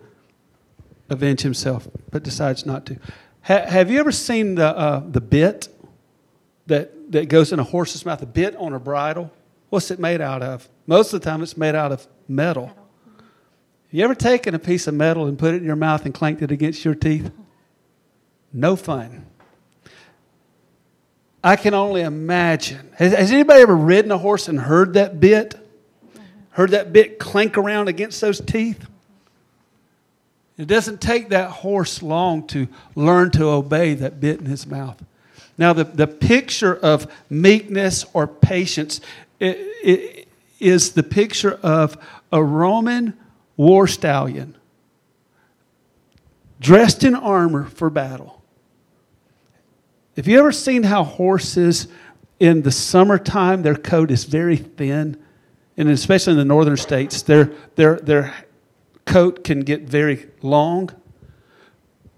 avenge 1.10 1.42
himself 1.42 1.88
but 2.12 2.24
decides 2.24 2.66
not 2.66 2.86
to. 2.88 2.98
Ha- 3.44 3.66
have 3.66 3.90
you 3.90 4.00
ever 4.00 4.12
seen 4.12 4.56
the, 4.56 4.78
uh, 4.78 5.04
the 5.10 5.22
bit 5.22 5.70
that, 6.68 7.12
that 7.14 7.30
goes 7.30 7.54
in 7.54 7.60
a 7.60 7.64
horse's 7.64 8.06
mouth, 8.06 8.22
A 8.22 8.26
bit 8.26 8.56
on 8.58 8.74
a 8.74 8.80
bridle? 8.80 9.32
What's 9.72 9.90
it 9.90 10.00
made 10.00 10.20
out 10.20 10.42
of? 10.44 10.68
Most 10.86 11.14
of 11.14 11.22
the 11.22 11.26
time, 11.28 11.42
it's 11.42 11.56
made 11.56 11.76
out 11.76 11.94
of 11.94 12.06
metal. 12.28 12.66
metal. 12.68 12.78
You 13.90 14.04
ever 14.04 14.14
taken 14.16 14.54
a 14.54 14.60
piece 14.60 14.86
of 14.88 14.94
metal 14.94 15.26
and 15.26 15.40
put 15.40 15.54
it 15.54 15.58
in 15.58 15.63
your 15.63 15.78
mouth 15.78 16.04
and 16.06 16.13
clanked 16.13 16.42
it 16.42 16.52
against 16.52 16.84
your 16.86 16.94
teeth? 16.96 17.32
No 18.54 18.76
fun. 18.76 19.26
I 21.44 21.56
can 21.56 21.74
only 21.74 22.02
imagine. 22.02 22.90
Has, 22.96 23.13
has 23.13 23.32
anybody 23.32 23.62
ever 23.62 23.76
ridden 23.76 24.12
a 24.12 24.17
horse 24.17 24.50
and 24.50 24.60
heard 24.60 24.94
that 24.96 25.22
bit? 25.22 25.56
Heard 26.52 26.72
that 26.72 26.92
bit 26.92 27.17
clank 27.17 27.58
around 27.58 27.88
against 27.88 28.19
those 28.19 28.42
teeth? 28.42 28.86
It 30.58 30.67
doesn't 30.67 31.00
take 31.00 31.30
that 31.30 31.50
horse 31.50 32.04
long 32.04 32.46
to 32.48 32.67
learn 32.94 33.32
to 33.32 33.46
obey 33.46 33.94
that 33.96 34.19
bit 34.19 34.40
in 34.40 34.46
his 34.48 34.67
mouth. 34.67 35.02
Now, 35.58 35.72
the, 35.72 35.86
the 35.86 36.08
picture 36.08 36.76
of 36.76 37.12
meekness 37.30 38.06
or 38.13 38.28
patience 38.28 39.00
is 39.42 40.92
the 40.94 41.04
picture 41.04 41.56
of 41.63 41.98
a 42.31 42.44
Roman 42.44 43.17
war 43.58 43.87
stallion 43.87 44.56
dressed 46.60 47.04
in 47.04 47.15
armor 47.15 47.65
for 47.65 47.89
battle. 47.89 48.42
Have 50.15 50.27
you 50.27 50.37
ever 50.39 50.52
seen 50.52 50.83
how 50.83 51.04
horses 51.04 51.87
in 52.39 52.62
the 52.63 52.71
summertime, 52.71 53.62
their 53.63 53.75
coat 53.75 54.12
is 54.12 54.25
very 54.25 54.58
thin? 54.58 55.17
And 55.77 55.89
especially 55.89 56.33
in 56.33 56.37
the 56.39 56.46
northern 56.46 56.77
states, 56.77 57.21
their, 57.23 57.52
their, 57.75 57.96
their 58.00 58.33
coat 59.06 59.44
can 59.44 59.62
get 59.62 59.83
very 59.83 60.27
long. 60.42 60.89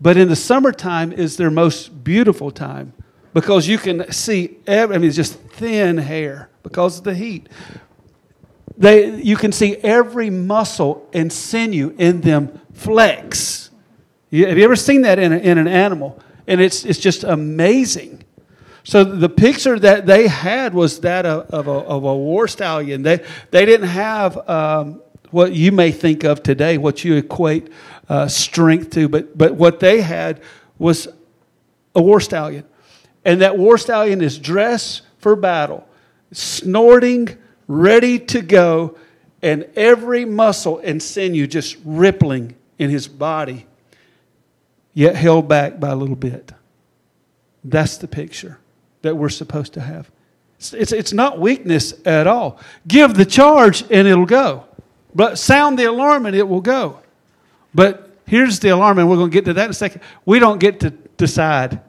But 0.02 0.18
in 0.18 0.28
the 0.28 0.36
summertime 0.36 1.14
is 1.14 1.38
their 1.38 1.52
most 1.52 2.04
beautiful 2.04 2.52
time 2.52 2.92
because 3.34 3.68
you 3.70 3.78
can 3.78 4.12
see, 4.12 4.58
every, 4.68 4.96
I 4.96 5.00
mean, 5.00 5.12
just 5.12 5.36
thin 5.36 5.98
hair 5.98 6.50
because 6.64 6.98
of 7.00 7.04
the 7.04 7.14
heat. 7.14 7.50
They, 8.78 9.22
you 9.22 9.36
can 9.36 9.52
see 9.52 9.76
every 9.78 10.30
muscle 10.32 11.08
and 11.14 11.32
sinew 11.32 11.94
in 12.00 12.22
them 12.22 12.60
flex. 12.74 13.70
You, 14.32 14.48
have 14.48 14.58
you 14.58 14.64
ever 14.64 14.76
seen 14.78 15.02
that 15.04 15.20
in, 15.20 15.32
a, 15.32 15.38
in 15.38 15.60
an 15.60 15.68
animal? 15.68 16.20
And 16.48 16.60
it's, 16.60 16.84
it's 16.84 16.98
just 17.00 17.24
amazing. 17.24 18.24
So 18.84 19.04
the 19.04 19.30
picture 19.30 19.78
that 19.80 20.06
they 20.06 20.28
had 20.28 20.74
was 20.74 21.02
that 21.02 21.26
of, 21.26 21.50
of, 21.52 21.68
a, 21.68 21.72
of 21.88 22.04
a, 22.04 22.16
war 22.18 22.48
stallion. 22.48 23.04
They, 23.04 23.24
they 23.52 23.66
didn't 23.66 23.90
have 23.90 24.50
um, 24.50 25.02
what 25.30 25.52
you 25.54 25.72
may 25.72 25.92
think 25.92 26.24
of 26.24 26.42
today, 26.42 26.78
what 26.78 27.04
you 27.04 27.16
equate 27.16 27.72
uh, 28.10 28.28
strength 28.28 28.90
to, 28.92 29.08
but, 29.08 29.38
but 29.38 29.54
what 29.56 29.80
they 29.80 30.02
had 30.02 30.42
was 30.80 31.08
a 31.96 32.02
war 32.02 32.20
stallion. 32.20 32.66
And 33.24 33.40
that 33.42 33.58
war 33.58 33.78
stallion 33.78 34.20
is 34.22 34.38
dressed 34.38 35.04
for 35.20 35.36
battle 35.36 35.88
snorting, 36.36 37.38
ready 37.68 38.20
to 38.20 38.42
go, 38.42 38.98
and 39.42 39.68
every 39.76 40.26
muscle 40.26 40.80
and 40.80 41.02
sinew 41.02 41.48
just 41.48 41.78
rippling 41.84 42.56
in 42.78 42.90
his 42.90 43.08
body, 43.08 43.66
yet 44.94 45.16
held 45.16 45.48
back 45.48 45.80
by 45.80 45.90
a 45.90 45.96
little 45.96 46.16
bit. 46.16 46.52
That's 47.64 47.98
the 47.98 48.08
picture 48.08 48.60
that 49.02 49.16
we're 49.16 49.30
supposed 49.30 49.74
to 49.74 49.82
have. 49.82 50.10
It's, 50.60 50.74
it's, 50.74 50.92
it's 50.92 51.14
not 51.14 51.40
weakness 51.40 51.94
at 52.06 52.28
all. 52.28 52.60
Give 52.88 53.14
the 53.14 53.26
charge 53.26 53.82
and 53.90 54.08
it'll 54.08 54.26
go. 54.26 54.66
But 55.16 55.38
sound 55.38 55.78
the 55.78 55.86
alarm 55.86 56.26
and 56.26 56.36
it 56.36 56.48
will 56.48 56.62
go. 56.62 57.00
But 57.76 58.10
here's 58.26 58.60
the 58.60 58.70
alarm, 58.70 59.00
and 59.00 59.10
we're 59.10 59.16
going 59.18 59.30
to 59.30 59.34
get 59.34 59.46
to 59.46 59.54
that 59.54 59.66
in 59.66 59.72
a 59.72 59.74
second. 59.74 60.02
We 60.26 60.40
don't 60.40 60.60
get 60.60 60.80
to 60.82 60.90
decide 60.90 61.82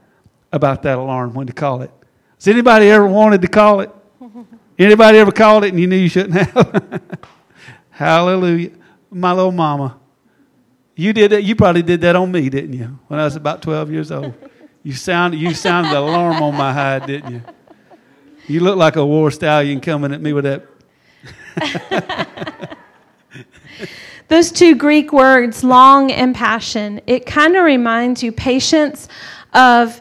about 0.53 0.83
that 0.83 0.99
alarm 0.99 1.35
when 1.35 1.47
to 1.47 1.53
call 1.53 1.83
it. 1.83 1.91
Has 2.37 2.49
anybody 2.49 2.91
ever 2.91 3.07
wanted 3.07 3.43
to 3.43 3.49
call 3.49 3.81
it? 3.81 3.91
Anybody 4.79 5.19
ever 5.19 5.31
called 5.33 5.65
it 5.65 5.69
and 5.69 5.79
you 5.79 5.87
knew 5.87 5.97
you 5.97 6.09
shouldn't 6.09 6.33
have? 6.35 7.01
Hallelujah. 7.91 8.71
My 9.11 9.33
little 9.33 9.53
mama. 9.53 9.97
You 10.97 11.13
did 11.13 11.31
that. 11.33 11.45
You 11.45 11.55
probably 11.55 11.83
did 11.83 12.01
that 12.01 12.17
on 12.17 12.33
me, 12.33 12.49
didn't 12.49 12.73
you? 12.73 12.99
When 13.09 13.21
I 13.21 13.25
was 13.25 13.37
about 13.37 13.63
12 13.63 13.91
years 13.93 14.11
old. 14.11 14.35
You 14.83 14.93
sounded, 14.95 15.37
you 15.41 15.55
sounded 15.55 15.93
the 15.93 15.99
alarm 16.01 16.43
on 16.43 16.55
my 16.57 16.73
hide, 16.73 17.07
didn't 17.07 17.33
you? 17.33 17.43
You 18.49 18.59
look 18.61 18.77
like 18.77 18.97
a 18.97 19.07
war 19.07 19.31
stallion 19.31 19.81
coming 19.81 20.13
at 20.13 20.21
me 20.21 20.33
with 20.35 20.43
that. 20.45 20.67
Those 24.29 24.53
two 24.53 24.75
Greek 24.75 25.11
words, 25.13 25.63
long 25.65 26.11
and 26.13 26.35
passion, 26.35 27.01
it 27.07 27.25
kind 27.27 27.55
of 27.57 27.65
reminds 27.65 28.23
you, 28.23 28.31
patience, 28.33 29.07
of 29.55 30.01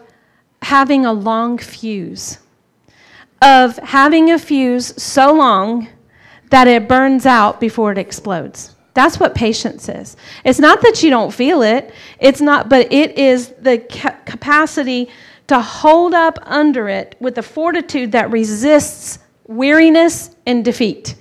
having 0.61 1.05
a 1.05 1.11
long 1.13 1.57
fuse 1.57 2.38
of 3.43 3.77
having 3.79 4.31
a 4.31 4.39
fuse 4.39 5.01
so 5.01 5.33
long 5.33 5.89
that 6.49 6.67
it 6.67 6.87
burns 6.87 7.25
out 7.25 7.59
before 7.59 7.91
it 7.91 7.97
explodes. 7.97 8.73
That's 8.93 9.19
what 9.19 9.35
patience 9.35 9.89
is. 9.89 10.15
It's 10.45 10.59
not 10.59 10.81
that 10.83 11.03
you 11.03 11.09
don't 11.09 11.33
feel 11.33 11.61
it, 11.61 11.93
it's 12.19 12.39
not, 12.39 12.69
but 12.69 12.91
it 12.93 13.17
is 13.17 13.49
the 13.59 13.79
ca- 13.79 14.15
capacity 14.25 15.09
to 15.47 15.59
hold 15.59 16.13
up 16.13 16.37
under 16.43 16.87
it 16.87 17.17
with 17.19 17.37
a 17.37 17.43
fortitude 17.43 18.13
that 18.13 18.31
resists 18.31 19.19
weariness 19.45 20.29
and 20.45 20.63
defeat. 20.63 21.15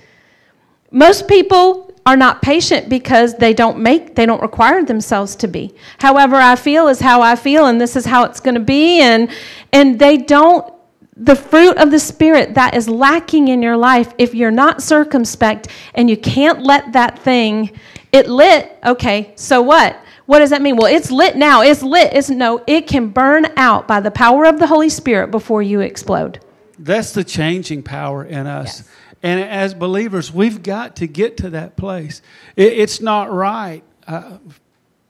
Most 0.91 1.27
people 1.27 1.91
are 2.05 2.15
not 2.15 2.41
patient 2.41 2.89
because 2.89 3.35
they 3.35 3.53
don't 3.53 3.79
make 3.79 4.13
they 4.15 4.25
don't 4.25 4.41
require 4.41 4.83
themselves 4.85 5.35
to 5.37 5.47
be. 5.47 5.73
However 5.99 6.35
I 6.35 6.55
feel 6.55 6.87
is 6.87 6.99
how 6.99 7.21
I 7.21 7.35
feel 7.35 7.65
and 7.65 7.81
this 7.81 7.95
is 7.95 8.05
how 8.05 8.23
it's 8.25 8.39
going 8.39 8.55
to 8.55 8.61
be 8.61 9.01
and 9.01 9.29
and 9.73 9.97
they 9.99 10.17
don't 10.17 10.71
the 11.17 11.35
fruit 11.35 11.77
of 11.77 11.91
the 11.91 11.99
Spirit 11.99 12.55
that 12.55 12.75
is 12.75 12.89
lacking 12.89 13.47
in 13.47 13.61
your 13.61 13.77
life, 13.77 14.13
if 14.17 14.33
you're 14.33 14.51
not 14.51 14.81
circumspect 14.81 15.67
and 15.93 16.09
you 16.09 16.17
can't 16.17 16.63
let 16.63 16.93
that 16.93 17.19
thing, 17.19 17.71
it 18.11 18.27
lit, 18.27 18.77
okay, 18.85 19.31
so 19.35 19.61
what? 19.61 19.99
What 20.25 20.39
does 20.39 20.49
that 20.51 20.61
mean? 20.61 20.77
Well, 20.77 20.91
it's 20.93 21.11
lit 21.11 21.35
now. 21.35 21.61
It's 21.63 21.83
lit. 21.83 22.11
It's 22.13 22.29
no, 22.29 22.63
it 22.65 22.87
can 22.87 23.07
burn 23.09 23.45
out 23.57 23.87
by 23.87 23.99
the 23.99 24.09
power 24.09 24.45
of 24.45 24.57
the 24.57 24.67
Holy 24.67 24.89
Spirit 24.89 25.31
before 25.31 25.61
you 25.61 25.81
explode. 25.81 26.39
That's 26.79 27.11
the 27.11 27.23
changing 27.23 27.83
power 27.83 28.23
in 28.23 28.47
us. 28.47 28.79
Yes. 28.79 28.89
And 29.21 29.39
as 29.41 29.73
believers, 29.73 30.33
we've 30.33 30.63
got 30.63 30.95
to 30.97 31.07
get 31.07 31.37
to 31.37 31.49
that 31.51 31.75
place. 31.75 32.21
It, 32.55 32.73
it's 32.73 33.01
not 33.01 33.31
right. 33.31 33.83
Uh, 34.07 34.37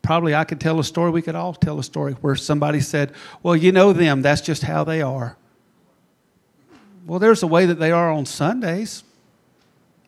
probably 0.01 0.35
I 0.35 0.43
could 0.43 0.59
tell 0.59 0.79
a 0.79 0.83
story, 0.83 1.11
we 1.11 1.21
could 1.21 1.35
all 1.35 1.53
tell 1.53 1.79
a 1.79 1.83
story 1.83 2.13
where 2.13 2.35
somebody 2.35 2.79
said, 2.81 3.13
Well, 3.43 3.55
you 3.55 3.71
know 3.71 3.93
them, 3.93 4.21
that's 4.23 4.41
just 4.41 4.63
how 4.63 4.83
they 4.83 5.01
are. 5.01 5.37
Well, 7.05 7.19
there's 7.19 7.43
a 7.43 7.47
way 7.47 7.65
that 7.65 7.79
they 7.79 7.91
are 7.91 8.11
on 8.11 8.25
Sundays. 8.25 9.03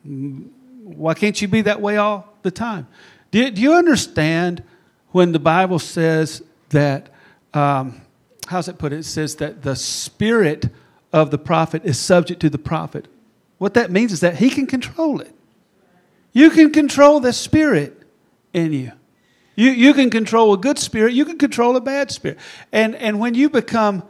Why 0.03 1.13
can't 1.13 1.41
you 1.41 1.47
be 1.47 1.61
that 1.63 1.81
way 1.81 1.97
all 1.97 2.33
the 2.41 2.51
time? 2.51 2.87
Do 3.31 3.39
you, 3.39 3.51
do 3.51 3.61
you 3.61 3.73
understand 3.73 4.63
when 5.11 5.31
the 5.33 5.39
Bible 5.39 5.79
says 5.79 6.41
that, 6.69 7.09
um, 7.53 8.01
how's 8.47 8.69
it 8.69 8.77
put 8.77 8.93
it? 8.93 8.99
It 8.99 9.03
says 9.05 9.35
that 9.37 9.61
the 9.63 9.75
spirit 9.75 10.69
of 11.11 11.31
the 11.31 11.37
prophet 11.37 11.81
is 11.83 11.99
subject 11.99 12.39
to 12.41 12.49
the 12.49 12.57
prophet. 12.57 13.07
What 13.57 13.73
that 13.73 13.91
means 13.91 14.13
is 14.13 14.21
that 14.21 14.37
he 14.37 14.49
can 14.49 14.65
control 14.67 15.19
it. 15.19 15.33
You 16.31 16.49
can 16.49 16.71
control 16.71 17.19
the 17.19 17.33
spirit 17.33 18.01
in 18.53 18.71
you. 18.71 18.91
You, 19.57 19.71
you 19.71 19.93
can 19.93 20.09
control 20.09 20.53
a 20.53 20.57
good 20.57 20.77
spirit, 20.79 21.13
you 21.13 21.25
can 21.25 21.37
control 21.37 21.75
a 21.77 21.81
bad 21.81 22.11
spirit. 22.11 22.37
And, 22.73 22.95
and 22.95 23.19
when 23.19 23.35
you 23.35 23.49
become 23.49 24.03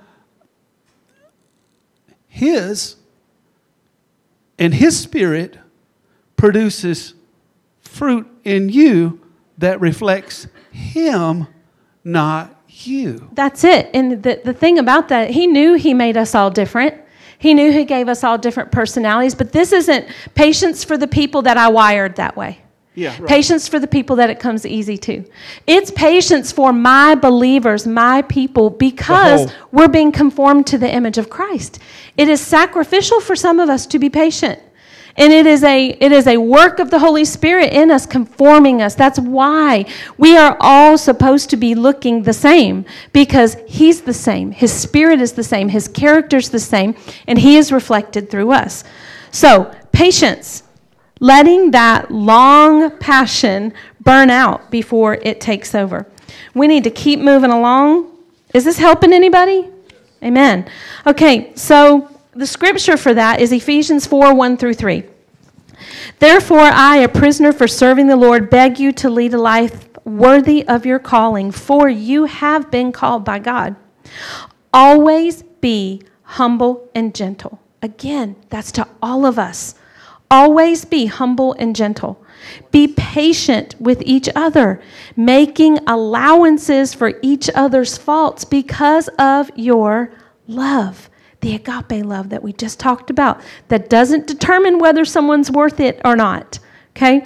his, 2.36 2.97
and 4.59 4.73
His 4.73 4.99
Spirit 4.99 5.57
produces 6.36 7.13
fruit 7.79 8.27
in 8.43 8.67
you 8.67 9.21
that 9.57 9.79
reflects 9.79 10.47
Him, 10.69 11.47
not 12.03 12.53
you. 12.67 13.29
That's 13.31 13.63
it. 13.63 13.89
And 13.93 14.21
the, 14.21 14.41
the 14.43 14.51
thing 14.51 14.77
about 14.77 15.07
that, 15.07 15.29
He 15.29 15.47
knew 15.47 15.75
He 15.75 15.93
made 15.93 16.17
us 16.17 16.36
all 16.36 16.51
different. 16.51 16.95
He 17.39 17.53
knew 17.53 17.71
He 17.71 17.86
gave 17.86 18.09
us 18.09 18.21
all 18.21 18.38
different 18.38 18.69
personalities, 18.69 19.33
but 19.33 19.53
this 19.53 19.71
isn't 19.71 20.05
patience 20.33 20.83
for 20.83 20.97
the 20.97 21.07
people 21.07 21.43
that 21.43 21.55
I 21.55 21.69
wired 21.69 22.17
that 22.17 22.36
way. 22.36 22.59
Yeah, 22.95 23.13
right. 23.19 23.27
Patience 23.27 23.67
for 23.67 23.77
the 23.77 23.87
people 23.87 24.15
that 24.17 24.29
it 24.29 24.39
comes 24.39 24.65
easy 24.65 24.97
to. 24.99 25.25
It's 25.67 25.91
patience 25.91 26.51
for 26.53 26.71
my 26.71 27.13
believers, 27.15 27.85
my 27.85 28.21
people, 28.23 28.69
because 28.69 29.51
we're 29.73 29.89
being 29.89 30.13
conformed 30.13 30.65
to 30.67 30.77
the 30.77 30.91
image 30.91 31.17
of 31.17 31.29
Christ. 31.29 31.79
It 32.17 32.29
is 32.29 32.39
sacrificial 32.39 33.19
for 33.19 33.35
some 33.35 33.59
of 33.59 33.69
us 33.69 33.85
to 33.87 33.99
be 33.99 34.09
patient. 34.09 34.59
And 35.17 35.31
it 35.31 35.45
is 35.45 35.63
a 35.63 35.87
it 35.89 36.11
is 36.11 36.27
a 36.27 36.35
work 36.37 36.79
of 36.79 36.89
the 36.89 36.99
Holy 36.99 37.23
Spirit 37.25 37.71
in 37.71 37.89
us 37.91 38.05
conforming 38.05 38.81
us. 38.81 38.95
That's 38.95 39.17
why 39.19 39.85
we 40.17 40.35
are 40.37 40.57
all 40.59 40.97
supposed 40.97 41.49
to 41.51 41.57
be 41.57 41.73
looking 41.75 42.23
the 42.23 42.33
same 42.33 42.83
because 43.13 43.55
he's 43.65 44.01
the 44.01 44.13
same. 44.13 44.51
His 44.51 44.73
spirit 44.73 45.21
is 45.21 45.31
the 45.33 45.43
same, 45.43 45.69
his 45.69 45.87
character's 45.87 46.49
the 46.49 46.59
same, 46.59 46.95
and 47.27 47.39
he 47.39 47.55
is 47.57 47.71
reflected 47.71 48.29
through 48.29 48.51
us. 48.51 48.83
So, 49.31 49.73
patience 49.93 50.63
letting 51.20 51.72
that 51.72 52.11
long 52.11 52.97
passion 52.97 53.74
burn 54.01 54.30
out 54.30 54.70
before 54.72 55.16
it 55.24 55.39
takes 55.39 55.74
over. 55.74 56.05
We 56.53 56.68
need 56.68 56.84
to 56.84 56.89
keep 56.91 57.20
moving 57.20 57.51
along. 57.51 58.11
Is 58.53 58.63
this 58.63 58.78
helping 58.78 59.13
anybody? 59.13 59.70
Amen. 60.24 60.68
Okay, 61.05 61.51
so 61.55 62.09
the 62.34 62.47
scripture 62.47 62.97
for 62.97 63.13
that 63.13 63.41
is 63.41 63.51
Ephesians 63.51 64.05
4 64.05 64.34
1 64.34 64.57
through 64.57 64.74
3. 64.74 65.03
Therefore, 66.20 66.59
I, 66.59 66.97
a 66.97 67.09
prisoner 67.09 67.51
for 67.51 67.68
serving 67.68 68.07
the 68.07 68.16
Lord, 68.16 68.49
beg 68.49 68.80
you 68.80 68.91
to 68.93 69.09
lead 69.09 69.34
a 69.34 69.38
life 69.41 69.89
worthy 70.05 70.68
of 70.68 70.86
your 70.86 70.99
calling, 70.99 71.51
for 71.51 71.89
you 71.89 72.26
have 72.26 72.72
been 72.72 72.91
called 72.91 73.24
by 73.26 73.39
God. 73.39 73.76
Always 74.74 75.43
be 75.61 76.01
humble 76.24 76.89
and 76.95 77.13
gentle. 77.13 77.59
Again, 77.82 78.36
that's 78.49 78.72
to 78.74 78.88
all 79.01 79.26
of 79.26 79.38
us. 79.38 79.76
Always 80.32 80.86
be 80.86 81.05
humble 81.05 81.53
and 81.59 81.76
gentle. 81.76 82.21
Be 82.71 82.88
patient 82.88 83.76
with 83.80 84.01
each 84.05 84.30
other, 84.36 84.82
making 85.15 85.80
allowances 85.88 86.93
for 86.93 87.13
each 87.21 87.49
other's 87.55 87.97
faults 87.97 88.43
because 88.43 89.07
of 89.19 89.49
your 89.55 90.11
love. 90.47 91.09
The 91.41 91.55
agape 91.55 92.03
love 92.05 92.30
that 92.30 92.43
we 92.43 92.53
just 92.53 92.80
talked 92.80 93.09
about 93.09 93.39
that 93.67 93.89
doesn't 93.89 94.28
determine 94.28 94.80
whether 94.80 95.05
someone's 95.05 95.51
worth 95.51 95.80
it 95.80 96.01
or 96.03 96.15
not. 96.15 96.59
Okay? 96.95 97.26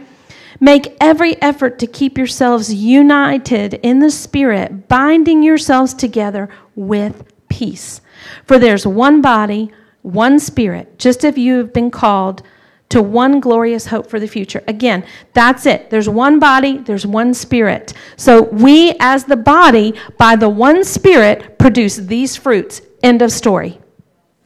Make 0.59 0.97
every 0.99 1.41
effort 1.41 1.79
to 1.79 1.87
keep 1.87 2.17
yourselves 2.17 2.73
united 2.73 3.75
in 3.75 3.99
the 3.99 4.11
Spirit, 4.11 4.89
binding 4.89 5.41
yourselves 5.41 5.93
together 5.93 6.49
with 6.75 7.23
peace. 7.47 8.01
For 8.45 8.59
there's 8.59 8.85
one 8.85 9.21
body, 9.21 9.71
one 10.01 10.37
Spirit, 10.37 10.99
just 10.99 11.23
as 11.23 11.37
you 11.37 11.57
have 11.59 11.71
been 11.71 11.91
called 11.91 12.43
to 12.89 13.01
one 13.03 13.39
glorious 13.39 13.85
hope 13.87 14.07
for 14.09 14.19
the 14.19 14.27
future. 14.27 14.63
Again, 14.67 15.05
that's 15.33 15.65
it. 15.67 15.89
There's 15.91 16.09
one 16.09 16.39
body, 16.39 16.77
there's 16.79 17.05
one 17.05 17.33
spirit. 17.35 17.93
So 18.17 18.43
we, 18.43 18.93
as 18.99 19.23
the 19.25 19.35
body, 19.37 19.93
by 20.17 20.35
the 20.35 20.49
one 20.49 20.83
spirit, 20.83 21.57
produce 21.59 21.97
these 21.97 22.35
fruits. 22.35 22.81
End 23.03 23.21
of 23.21 23.31
story. 23.31 23.79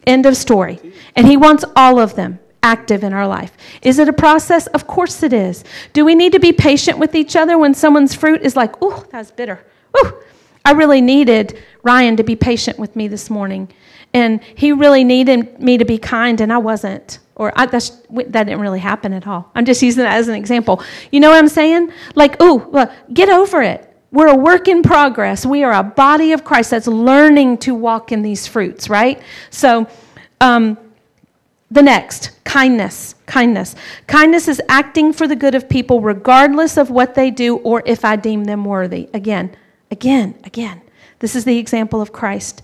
End 0.06 0.26
of 0.26 0.36
story. 0.36 0.94
And 1.16 1.26
He 1.26 1.38
wants 1.38 1.64
all 1.76 2.00
of 2.00 2.16
them 2.16 2.39
active 2.62 3.04
in 3.06 3.14
our 3.14 3.26
life. 3.28 3.54
Is 3.82 3.98
it 4.00 4.10
a 4.10 4.14
process? 4.14 4.68
Of 4.68 4.88
course 4.88 5.24
it 5.24 5.32
is. 5.34 5.64
Do 5.94 6.04
we 6.04 6.14
need 6.14 6.34
to 6.34 6.39
be 6.39 6.52
patient 6.52 6.98
with 6.98 7.16
each 7.16 7.38
other 7.38 7.58
when 7.58 7.74
someone's 7.74 8.14
fruit 8.14 8.41
is 8.41 8.56
like, 8.58 8.82
ooh, 8.84 9.06
that's 9.10 9.32
bitter. 9.32 9.66
Ooh, 9.98 10.18
I 10.66 10.72
really 10.72 11.00
needed 11.02 11.64
Ryan 11.84 12.18
to 12.18 12.24
be 12.24 12.36
patient 12.36 12.78
with 12.78 12.96
me 12.96 13.08
this 13.08 13.30
morning. 13.30 13.72
And 14.14 14.41
he 14.56 14.72
really 14.74 15.04
needed 15.06 15.60
me 15.62 15.78
to 15.80 15.86
be 15.86 15.98
kind, 15.98 16.39
and 16.41 16.52
I 16.54 16.58
wasn't. 16.60 17.20
Or 17.36 17.52
I, 17.58 17.64
uh, 17.64 17.66
that's, 17.66 17.90
that 18.12 18.32
didn't 18.46 18.60
really 18.60 18.80
happen 18.80 19.12
at 19.14 19.26
all. 19.28 19.52
I'm 19.56 19.66
just 19.66 19.82
using 19.82 20.04
that 20.04 20.14
as 20.18 20.28
an 20.28 20.36
example. 20.36 20.82
You 21.12 21.20
know 21.20 21.30
what 21.30 21.38
I'm 21.38 21.48
saying? 21.48 21.92
Like, 22.16 22.40
ooh, 22.42 22.58
well, 22.70 22.94
get 23.12 23.30
over 23.30 23.62
it. 23.62 23.90
We're 24.12 24.28
a 24.28 24.36
work 24.36 24.68
in 24.68 24.84
progress. 24.84 25.44
We 25.46 25.64
are 25.64 25.74
a 25.74 25.82
body 25.84 26.34
of 26.34 26.44
Christ 26.44 26.70
that's 26.70 26.86
learning 26.86 27.58
to 27.60 27.74
walk 27.74 28.12
in 28.12 28.22
these 28.22 28.46
fruits, 28.46 28.88
right? 28.90 29.20
So, 29.50 29.88
um, 30.42 30.78
the 31.72 31.82
next 31.82 32.30
kindness. 32.44 33.16
Kindness. 33.26 33.74
Kindness 34.06 34.48
is 34.48 34.62
acting 34.70 35.12
for 35.12 35.28
the 35.28 35.36
good 35.36 35.56
of 35.56 35.68
people 35.68 36.02
regardless 36.02 36.78
of 36.78 36.92
what 36.92 37.16
they 37.16 37.32
do 37.32 37.56
or 37.58 37.82
if 37.88 38.06
I 38.06 38.16
deem 38.16 38.44
them 38.44 38.64
worthy. 38.64 39.10
Again, 39.16 39.56
again, 39.90 40.36
again. 40.44 40.82
This 41.18 41.36
is 41.36 41.46
the 41.46 41.58
example 41.58 42.00
of 42.00 42.12
Christ. 42.14 42.62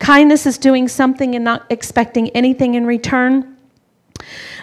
Kindness 0.00 0.44
is 0.46 0.58
doing 0.58 0.88
something 0.88 1.36
and 1.36 1.44
not 1.44 1.66
expecting 1.70 2.30
anything 2.30 2.74
in 2.74 2.84
return. 2.84 3.57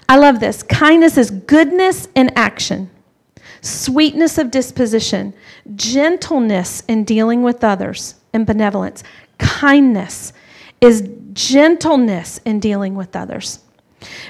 I 0.08 0.18
love 0.18 0.40
this. 0.40 0.64
Kindness 0.64 1.18
is 1.18 1.32
goodness 1.32 2.08
in 2.16 2.32
action, 2.36 2.90
sweetness 3.62 4.38
of 4.38 4.52
disposition, 4.52 5.34
gentleness 5.76 6.84
in 6.88 7.04
dealing 7.04 7.44
with 7.44 7.64
others, 7.64 8.16
and 8.34 8.46
benevolence. 8.46 9.04
Kindness 9.38 10.34
is 10.82 11.10
gentleness 11.34 12.40
in 12.46 12.60
dealing 12.60 12.96
with 12.96 13.16
others. 13.16 13.60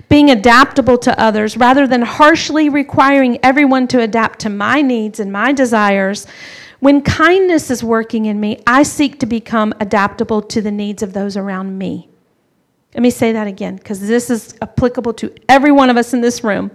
Being 0.07 0.29
adaptable 0.29 0.97
to 0.99 1.19
others 1.19 1.57
rather 1.57 1.85
than 1.85 2.01
harshly 2.03 2.69
requiring 2.69 3.39
everyone 3.43 3.87
to 3.89 3.99
adapt 4.01 4.39
to 4.39 4.49
my 4.49 4.81
needs 4.81 5.19
and 5.19 5.33
my 5.33 5.51
desires. 5.51 6.25
When 6.79 7.01
kindness 7.01 7.69
is 7.69 7.83
working 7.83 8.25
in 8.25 8.39
me, 8.39 8.61
I 8.65 8.83
seek 8.83 9.19
to 9.19 9.25
become 9.25 9.73
adaptable 9.81 10.41
to 10.43 10.61
the 10.61 10.71
needs 10.71 11.03
of 11.03 11.11
those 11.13 11.35
around 11.35 11.77
me. 11.77 12.07
Let 12.95 13.01
me 13.01 13.09
say 13.09 13.33
that 13.33 13.45
again, 13.45 13.75
because 13.75 13.99
this 13.99 14.29
is 14.29 14.55
applicable 14.61 15.13
to 15.15 15.33
every 15.49 15.71
one 15.73 15.89
of 15.89 15.97
us 15.97 16.13
in 16.13 16.21
this 16.21 16.45
room. 16.45 16.71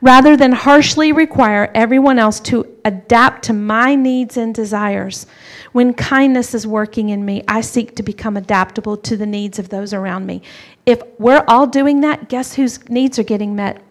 Rather 0.00 0.36
than 0.36 0.52
harshly 0.52 1.10
require 1.12 1.70
everyone 1.74 2.20
else 2.20 2.38
to 2.40 2.74
adapt 2.84 3.42
to 3.46 3.52
my 3.52 3.94
needs 3.96 4.36
and 4.36 4.54
desires, 4.54 5.26
when 5.72 5.92
kindness 5.92 6.54
is 6.54 6.66
working 6.68 7.08
in 7.08 7.24
me, 7.24 7.42
I 7.48 7.60
seek 7.62 7.96
to 7.96 8.02
become 8.04 8.36
adaptable 8.36 8.96
to 8.98 9.16
the 9.16 9.26
needs 9.26 9.58
of 9.58 9.68
those 9.70 9.92
around 9.92 10.24
me. 10.24 10.40
If 10.86 11.00
we're 11.18 11.44
all 11.48 11.66
doing 11.66 12.00
that, 12.02 12.28
guess 12.28 12.54
whose 12.54 12.88
needs 12.88 13.18
are 13.18 13.22
getting 13.24 13.56
met? 13.56 13.82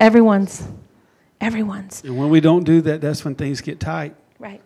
Everyone's. 0.00 0.66
Everyone's. 1.42 2.02
And 2.04 2.16
when 2.16 2.30
we 2.30 2.40
don't 2.40 2.64
do 2.64 2.80
that, 2.80 3.02
that's 3.02 3.22
when 3.24 3.34
things 3.34 3.60
get 3.60 3.78
tight. 3.78 4.16
Right. 4.38 4.62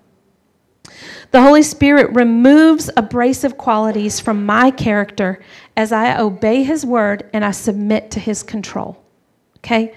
The 1.31 1.43
Holy 1.43 1.63
Spirit 1.63 2.11
removes 2.15 2.91
abrasive 2.97 3.57
qualities 3.57 4.21
from 4.21 4.45
my 4.47 4.71
character 4.71 5.41
as 5.77 5.93
I 5.93 6.19
obey 6.19 6.63
His 6.63 6.85
word 6.85 7.29
and 7.33 7.45
I 7.45 7.53
submit 7.53 8.11
to 8.13 8.21
His 8.21 8.43
control. 8.43 9.01
Okay? 9.59 9.95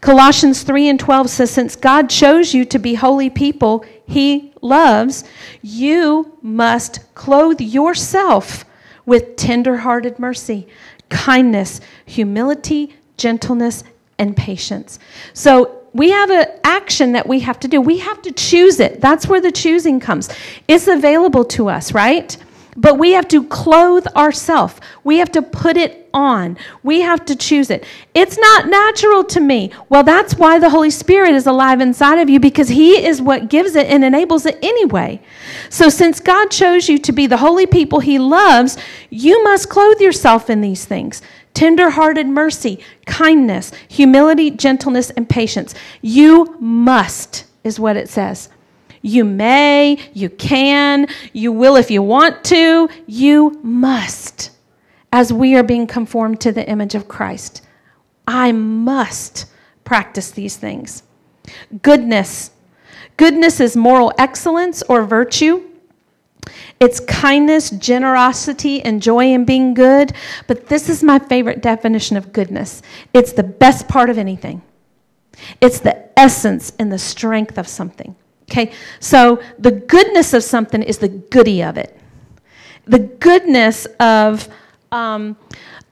Colossians 0.00 0.62
3 0.62 0.88
and 0.88 1.00
12 1.00 1.30
says, 1.30 1.50
Since 1.50 1.74
God 1.76 2.08
chose 2.08 2.54
you 2.54 2.64
to 2.66 2.78
be 2.78 2.94
holy 2.94 3.28
people 3.30 3.84
He 4.06 4.52
loves, 4.62 5.24
you 5.62 6.38
must 6.42 7.12
clothe 7.14 7.60
yourself 7.60 8.64
with 9.04 9.36
tenderhearted 9.36 10.18
mercy, 10.18 10.68
kindness, 11.08 11.80
humility, 12.06 12.94
gentleness, 13.16 13.82
and 14.20 14.36
patience. 14.36 14.98
So 15.32 15.77
we 15.98 16.10
have 16.10 16.30
an 16.30 16.46
action 16.62 17.12
that 17.12 17.26
we 17.26 17.40
have 17.40 17.58
to 17.58 17.68
do. 17.68 17.80
We 17.80 17.98
have 17.98 18.22
to 18.22 18.30
choose 18.30 18.78
it. 18.78 19.00
That's 19.00 19.26
where 19.26 19.40
the 19.40 19.50
choosing 19.50 19.98
comes. 19.98 20.30
It's 20.68 20.86
available 20.86 21.44
to 21.46 21.68
us, 21.68 21.92
right? 21.92 22.36
But 22.76 22.96
we 22.98 23.12
have 23.12 23.26
to 23.28 23.44
clothe 23.48 24.06
ourselves. 24.14 24.76
We 25.02 25.18
have 25.18 25.32
to 25.32 25.42
put 25.42 25.76
it 25.76 26.08
on. 26.14 26.56
We 26.84 27.00
have 27.00 27.24
to 27.24 27.34
choose 27.34 27.68
it. 27.70 27.84
It's 28.14 28.38
not 28.38 28.68
natural 28.68 29.24
to 29.24 29.40
me. 29.40 29.72
Well, 29.88 30.04
that's 30.04 30.36
why 30.36 30.60
the 30.60 30.70
Holy 30.70 30.90
Spirit 30.90 31.32
is 31.32 31.48
alive 31.48 31.80
inside 31.80 32.20
of 32.20 32.30
you 32.30 32.38
because 32.38 32.68
He 32.68 33.04
is 33.04 33.20
what 33.20 33.48
gives 33.50 33.74
it 33.74 33.88
and 33.88 34.04
enables 34.04 34.46
it 34.46 34.56
anyway. 34.62 35.20
So, 35.68 35.88
since 35.88 36.20
God 36.20 36.52
chose 36.52 36.88
you 36.88 36.98
to 36.98 37.10
be 37.12 37.26
the 37.26 37.36
holy 37.38 37.66
people 37.66 37.98
He 37.98 38.20
loves, 38.20 38.78
you 39.10 39.42
must 39.42 39.68
clothe 39.68 40.00
yourself 40.00 40.48
in 40.48 40.60
these 40.60 40.84
things 40.84 41.20
tenderhearted 41.58 42.24
mercy, 42.24 42.78
kindness, 43.04 43.72
humility, 43.88 44.48
gentleness, 44.48 45.10
and 45.10 45.28
patience. 45.28 45.74
You 46.00 46.56
must, 46.60 47.46
is 47.64 47.80
what 47.80 47.96
it 47.96 48.08
says. 48.08 48.48
You 49.02 49.24
may, 49.24 49.98
you 50.12 50.30
can, 50.30 51.08
you 51.32 51.50
will 51.50 51.74
if 51.74 51.90
you 51.90 52.00
want 52.00 52.44
to, 52.44 52.88
you 53.08 53.58
must, 53.64 54.52
as 55.12 55.32
we 55.32 55.56
are 55.56 55.64
being 55.64 55.88
conformed 55.88 56.40
to 56.42 56.52
the 56.52 56.64
image 56.68 56.94
of 56.94 57.08
Christ. 57.08 57.62
I 58.28 58.52
must 58.52 59.46
practice 59.82 60.30
these 60.30 60.56
things. 60.56 61.02
Goodness. 61.82 62.52
Goodness 63.16 63.58
is 63.58 63.76
moral 63.76 64.12
excellence 64.16 64.82
or 64.84 65.02
virtue. 65.04 65.67
It's 66.80 67.00
kindness, 67.00 67.70
generosity, 67.70 68.82
and 68.82 69.02
joy 69.02 69.32
in 69.32 69.44
being 69.44 69.74
good. 69.74 70.12
But 70.46 70.66
this 70.68 70.88
is 70.88 71.02
my 71.02 71.18
favorite 71.18 71.60
definition 71.62 72.16
of 72.16 72.32
goodness 72.32 72.82
it's 73.14 73.32
the 73.32 73.42
best 73.42 73.88
part 73.88 74.10
of 74.10 74.18
anything, 74.18 74.62
it's 75.60 75.80
the 75.80 76.08
essence 76.18 76.72
and 76.78 76.92
the 76.92 76.98
strength 76.98 77.58
of 77.58 77.66
something. 77.68 78.14
Okay, 78.50 78.72
so 78.98 79.42
the 79.58 79.70
goodness 79.72 80.32
of 80.32 80.42
something 80.42 80.82
is 80.82 80.96
the 80.98 81.08
goody 81.08 81.62
of 81.62 81.76
it. 81.76 81.94
The 82.86 83.00
goodness 83.00 83.84
of, 84.00 84.48
um, 84.90 85.36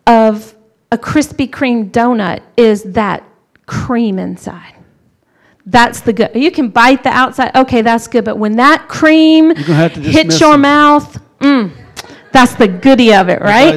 of 0.07 0.55
a 0.91 0.97
Krispy 0.97 1.51
Kreme 1.51 1.91
donut 1.91 2.41
is 2.57 2.83
that 2.85 3.25
cream 3.67 4.19
inside. 4.19 4.73
That's 5.67 6.01
the 6.01 6.13
good. 6.13 6.31
You 6.35 6.53
can 6.53 6.69
bite 6.69 7.03
the 7.03 7.11
outside. 7.11 7.55
Okay, 7.57 7.83
that's 7.83 8.07
good. 8.07 8.25
But 8.25 8.39
when 8.39 8.57
that 8.57 8.87
cream 8.89 9.55
hits 9.57 10.39
your 10.41 10.55
it. 10.55 10.59
mouth, 10.59 11.21
mm, 11.41 11.73
that's 12.31 12.55
the 12.55 12.69
goody 12.69 13.13
of 13.13 13.29
it, 13.29 13.41
right? 13.41 13.73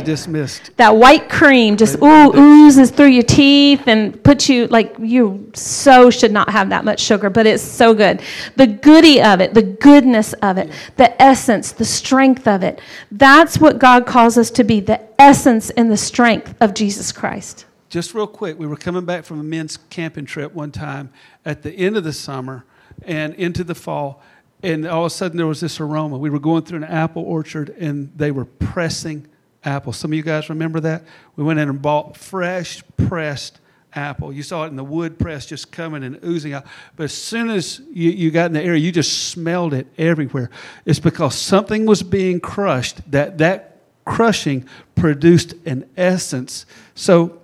That 0.77 0.95
white 0.97 1.29
cream 1.31 1.77
just 1.77 1.97
ooh, 1.99 2.31
oozes 2.35 2.91
through 2.91 3.07
your 3.07 3.23
teeth 3.23 3.87
and 3.87 4.23
puts 4.23 4.49
you 4.49 4.67
like 4.67 4.97
you 4.99 5.49
so 5.55 6.11
should 6.11 6.31
not 6.31 6.51
have 6.51 6.69
that 6.69 6.85
much 6.85 6.99
sugar, 6.99 7.31
but 7.31 7.47
it's 7.47 7.63
so 7.63 7.95
good. 7.95 8.21
The 8.55 8.67
goody 8.67 9.19
of 9.23 9.41
it, 9.41 9.55
the 9.55 9.63
goodness 9.63 10.33
of 10.43 10.59
it, 10.59 10.69
the 10.97 11.19
essence, 11.19 11.71
the 11.71 11.85
strength 11.85 12.47
of 12.47 12.61
it. 12.61 12.81
That's 13.11 13.57
what 13.57 13.79
God 13.79 14.05
calls 14.05 14.37
us 14.37 14.51
to 14.51 14.63
be, 14.63 14.79
the 14.79 15.01
essence 15.19 15.71
and 15.71 15.89
the 15.89 15.97
strength 15.97 16.53
of 16.61 16.75
Jesus 16.75 17.11
Christ 17.11 17.65
just 17.89 18.13
real 18.13 18.27
quick, 18.27 18.57
we 18.57 18.67
were 18.67 18.75
coming 18.77 19.03
back 19.05 19.25
from 19.25 19.39
a 19.39 19.43
men's 19.43 19.77
camping 19.89 20.25
trip 20.25 20.53
one 20.53 20.71
time 20.71 21.11
at 21.43 21.63
the 21.63 21.71
end 21.71 21.97
of 21.97 22.03
the 22.03 22.13
summer 22.13 22.63
and 23.03 23.33
into 23.35 23.63
the 23.63 23.75
fall, 23.75 24.21
and 24.61 24.85
all 24.85 25.05
of 25.05 25.11
a 25.11 25.15
sudden 25.15 25.37
there 25.37 25.47
was 25.47 25.59
this 25.59 25.79
aroma. 25.79 26.17
We 26.17 26.29
were 26.29 26.39
going 26.39 26.63
through 26.63 26.77
an 26.77 26.83
apple 26.83 27.23
orchard 27.23 27.69
and 27.79 28.11
they 28.15 28.29
were 28.31 28.45
pressing 28.45 29.27
apples. 29.65 29.97
Some 29.97 30.11
of 30.11 30.15
you 30.17 30.23
guys 30.23 30.49
remember 30.49 30.79
that? 30.81 31.03
We 31.35 31.43
went 31.43 31.59
in 31.59 31.69
and 31.69 31.81
bought 31.81 32.15
fresh 32.15 32.83
pressed 32.97 33.59
apple. 33.93 34.31
You 34.31 34.43
saw 34.43 34.65
it 34.65 34.67
in 34.67 34.75
the 34.75 34.83
wood 34.83 35.17
press 35.17 35.47
just 35.47 35.71
coming 35.71 36.03
and 36.03 36.19
oozing 36.23 36.53
out. 36.53 36.67
But 36.95 37.05
as 37.05 37.13
soon 37.13 37.49
as 37.49 37.81
you, 37.91 38.11
you 38.11 38.29
got 38.31 38.47
in 38.47 38.53
the 38.53 38.61
area, 38.61 38.79
you 38.79 38.91
just 38.91 39.29
smelled 39.29 39.73
it 39.73 39.87
everywhere. 39.97 40.51
It's 40.85 40.99
because 40.99 41.33
something 41.35 41.85
was 41.87 42.03
being 42.03 42.39
crushed 42.39 43.09
that 43.11 43.39
that 43.39 43.77
crushing 44.05 44.67
produced 44.95 45.53
an 45.65 45.89
essence. 45.97 46.65
So 46.93 47.38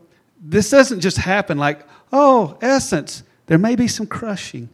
this 0.48 0.70
doesn't 0.70 1.02
just 1.02 1.18
happen 1.18 1.58
like, 1.58 1.82
oh, 2.14 2.58
essence. 2.62 3.24
There 3.48 3.58
may 3.58 3.76
be 3.76 3.88
some 3.88 4.06
crushing 4.08 4.70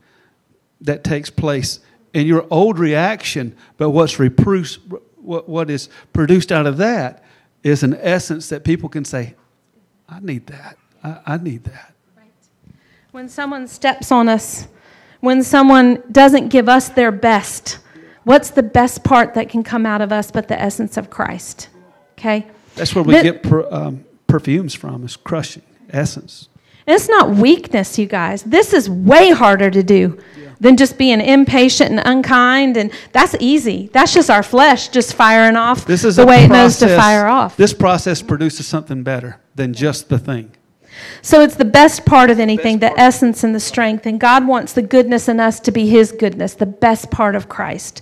that 0.82 1.04
takes 1.04 1.30
place 1.30 1.80
in 2.14 2.28
your 2.28 2.46
old 2.52 2.78
reaction, 2.78 3.56
but 3.78 3.92
what's 3.92 4.20
reproduced, 4.20 4.80
what, 5.16 5.48
what 5.48 5.70
is 5.70 5.90
produced 6.14 6.52
out 6.52 6.68
of 6.68 6.78
that 6.78 7.24
is 7.64 7.84
an 7.84 7.98
essence 8.02 8.50
that 8.50 8.64
people 8.64 8.90
can 8.90 9.06
say, 9.06 9.36
I 10.10 10.20
need 10.20 10.48
that. 10.48 10.78
I, 11.04 11.20
I 11.26 11.38
need 11.38 11.64
that. 11.66 11.94
Right. 12.18 12.32
When 13.12 13.30
someone 13.30 13.68
steps 13.68 14.12
on 14.12 14.28
us, 14.28 14.68
when 15.22 15.44
someone 15.44 16.04
doesn't 16.12 16.50
give 16.50 16.68
us 16.68 16.90
their 16.90 17.12
best, 17.12 17.80
what's 18.24 18.50
the 18.50 18.64
best 18.64 19.04
part 19.04 19.34
that 19.36 19.48
can 19.48 19.64
come 19.64 19.86
out 19.86 20.02
of 20.02 20.12
us 20.12 20.32
but 20.32 20.48
the 20.50 20.60
essence 20.60 20.98
of 20.98 21.10
Christ? 21.10 21.70
Okay? 22.18 22.46
That's 22.76 22.94
where 22.96 23.04
we 23.04 23.14
but, 23.14 23.24
get. 23.24 23.44
Pro, 23.44 23.72
um, 23.72 24.04
perfumes 24.32 24.74
from 24.74 25.04
is 25.06 25.16
crushing, 25.18 25.64
essence. 25.90 26.48
And 26.88 26.96
it's 26.96 27.10
not 27.10 27.30
weakness, 27.32 28.00
you 28.00 28.08
guys. 28.08 28.42
This 28.44 28.74
is 28.74 28.90
way 28.90 29.30
harder 29.32 29.70
to 29.70 29.84
do 29.84 30.18
yeah. 30.38 30.52
than 30.60 30.78
just 30.78 30.98
being 30.98 31.22
impatient 31.22 31.92
and 31.92 32.02
unkind. 32.04 32.78
And 32.78 32.92
that's 33.12 33.36
easy. 33.40 33.90
That's 33.94 34.14
just 34.14 34.30
our 34.30 34.42
flesh 34.42 34.88
just 34.88 35.14
firing 35.14 35.58
off 35.58 35.86
this 35.86 36.04
is 36.04 36.16
the 36.16 36.26
way 36.26 36.48
process, 36.48 36.82
it 36.82 36.86
knows 36.86 36.94
to 36.94 36.98
fire 36.98 37.28
off. 37.28 37.56
This 37.58 37.74
process 37.74 38.22
produces 38.22 38.66
something 38.66 39.04
better 39.04 39.40
than 39.54 39.74
just 39.74 40.10
the 40.10 40.18
thing. 40.18 40.54
So 41.22 41.42
it's 41.42 41.56
the 41.56 41.66
best 41.66 42.06
part 42.06 42.30
of 42.30 42.40
anything, 42.40 42.80
the, 42.80 42.90
the 42.90 43.00
essence 43.00 43.44
and 43.44 43.54
the 43.56 43.60
strength. 43.60 44.06
And 44.06 44.20
God 44.20 44.48
wants 44.48 44.74
the 44.74 44.82
goodness 44.82 45.28
in 45.30 45.40
us 45.40 45.60
to 45.62 45.72
be 45.72 45.88
His 45.88 46.12
goodness, 46.12 46.54
the 46.54 46.66
best 46.66 47.12
part 47.12 47.36
of 47.36 47.48
Christ. 47.48 48.02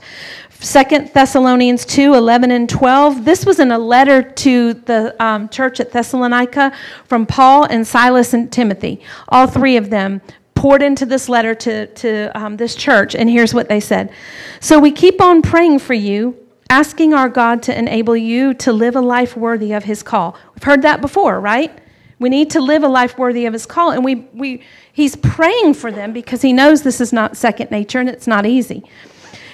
Second 0.61 1.11
Thessalonians 1.13 1.85
2 1.85 2.13
11 2.15 2.51
and 2.51 2.67
12. 2.69 3.23
This 3.23 3.45
was 3.45 3.59
in 3.59 3.71
a 3.71 3.79
letter 3.79 4.21
to 4.21 4.73
the 4.73 5.15
um, 5.23 5.47
church 5.47 5.79
at 5.79 5.91
Thessalonica 5.93 6.73
from 7.07 7.25
Paul 7.25 7.63
and 7.63 7.87
Silas 7.87 8.33
and 8.33 8.51
Timothy. 8.51 9.01
All 9.29 9.47
three 9.47 9.77
of 9.77 9.89
them 9.89 10.21
poured 10.55 10.81
into 10.81 11.05
this 11.05 11.29
letter 11.29 11.55
to, 11.55 11.87
to 11.87 12.29
um, 12.37 12.57
this 12.57 12.75
church, 12.75 13.15
and 13.15 13.29
here's 13.29 13.53
what 13.53 13.69
they 13.69 13.79
said 13.79 14.11
So 14.59 14.79
we 14.81 14.91
keep 14.91 15.21
on 15.21 15.41
praying 15.41 15.79
for 15.79 15.93
you. 15.93 16.35
Asking 16.71 17.15
our 17.15 17.29
God 17.29 17.63
to 17.63 17.75
enable 17.75 18.15
you 18.15 18.53
to 18.55 18.71
live 18.71 18.95
a 18.95 19.01
life 19.01 19.35
worthy 19.35 19.71
of 19.73 19.85
his 19.85 20.03
call. 20.03 20.37
We've 20.53 20.61
heard 20.61 20.83
that 20.83 21.01
before, 21.01 21.39
right? 21.39 21.75
We 22.19 22.29
need 22.29 22.51
to 22.51 22.61
live 22.61 22.83
a 22.83 22.87
life 22.87 23.17
worthy 23.17 23.47
of 23.47 23.53
his 23.53 23.65
call. 23.65 23.89
And 23.89 24.05
we, 24.05 24.15
we, 24.35 24.61
he's 24.93 25.15
praying 25.15 25.73
for 25.73 25.91
them 25.91 26.13
because 26.13 26.43
he 26.43 26.53
knows 26.53 26.83
this 26.83 27.01
is 27.01 27.11
not 27.11 27.35
second 27.35 27.71
nature 27.71 27.99
and 28.01 28.07
it's 28.07 28.27
not 28.27 28.45
easy. 28.45 28.83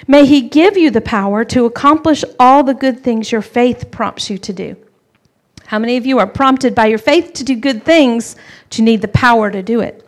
May 0.08 0.24
He 0.26 0.42
give 0.42 0.76
you 0.76 0.90
the 0.90 1.00
power 1.00 1.44
to 1.46 1.64
accomplish 1.66 2.24
all 2.38 2.62
the 2.62 2.74
good 2.74 3.00
things 3.02 3.32
your 3.32 3.42
faith 3.42 3.90
prompts 3.90 4.30
you 4.30 4.38
to 4.38 4.52
do. 4.52 4.76
How 5.66 5.78
many 5.80 5.96
of 5.96 6.06
you 6.06 6.18
are 6.20 6.28
prompted 6.28 6.74
by 6.76 6.86
your 6.86 6.98
faith 6.98 7.32
to 7.34 7.44
do 7.44 7.56
good 7.56 7.84
things, 7.84 8.36
but 8.68 8.78
you 8.78 8.84
need 8.84 9.02
the 9.02 9.08
power 9.08 9.50
to 9.50 9.62
do 9.62 9.80
it? 9.80 10.06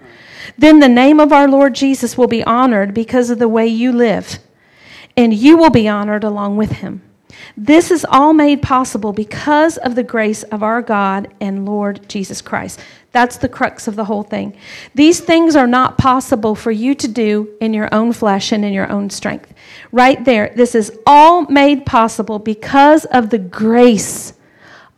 Then 0.56 0.78
the 0.78 0.88
name 0.88 1.18
of 1.18 1.32
our 1.32 1.48
Lord 1.48 1.74
Jesus 1.74 2.16
will 2.16 2.28
be 2.28 2.44
honored 2.44 2.94
because 2.94 3.28
of 3.28 3.40
the 3.40 3.48
way 3.48 3.66
you 3.66 3.90
live, 3.90 4.38
and 5.16 5.34
you 5.34 5.56
will 5.56 5.70
be 5.70 5.88
honored 5.88 6.22
along 6.22 6.56
with 6.56 6.72
Him. 6.72 7.02
This 7.56 7.90
is 7.90 8.06
all 8.08 8.32
made 8.32 8.62
possible 8.62 9.12
because 9.12 9.76
of 9.78 9.94
the 9.96 10.02
grace 10.04 10.44
of 10.44 10.62
our 10.62 10.80
God 10.80 11.32
and 11.40 11.66
Lord 11.66 12.08
Jesus 12.08 12.40
Christ. 12.40 12.78
That's 13.12 13.36
the 13.36 13.48
crux 13.48 13.86
of 13.88 13.96
the 13.96 14.04
whole 14.04 14.22
thing. 14.22 14.56
These 14.94 15.20
things 15.20 15.56
are 15.56 15.66
not 15.66 15.98
possible 15.98 16.54
for 16.54 16.70
you 16.70 16.94
to 16.94 17.08
do 17.08 17.50
in 17.60 17.74
your 17.74 17.92
own 17.92 18.12
flesh 18.12 18.52
and 18.52 18.64
in 18.64 18.72
your 18.72 18.90
own 18.90 19.10
strength 19.10 19.52
right 19.92 20.22
there. 20.24 20.52
This 20.54 20.74
is 20.74 20.96
all 21.06 21.42
made 21.48 21.86
possible 21.86 22.38
because 22.38 23.04
of 23.06 23.30
the 23.30 23.38
grace 23.38 24.34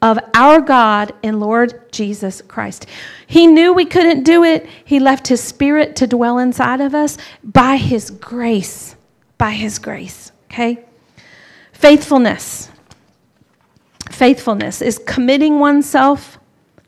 of 0.03 0.19
our 0.35 0.61
God 0.61 1.13
and 1.23 1.41
Lord 1.41 1.93
Jesus 1.93 2.41
Christ. 2.43 2.87
He 3.27 3.47
knew 3.47 3.73
we 3.73 3.85
couldn't 3.85 4.23
do 4.23 4.45
it. 4.45 4.67
He 4.85 4.99
left 4.99 5.29
His 5.29 5.43
Spirit 5.43 5.97
to 5.97 6.07
dwell 6.07 6.39
inside 6.39 6.81
of 6.81 6.95
us 6.95 7.19
by 7.45 7.77
His 7.77 8.11
grace. 8.11 8.97
By 9.37 9.53
His 9.53 9.79
grace, 9.79 10.33
okay? 10.51 10.85
Faithfulness. 11.73 12.71
Faithfulness 14.11 14.83
is 14.83 14.99
committing 14.99 15.61
oneself 15.61 16.39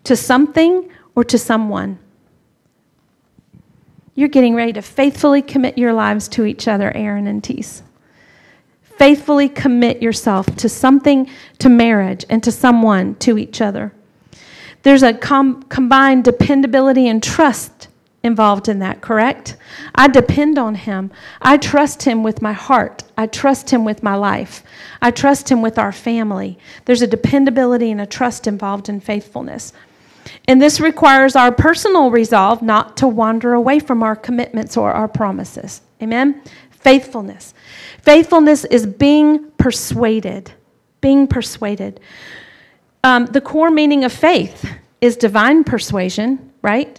to 0.04 0.16
something 0.16 0.88
or 1.14 1.22
to 1.24 1.38
someone. 1.38 1.98
You're 4.14 4.28
getting 4.28 4.54
ready 4.54 4.72
to 4.74 4.82
faithfully 4.82 5.40
commit 5.42 5.78
your 5.78 5.92
lives 5.94 6.28
to 6.28 6.44
each 6.44 6.66
other, 6.68 6.94
Aaron 6.94 7.26
and 7.26 7.42
Tees 7.42 7.82
faithfully 9.02 9.48
commit 9.48 10.00
yourself 10.00 10.46
to 10.54 10.68
something, 10.68 11.28
to 11.58 11.68
marriage, 11.68 12.24
and 12.30 12.40
to 12.40 12.52
someone, 12.52 13.16
to 13.16 13.36
each 13.36 13.60
other. 13.60 13.92
There's 14.84 15.02
a 15.02 15.12
com- 15.12 15.64
combined 15.64 16.22
dependability 16.22 17.08
and 17.08 17.20
trust 17.20 17.88
involved 18.22 18.68
in 18.68 18.78
that, 18.78 19.00
correct? 19.00 19.56
I 19.92 20.06
depend 20.06 20.56
on 20.56 20.76
him. 20.76 21.10
I 21.40 21.56
trust 21.56 22.04
him 22.04 22.22
with 22.22 22.40
my 22.42 22.52
heart. 22.52 23.02
I 23.18 23.26
trust 23.26 23.70
him 23.70 23.84
with 23.84 24.04
my 24.04 24.14
life. 24.14 24.62
I 25.00 25.10
trust 25.10 25.48
him 25.48 25.62
with 25.62 25.80
our 25.80 25.90
family. 25.90 26.56
There's 26.84 27.02
a 27.02 27.08
dependability 27.08 27.90
and 27.90 28.02
a 28.02 28.06
trust 28.06 28.46
involved 28.46 28.88
in 28.88 29.00
faithfulness. 29.00 29.72
And 30.46 30.62
this 30.62 30.78
requires 30.80 31.34
our 31.34 31.50
personal 31.50 32.12
resolve 32.12 32.62
not 32.62 32.96
to 32.98 33.08
wander 33.08 33.52
away 33.52 33.80
from 33.80 34.04
our 34.04 34.14
commitments 34.14 34.76
or 34.76 34.92
our 34.92 35.08
promises. 35.08 35.80
Amen? 36.00 36.40
Faithfulness. 36.70 37.52
Faithfulness 38.02 38.64
is 38.64 38.84
being 38.84 39.48
persuaded, 39.58 40.52
being 41.00 41.28
persuaded. 41.28 42.00
Um, 43.04 43.26
the 43.26 43.40
core 43.40 43.70
meaning 43.70 44.04
of 44.04 44.12
faith 44.12 44.68
is 45.00 45.16
divine 45.16 45.62
persuasion, 45.62 46.52
right? 46.62 46.98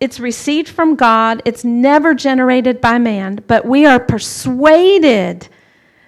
It's 0.00 0.18
received 0.18 0.68
from 0.68 0.96
God, 0.96 1.40
it's 1.44 1.64
never 1.64 2.14
generated 2.14 2.80
by 2.80 2.98
man, 2.98 3.44
but 3.46 3.64
we 3.64 3.86
are 3.86 4.00
persuaded 4.00 5.48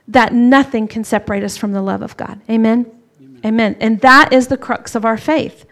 that 0.08 0.32
nothing 0.32 0.88
can 0.88 1.04
separate 1.04 1.44
us 1.44 1.56
from 1.56 1.70
the 1.70 1.80
love 1.80 2.02
of 2.02 2.16
God. 2.16 2.40
Amen? 2.50 2.86
Amen. 3.20 3.40
Amen. 3.46 3.76
And 3.80 4.00
that 4.00 4.32
is 4.32 4.48
the 4.48 4.56
crux 4.56 4.96
of 4.96 5.04
our 5.04 5.16
faith. 5.16 5.64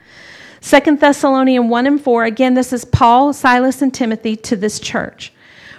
Second 0.61 1.01
Thessalonians 1.01 1.69
1 1.69 1.87
and 1.89 2.01
4, 2.01 2.23
again, 2.25 2.55
this 2.55 2.73
is 2.73 2.85
Paul, 2.85 3.33
Silas, 3.33 3.83
and 3.83 3.93
Timothy 3.93 4.37
to 4.37 4.55
this 4.55 4.79
church. 4.79 5.33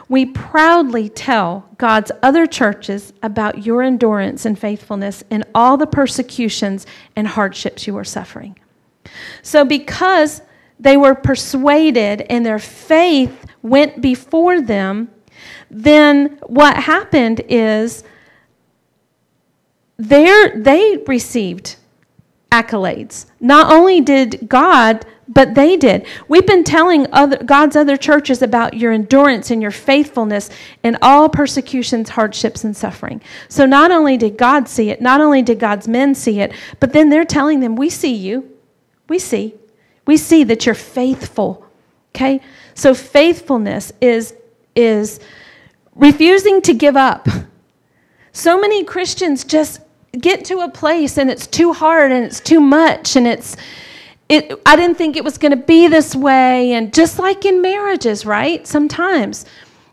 We 0.10 0.26
proudly 0.26 1.10
tell 1.10 1.68
God's 1.78 2.12
other 2.22 2.46
churches 2.46 3.14
about 3.24 3.66
your 3.66 3.82
endurance 3.82 4.46
and 4.46 4.58
faithfulness 4.60 5.24
in 5.30 5.44
all 5.56 5.78
the 5.78 5.88
persecutions 5.88 6.86
and 7.16 7.28
hardships 7.28 7.88
you 7.88 7.98
are 7.98 8.04
suffering. 8.04 8.58
So, 9.42 9.64
because 9.64 10.42
they 10.80 10.98
were 10.98 11.16
persuaded 11.16 12.22
and 12.30 12.46
their 12.46 12.60
faith 12.60 13.46
went 13.62 14.02
before 14.02 14.62
them, 14.62 15.10
then 15.70 16.38
what 16.46 16.76
happened 16.78 17.42
is 17.48 18.04
they 19.98 20.98
received 21.08 21.78
accolades. 22.52 23.28
Not 23.40 23.72
only 23.72 24.02
did 24.02 24.48
God 24.50 25.06
but 25.28 25.56
they 25.56 25.78
did. 25.78 26.06
We've 26.28 26.46
been 26.46 26.64
telling 26.64 27.12
other, 27.14 27.38
God's 27.38 27.76
other 27.76 27.98
churches 27.98 28.42
about 28.42 28.74
your 28.76 28.92
endurance 28.92 29.52
and 29.52 29.62
your 29.62 29.72
faithfulness 29.72 30.50
in 30.84 30.98
all 31.02 31.30
persecutions, 31.30 32.10
hardships, 32.10 32.64
and 32.64 32.76
suffering. 32.76 33.22
So 33.48 33.66
not 33.66 33.92
only 33.92 34.18
did 34.18 34.38
God 34.38 34.68
see 34.68 34.90
it, 34.90 35.02
not 35.02 35.22
only 35.22 35.42
did 35.42 35.60
God's 35.60 35.88
men 35.88 36.14
see 36.16 36.40
it, 36.40 36.52
but 36.80 36.94
then 36.94 37.10
they're 37.10 37.26
telling 37.26 37.60
them, 37.62 37.76
We 37.76 37.90
see 37.90 38.14
you. 38.14 38.50
We 39.08 39.20
see. 39.20 39.56
We 40.06 40.18
see 40.18 40.44
that 40.44 40.66
you're 40.66 40.76
faithful. 40.76 41.66
Okay? 42.14 42.42
So 42.74 42.94
faithfulness 42.94 43.92
is, 44.02 44.34
is 44.76 45.20
refusing 45.96 46.62
to 46.64 46.74
give 46.74 46.98
up. 46.98 47.28
So 48.34 48.60
many 48.60 48.84
Christians 48.84 49.44
just 49.46 49.80
get 50.20 50.44
to 50.46 50.60
a 50.60 50.70
place 50.70 51.18
and 51.18 51.30
it's 51.30 51.48
too 51.48 51.72
hard 51.72 52.12
and 52.12 52.26
it's 52.26 52.40
too 52.40 52.60
much 52.60 53.16
and 53.16 53.26
it's 53.28 53.56
it, 54.30 54.60
I 54.66 54.76
didn't 54.76 54.98
think 54.98 55.16
it 55.16 55.24
was 55.24 55.38
going 55.38 55.52
to 55.52 55.64
be 55.66 55.88
this 55.88 56.16
way. 56.16 56.74
And 56.74 56.94
just 56.94 57.20
like 57.20 57.46
in 57.46 57.62
marriages, 57.62 58.26
right? 58.26 58.66
Sometimes 58.66 59.46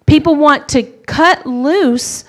people 0.07 0.35
want 0.37 0.69
to 0.71 0.83
cut 0.83 1.47
loose 1.47 2.25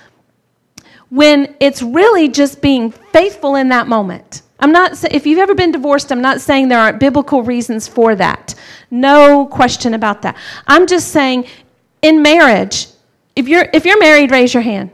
when 1.09 1.55
it's 1.59 1.81
really 1.81 2.29
just 2.29 2.61
being 2.61 2.91
faithful 2.91 3.55
in 3.55 3.69
that 3.69 3.87
moment. 3.87 4.41
I'm 4.59 4.71
not 4.71 5.03
if 5.11 5.25
you've 5.25 5.39
ever 5.39 5.55
been 5.55 5.71
divorced, 5.71 6.11
I'm 6.11 6.21
not 6.21 6.39
saying 6.39 6.67
there 6.67 6.79
aren't 6.79 6.99
biblical 6.99 7.41
reasons 7.41 7.87
for 7.87 8.13
that. 8.15 8.53
No 8.91 9.47
question 9.47 9.95
about 9.95 10.21
that. 10.21 10.37
I'm 10.67 10.85
just 10.85 11.07
saying 11.09 11.47
in 12.03 12.21
marriage, 12.21 12.85
if 13.35 13.47
you're 13.47 13.67
if 13.73 13.85
you're 13.85 13.99
married, 13.99 14.29
raise 14.29 14.53
your 14.53 14.61
hand. 14.61 14.91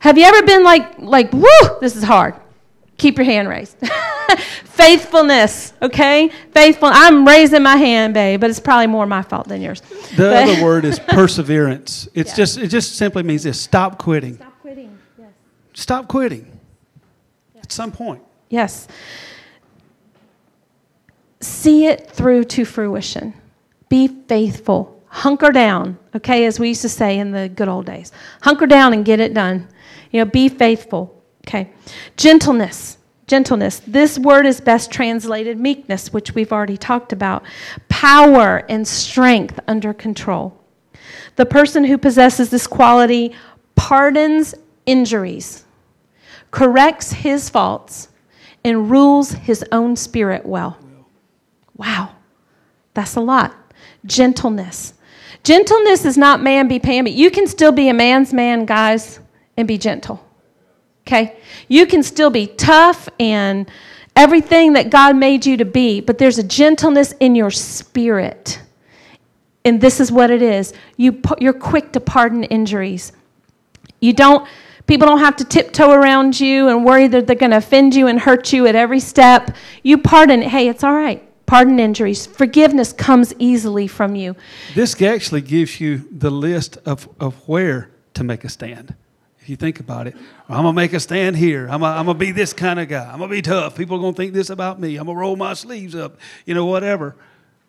Have 0.00 0.16
you 0.16 0.24
ever 0.24 0.42
been 0.44 0.62
like 0.62 1.00
like, 1.00 1.32
"Woo, 1.32 1.46
this 1.80 1.96
is 1.96 2.04
hard." 2.04 2.34
keep 3.02 3.18
your 3.18 3.24
hand 3.24 3.48
raised. 3.48 3.76
Faithfulness, 4.64 5.72
okay? 5.82 6.30
Faithful. 6.52 6.88
I'm 6.90 7.26
raising 7.26 7.62
my 7.62 7.76
hand, 7.76 8.14
babe, 8.14 8.40
but 8.40 8.48
it's 8.48 8.60
probably 8.60 8.86
more 8.86 9.04
my 9.06 9.22
fault 9.22 9.48
than 9.48 9.60
yours. 9.60 9.80
The 9.80 10.16
but 10.18 10.48
other 10.48 10.62
word 10.64 10.84
is 10.84 10.98
perseverance. 11.00 12.08
It's 12.14 12.30
yeah. 12.30 12.36
just 12.36 12.58
it 12.58 12.68
just 12.68 12.94
simply 12.94 13.24
means 13.24 13.42
this 13.42 13.60
stop 13.60 13.98
quitting. 13.98 14.36
Stop 14.36 14.54
quitting. 14.62 14.88
Yes. 15.18 15.28
Stop 15.74 16.08
quitting. 16.08 16.60
Yes. 17.54 17.64
At 17.64 17.72
some 17.72 17.90
point. 17.92 18.22
Yes. 18.48 18.86
See 21.40 21.86
it 21.86 22.08
through 22.08 22.44
to 22.44 22.64
fruition. 22.64 23.34
Be 23.88 24.08
faithful. 24.08 24.98
Hunker 25.08 25.50
down, 25.52 25.98
okay, 26.16 26.46
as 26.46 26.58
we 26.58 26.68
used 26.68 26.80
to 26.80 26.88
say 26.88 27.18
in 27.18 27.32
the 27.32 27.50
good 27.50 27.68
old 27.68 27.84
days. 27.84 28.12
Hunker 28.40 28.64
down 28.66 28.94
and 28.94 29.04
get 29.04 29.20
it 29.20 29.34
done. 29.34 29.68
You 30.10 30.24
know, 30.24 30.30
be 30.30 30.48
faithful. 30.48 31.21
Okay. 31.46 31.70
Gentleness. 32.16 32.98
Gentleness. 33.26 33.80
This 33.86 34.18
word 34.18 34.46
is 34.46 34.60
best 34.60 34.90
translated 34.90 35.58
meekness, 35.58 36.12
which 36.12 36.34
we've 36.34 36.52
already 36.52 36.76
talked 36.76 37.12
about. 37.12 37.42
Power 37.88 38.64
and 38.68 38.86
strength 38.86 39.58
under 39.66 39.92
control. 39.94 40.58
The 41.36 41.46
person 41.46 41.84
who 41.84 41.98
possesses 41.98 42.50
this 42.50 42.66
quality 42.66 43.34
pardons 43.74 44.54
injuries, 44.86 45.64
corrects 46.50 47.12
his 47.12 47.48
faults, 47.48 48.08
and 48.64 48.90
rules 48.90 49.32
his 49.32 49.64
own 49.72 49.96
spirit 49.96 50.44
well. 50.44 50.76
Wow, 51.76 52.10
that's 52.94 53.16
a 53.16 53.20
lot. 53.20 53.54
Gentleness. 54.04 54.94
Gentleness 55.42 56.04
is 56.04 56.18
not 56.18 56.42
man 56.42 56.68
be 56.68 56.78
pamby. 56.78 57.10
You 57.12 57.30
can 57.30 57.46
still 57.46 57.72
be 57.72 57.88
a 57.88 57.94
man's 57.94 58.32
man, 58.32 58.66
guys, 58.66 59.18
and 59.56 59.66
be 59.66 59.78
gentle. 59.78 60.22
Okay? 61.06 61.36
You 61.68 61.86
can 61.86 62.02
still 62.02 62.30
be 62.30 62.46
tough 62.46 63.08
and 63.18 63.68
everything 64.16 64.74
that 64.74 64.90
God 64.90 65.16
made 65.16 65.44
you 65.46 65.56
to 65.56 65.64
be, 65.64 66.00
but 66.00 66.18
there's 66.18 66.38
a 66.38 66.42
gentleness 66.42 67.12
in 67.20 67.34
your 67.34 67.50
spirit. 67.50 68.60
And 69.64 69.80
this 69.80 70.00
is 70.00 70.10
what 70.10 70.30
it 70.30 70.42
is. 70.42 70.72
You, 70.96 71.20
you're 71.38 71.52
quick 71.52 71.92
to 71.92 72.00
pardon 72.00 72.44
injuries. 72.44 73.12
You 74.00 74.12
don't, 74.12 74.48
people 74.86 75.06
don't 75.06 75.20
have 75.20 75.36
to 75.36 75.44
tiptoe 75.44 75.90
around 75.92 76.38
you 76.38 76.68
and 76.68 76.84
worry 76.84 77.06
that 77.08 77.26
they're 77.26 77.36
going 77.36 77.50
to 77.52 77.58
offend 77.58 77.94
you 77.94 78.08
and 78.08 78.18
hurt 78.18 78.52
you 78.52 78.66
at 78.66 78.74
every 78.74 78.98
step. 79.00 79.52
You 79.82 79.98
pardon, 79.98 80.42
hey, 80.42 80.68
it's 80.68 80.82
all 80.82 80.94
right. 80.94 81.22
Pardon 81.46 81.78
injuries. 81.78 82.26
Forgiveness 82.26 82.92
comes 82.92 83.32
easily 83.38 83.86
from 83.86 84.16
you. 84.16 84.34
This 84.74 85.00
actually 85.02 85.42
gives 85.42 85.80
you 85.80 86.08
the 86.10 86.30
list 86.30 86.78
of, 86.84 87.08
of 87.20 87.34
where 87.46 87.90
to 88.14 88.24
make 88.24 88.42
a 88.44 88.48
stand. 88.48 88.94
If 89.42 89.48
you 89.48 89.56
think 89.56 89.80
about 89.80 90.06
it, 90.06 90.14
I'm 90.48 90.58
gonna 90.62 90.72
make 90.72 90.92
a 90.92 91.00
stand 91.00 91.36
here. 91.36 91.66
I'm 91.68 91.80
gonna, 91.80 92.14
be 92.14 92.30
this 92.30 92.52
kind 92.52 92.78
of 92.78 92.86
guy. 92.86 93.04
I'm 93.12 93.18
gonna 93.18 93.26
be 93.28 93.42
tough. 93.42 93.74
People 93.76 93.96
are 93.96 94.00
gonna 94.00 94.12
think 94.16 94.32
this 94.32 94.50
about 94.50 94.78
me. 94.78 94.94
I'm 94.96 95.06
gonna 95.08 95.18
roll 95.18 95.34
my 95.34 95.52
sleeves 95.54 95.96
up. 95.96 96.16
You 96.46 96.54
know, 96.54 96.64
whatever. 96.66 97.16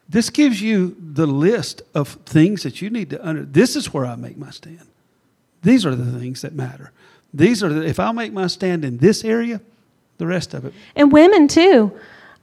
This 0.08 0.30
gives 0.30 0.62
you 0.62 0.96
the 1.00 1.26
list 1.26 1.82
of 1.96 2.10
things 2.28 2.62
that 2.62 2.84
you 2.84 2.92
need 2.92 3.10
to 3.10 3.28
under. 3.28 3.44
This 3.44 3.76
is 3.76 3.92
where 3.92 4.06
I 4.06 4.16
make 4.16 4.38
my 4.38 4.52
stand. 4.52 4.86
These 5.64 5.84
are 5.84 5.96
the 5.96 6.20
things 6.20 6.42
that 6.44 6.54
matter. 6.54 6.92
These 7.34 7.64
are 7.64 7.70
the, 7.70 7.84
if 7.84 8.00
I 8.00 8.12
make 8.12 8.34
my 8.34 8.46
stand 8.46 8.86
in 8.86 9.00
this 9.00 9.24
area, 9.26 9.60
the 10.20 10.28
rest 10.28 10.54
of 10.54 10.66
it. 10.66 10.76
And 10.96 11.12
women 11.12 11.48
too. 11.48 11.92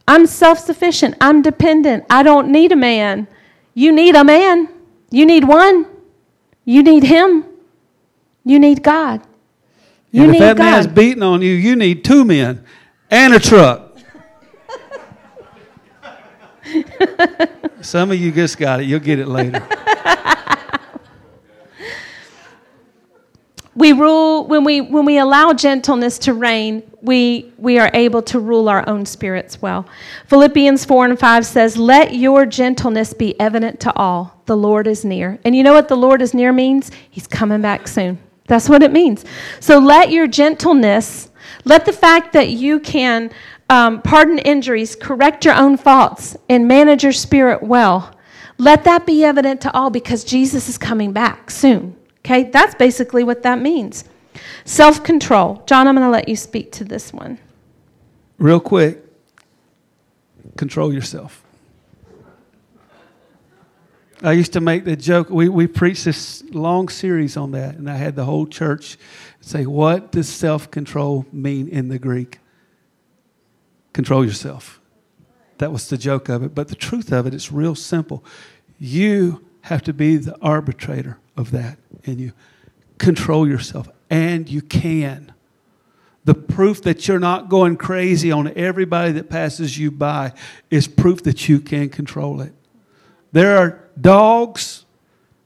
I'm 0.08 0.26
self 0.26 0.58
sufficient. 0.58 1.14
I'm 1.20 1.40
dependent. 1.40 2.04
I 2.10 2.24
don't 2.24 2.50
need 2.50 2.72
a 2.72 2.76
man. 2.76 3.28
You 3.74 3.92
need 3.92 4.16
a 4.16 4.24
man. 4.24 4.68
You 5.12 5.24
need 5.24 5.44
one. 5.44 5.86
You 6.64 6.82
need 6.82 7.04
him. 7.04 7.44
You 8.50 8.58
need 8.58 8.82
God. 8.82 9.20
You 10.10 10.24
and 10.24 10.32
need 10.32 10.38
God. 10.40 10.42
If 10.50 10.56
that 10.56 10.56
God. 10.60 10.70
man's 10.72 10.86
beating 10.88 11.22
on 11.22 11.40
you, 11.40 11.52
you 11.52 11.76
need 11.76 12.02
two 12.04 12.24
men 12.24 12.64
and 13.08 13.32
a 13.34 13.38
truck. 13.38 13.96
Some 17.80 18.10
of 18.10 18.18
you 18.18 18.32
just 18.32 18.58
got 18.58 18.80
it. 18.80 18.86
You'll 18.86 18.98
get 18.98 19.20
it 19.20 19.28
later. 19.28 19.64
we 23.76 23.92
rule 23.92 24.48
when 24.48 24.64
we 24.64 24.80
when 24.80 25.04
we 25.04 25.18
allow 25.18 25.52
gentleness 25.52 26.18
to 26.18 26.34
reign 26.34 26.82
we 27.02 27.52
we 27.56 27.78
are 27.78 27.88
able 27.94 28.20
to 28.20 28.40
rule 28.40 28.68
our 28.68 28.86
own 28.88 29.06
spirits 29.06 29.62
well 29.62 29.86
philippians 30.26 30.84
4 30.84 31.04
and 31.06 31.18
5 31.18 31.46
says 31.46 31.76
let 31.76 32.12
your 32.16 32.44
gentleness 32.46 33.14
be 33.14 33.38
evident 33.40 33.78
to 33.78 33.92
all 33.94 34.42
the 34.46 34.56
lord 34.56 34.88
is 34.88 35.04
near 35.04 35.38
and 35.44 35.54
you 35.54 35.62
know 35.62 35.72
what 35.72 35.86
the 35.86 35.96
lord 35.96 36.20
is 36.20 36.34
near 36.34 36.52
means 36.52 36.90
he's 37.12 37.28
coming 37.28 37.62
back 37.62 37.86
soon 37.86 38.18
that's 38.50 38.68
what 38.68 38.82
it 38.82 38.90
means. 38.92 39.24
So 39.60 39.78
let 39.78 40.10
your 40.10 40.26
gentleness, 40.26 41.30
let 41.64 41.84
the 41.86 41.92
fact 41.92 42.32
that 42.32 42.48
you 42.50 42.80
can 42.80 43.30
um, 43.70 44.02
pardon 44.02 44.40
injuries, 44.40 44.96
correct 44.96 45.44
your 45.44 45.54
own 45.54 45.76
faults, 45.76 46.36
and 46.48 46.66
manage 46.66 47.04
your 47.04 47.12
spirit 47.12 47.62
well, 47.62 48.12
let 48.58 48.82
that 48.82 49.06
be 49.06 49.22
evident 49.24 49.60
to 49.60 49.72
all 49.72 49.88
because 49.88 50.24
Jesus 50.24 50.68
is 50.68 50.76
coming 50.78 51.12
back 51.12 51.48
soon. 51.48 51.94
Okay, 52.24 52.42
that's 52.42 52.74
basically 52.74 53.22
what 53.22 53.44
that 53.44 53.60
means. 53.60 54.02
Self 54.64 55.04
control. 55.04 55.62
John, 55.68 55.86
I'm 55.86 55.94
going 55.94 56.04
to 56.06 56.10
let 56.10 56.28
you 56.28 56.34
speak 56.34 56.72
to 56.72 56.84
this 56.84 57.12
one. 57.12 57.38
Real 58.38 58.58
quick, 58.58 59.04
control 60.56 60.92
yourself. 60.92 61.44
I 64.22 64.32
used 64.32 64.52
to 64.52 64.60
make 64.60 64.84
the 64.84 64.96
joke. 64.96 65.30
We, 65.30 65.48
we 65.48 65.66
preached 65.66 66.04
this 66.04 66.44
long 66.50 66.88
series 66.90 67.36
on 67.38 67.52
that, 67.52 67.76
and 67.76 67.88
I 67.88 67.96
had 67.96 68.16
the 68.16 68.24
whole 68.24 68.46
church 68.46 68.98
say, 69.40 69.64
What 69.64 70.12
does 70.12 70.28
self 70.28 70.70
control 70.70 71.24
mean 71.32 71.68
in 71.68 71.88
the 71.88 71.98
Greek? 71.98 72.38
Control 73.94 74.24
yourself. 74.24 74.80
That 75.58 75.72
was 75.72 75.88
the 75.88 75.96
joke 75.98 76.28
of 76.28 76.42
it. 76.42 76.54
But 76.54 76.68
the 76.68 76.74
truth 76.74 77.12
of 77.12 77.26
it, 77.26 77.34
it's 77.34 77.50
real 77.50 77.74
simple. 77.74 78.22
You 78.78 79.44
have 79.62 79.82
to 79.82 79.92
be 79.92 80.16
the 80.16 80.36
arbitrator 80.40 81.18
of 81.36 81.50
that 81.52 81.78
and 82.06 82.20
you. 82.20 82.32
Control 82.98 83.48
yourself, 83.48 83.88
and 84.10 84.46
you 84.46 84.60
can 84.60 85.32
the 86.26 86.34
proof 86.34 86.82
that 86.82 87.08
you're 87.08 87.18
not 87.18 87.48
going 87.48 87.78
crazy 87.78 88.30
on 88.30 88.52
everybody 88.54 89.10
that 89.12 89.30
passes 89.30 89.78
you 89.78 89.90
by 89.90 90.34
is 90.68 90.86
proof 90.86 91.22
that 91.22 91.48
you 91.48 91.58
can 91.60 91.88
control 91.88 92.42
it. 92.42 92.52
There 93.32 93.56
are 93.56 93.88
Dogs, 94.00 94.84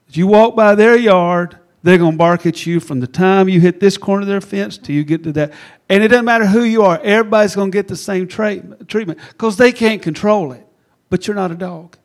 if 0.09 0.17
you 0.17 0.27
walk 0.27 0.55
by 0.55 0.75
their 0.75 0.97
yard, 0.97 1.59
they're 1.83 1.99
going 1.99 2.13
to 2.13 2.19
bark 2.19 2.47
at 2.47 2.65
you 2.67 2.81
from 2.81 3.01
the 3.01 3.07
time 3.07 3.49
you 3.49 3.61
hit 3.61 3.81
this 3.81 3.99
corner 3.99 4.23
of 4.23 4.29
their 4.29 4.41
fence 4.41 4.79
till 4.79 4.95
you 4.95 5.05
get 5.05 5.23
to 5.25 5.33
that. 5.33 5.53
And 5.89 6.03
it 6.03 6.09
doesn't 6.09 6.25
matter 6.25 6.47
who 6.47 6.63
you 6.63 6.83
are, 6.83 6.99
everybody's 7.03 7.55
going 7.55 7.71
to 7.71 7.77
get 7.77 7.89
the 7.89 7.97
same 7.97 8.27
tra- 8.29 8.63
treatment 8.85 9.19
because 9.31 9.57
they 9.57 9.73
can't 9.73 10.01
control 10.03 10.53
it. 10.53 10.67
But 11.11 11.27
you're 11.27 11.37
not 11.37 11.51
a 11.51 11.55
dog, 11.55 11.97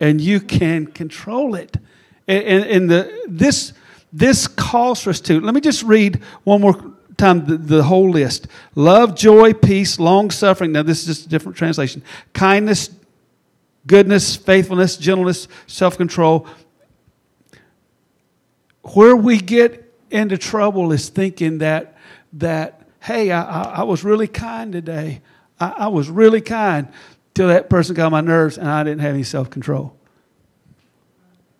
and 0.00 0.20
you 0.20 0.40
can 0.40 0.86
control 0.86 1.54
it. 1.54 1.76
And, 2.26 2.42
and, 2.44 2.64
and 2.64 2.90
the, 2.90 3.22
this, 3.28 3.72
this 4.12 4.48
calls 4.48 5.02
for 5.02 5.10
us 5.10 5.20
to. 5.22 5.40
Let 5.40 5.54
me 5.54 5.60
just 5.60 5.82
read 5.82 6.22
one 6.44 6.60
more 6.62 6.94
time 7.18 7.44
the, 7.46 7.56
the 7.58 7.82
whole 7.84 8.10
list 8.10 8.48
love, 8.74 9.14
joy, 9.14 9.52
peace, 9.52 10.00
long 10.00 10.30
suffering. 10.30 10.72
Now, 10.72 10.82
this 10.82 11.00
is 11.02 11.06
just 11.06 11.26
a 11.26 11.28
different 11.28 11.56
translation 11.56 12.02
kindness, 12.32 12.88
goodness, 13.88 14.36
faithfulness, 14.36 14.96
gentleness, 14.96 15.48
self 15.66 15.96
control. 15.96 16.46
Where 18.94 19.16
we 19.16 19.38
get 19.38 19.92
into 20.12 20.38
trouble 20.38 20.92
is 20.92 21.08
thinking 21.08 21.58
that, 21.58 21.98
that 22.34 22.88
hey, 23.00 23.32
I, 23.32 23.42
I, 23.42 23.62
I 23.62 23.82
was 23.82 24.04
really 24.04 24.28
kind 24.28 24.72
today. 24.72 25.20
I, 25.58 25.70
I 25.70 25.88
was 25.88 26.08
really 26.08 26.40
kind 26.40 26.88
till 27.34 27.48
that 27.48 27.68
person 27.68 27.96
got 27.96 28.06
on 28.06 28.12
my 28.12 28.20
nerves 28.20 28.56
and 28.56 28.68
I 28.68 28.84
didn't 28.84 29.00
have 29.00 29.14
any 29.14 29.24
self 29.24 29.50
control. 29.50 29.96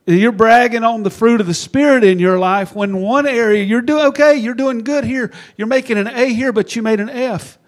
You're 0.07 0.33
bragging 0.33 0.85
on 0.85 1.03
the 1.03 1.11
fruit 1.11 1.39
of 1.43 1.47
the 1.47 1.53
Spirit 1.53 2.03
in 2.03 2.19
your 2.19 2.39
life 2.39 2.75
when 2.75 2.99
one 3.03 3.27
area 3.27 3.63
you're 3.63 3.83
doing 3.83 4.07
okay, 4.07 4.37
you're 4.37 4.55
doing 4.55 4.79
good 4.79 5.05
here, 5.05 5.31
you're 5.57 5.67
making 5.67 5.99
an 5.99 6.07
A 6.07 6.33
here, 6.33 6.51
but 6.51 6.75
you 6.75 6.81
made 6.83 6.99
an 7.01 7.11
F 7.11 7.59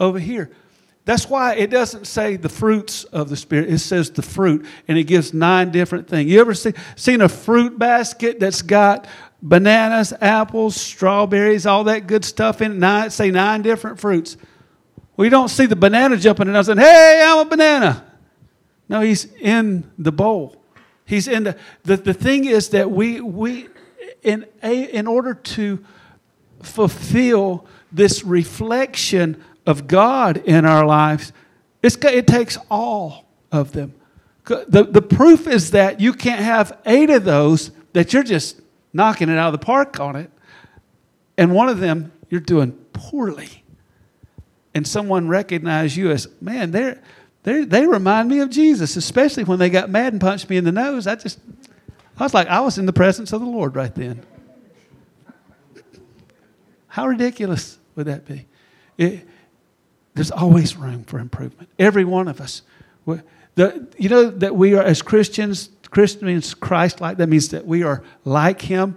over 0.00 0.18
here. 0.18 0.50
That's 1.06 1.28
why 1.28 1.54
it 1.56 1.68
doesn't 1.68 2.06
say 2.06 2.36
the 2.36 2.48
fruits 2.48 3.04
of 3.04 3.28
the 3.28 3.36
Spirit. 3.36 3.70
It 3.70 3.78
says 3.80 4.10
the 4.10 4.22
fruit, 4.22 4.64
and 4.88 4.96
it 4.96 5.04
gives 5.04 5.34
nine 5.34 5.70
different 5.70 6.08
things. 6.08 6.30
You 6.30 6.40
ever 6.40 6.54
see, 6.54 6.72
seen 6.96 7.20
a 7.20 7.28
fruit 7.28 7.78
basket 7.78 8.40
that's 8.40 8.62
got 8.62 9.06
bananas, 9.42 10.14
apples, 10.20 10.76
strawberries, 10.76 11.66
all 11.66 11.84
that 11.84 12.06
good 12.06 12.24
stuff 12.24 12.62
in 12.62 12.72
it? 12.72 12.74
Nine, 12.78 13.10
say 13.10 13.30
nine 13.30 13.60
different 13.60 14.00
fruits. 14.00 14.38
We 15.16 15.28
don't 15.28 15.48
see 15.50 15.66
the 15.66 15.76
banana 15.76 16.16
jumping 16.16 16.48
and 16.54 16.64
saying, 16.66 16.78
hey, 16.78 17.22
I'm 17.24 17.46
a 17.46 17.50
banana. 17.50 18.12
No, 18.88 19.00
he's 19.02 19.26
in 19.40 19.90
the 19.98 20.10
bowl. 20.12 20.56
He's 21.04 21.28
in 21.28 21.44
the, 21.44 21.58
the, 21.82 21.98
the 21.98 22.14
thing 22.14 22.46
is 22.46 22.70
that 22.70 22.90
we, 22.90 23.20
we 23.20 23.68
in, 24.22 24.46
a, 24.62 24.84
in 24.90 25.06
order 25.06 25.34
to 25.34 25.84
fulfill 26.62 27.66
this 27.92 28.24
reflection 28.24 29.42
of 29.66 29.86
God 29.86 30.38
in 30.44 30.64
our 30.64 30.84
lives, 30.86 31.32
it 31.82 32.26
takes 32.26 32.56
all 32.70 33.24
of 33.52 33.72
them. 33.72 33.94
The, 34.46 34.84
the 34.90 35.02
proof 35.02 35.46
is 35.46 35.70
that 35.70 36.00
you 36.00 36.12
can't 36.12 36.42
have 36.42 36.78
eight 36.86 37.10
of 37.10 37.24
those 37.24 37.70
that 37.94 38.12
you're 38.12 38.22
just 38.22 38.60
knocking 38.92 39.28
it 39.28 39.38
out 39.38 39.52
of 39.54 39.58
the 39.58 39.64
park 39.64 40.00
on 40.00 40.16
it, 40.16 40.30
and 41.38 41.54
one 41.54 41.68
of 41.68 41.78
them 41.78 42.12
you're 42.28 42.40
doing 42.40 42.72
poorly. 42.92 43.62
And 44.76 44.86
someone 44.86 45.28
recognized 45.28 45.94
you 45.96 46.10
as, 46.10 46.26
man, 46.40 46.72
they're, 46.72 47.00
they're, 47.44 47.64
they 47.64 47.86
remind 47.86 48.28
me 48.28 48.40
of 48.40 48.50
Jesus, 48.50 48.96
especially 48.96 49.44
when 49.44 49.58
they 49.58 49.70
got 49.70 49.88
mad 49.88 50.12
and 50.12 50.20
punched 50.20 50.50
me 50.50 50.56
in 50.56 50.64
the 50.64 50.72
nose. 50.72 51.06
I 51.06 51.14
just, 51.14 51.38
I 52.18 52.24
was 52.24 52.34
like, 52.34 52.48
I 52.48 52.60
was 52.60 52.76
in 52.76 52.84
the 52.84 52.92
presence 52.92 53.32
of 53.32 53.40
the 53.40 53.46
Lord 53.46 53.76
right 53.76 53.94
then. 53.94 54.26
How 56.88 57.06
ridiculous 57.06 57.78
would 57.94 58.06
that 58.06 58.26
be? 58.26 58.46
It, 58.98 59.24
there's 60.14 60.30
always 60.30 60.76
room 60.76 61.04
for 61.04 61.18
improvement. 61.18 61.68
Every 61.78 62.04
one 62.04 62.28
of 62.28 62.40
us. 62.40 62.62
The, 63.56 63.86
you 63.98 64.08
know 64.08 64.30
that 64.30 64.56
we 64.56 64.74
are, 64.74 64.82
as 64.82 65.00
Christians, 65.02 65.70
Christian 65.90 66.26
means 66.26 66.54
Christ 66.54 67.00
like. 67.00 67.18
That 67.18 67.28
means 67.28 67.50
that 67.50 67.66
we 67.66 67.82
are 67.84 68.02
like 68.24 68.62
Him. 68.62 68.96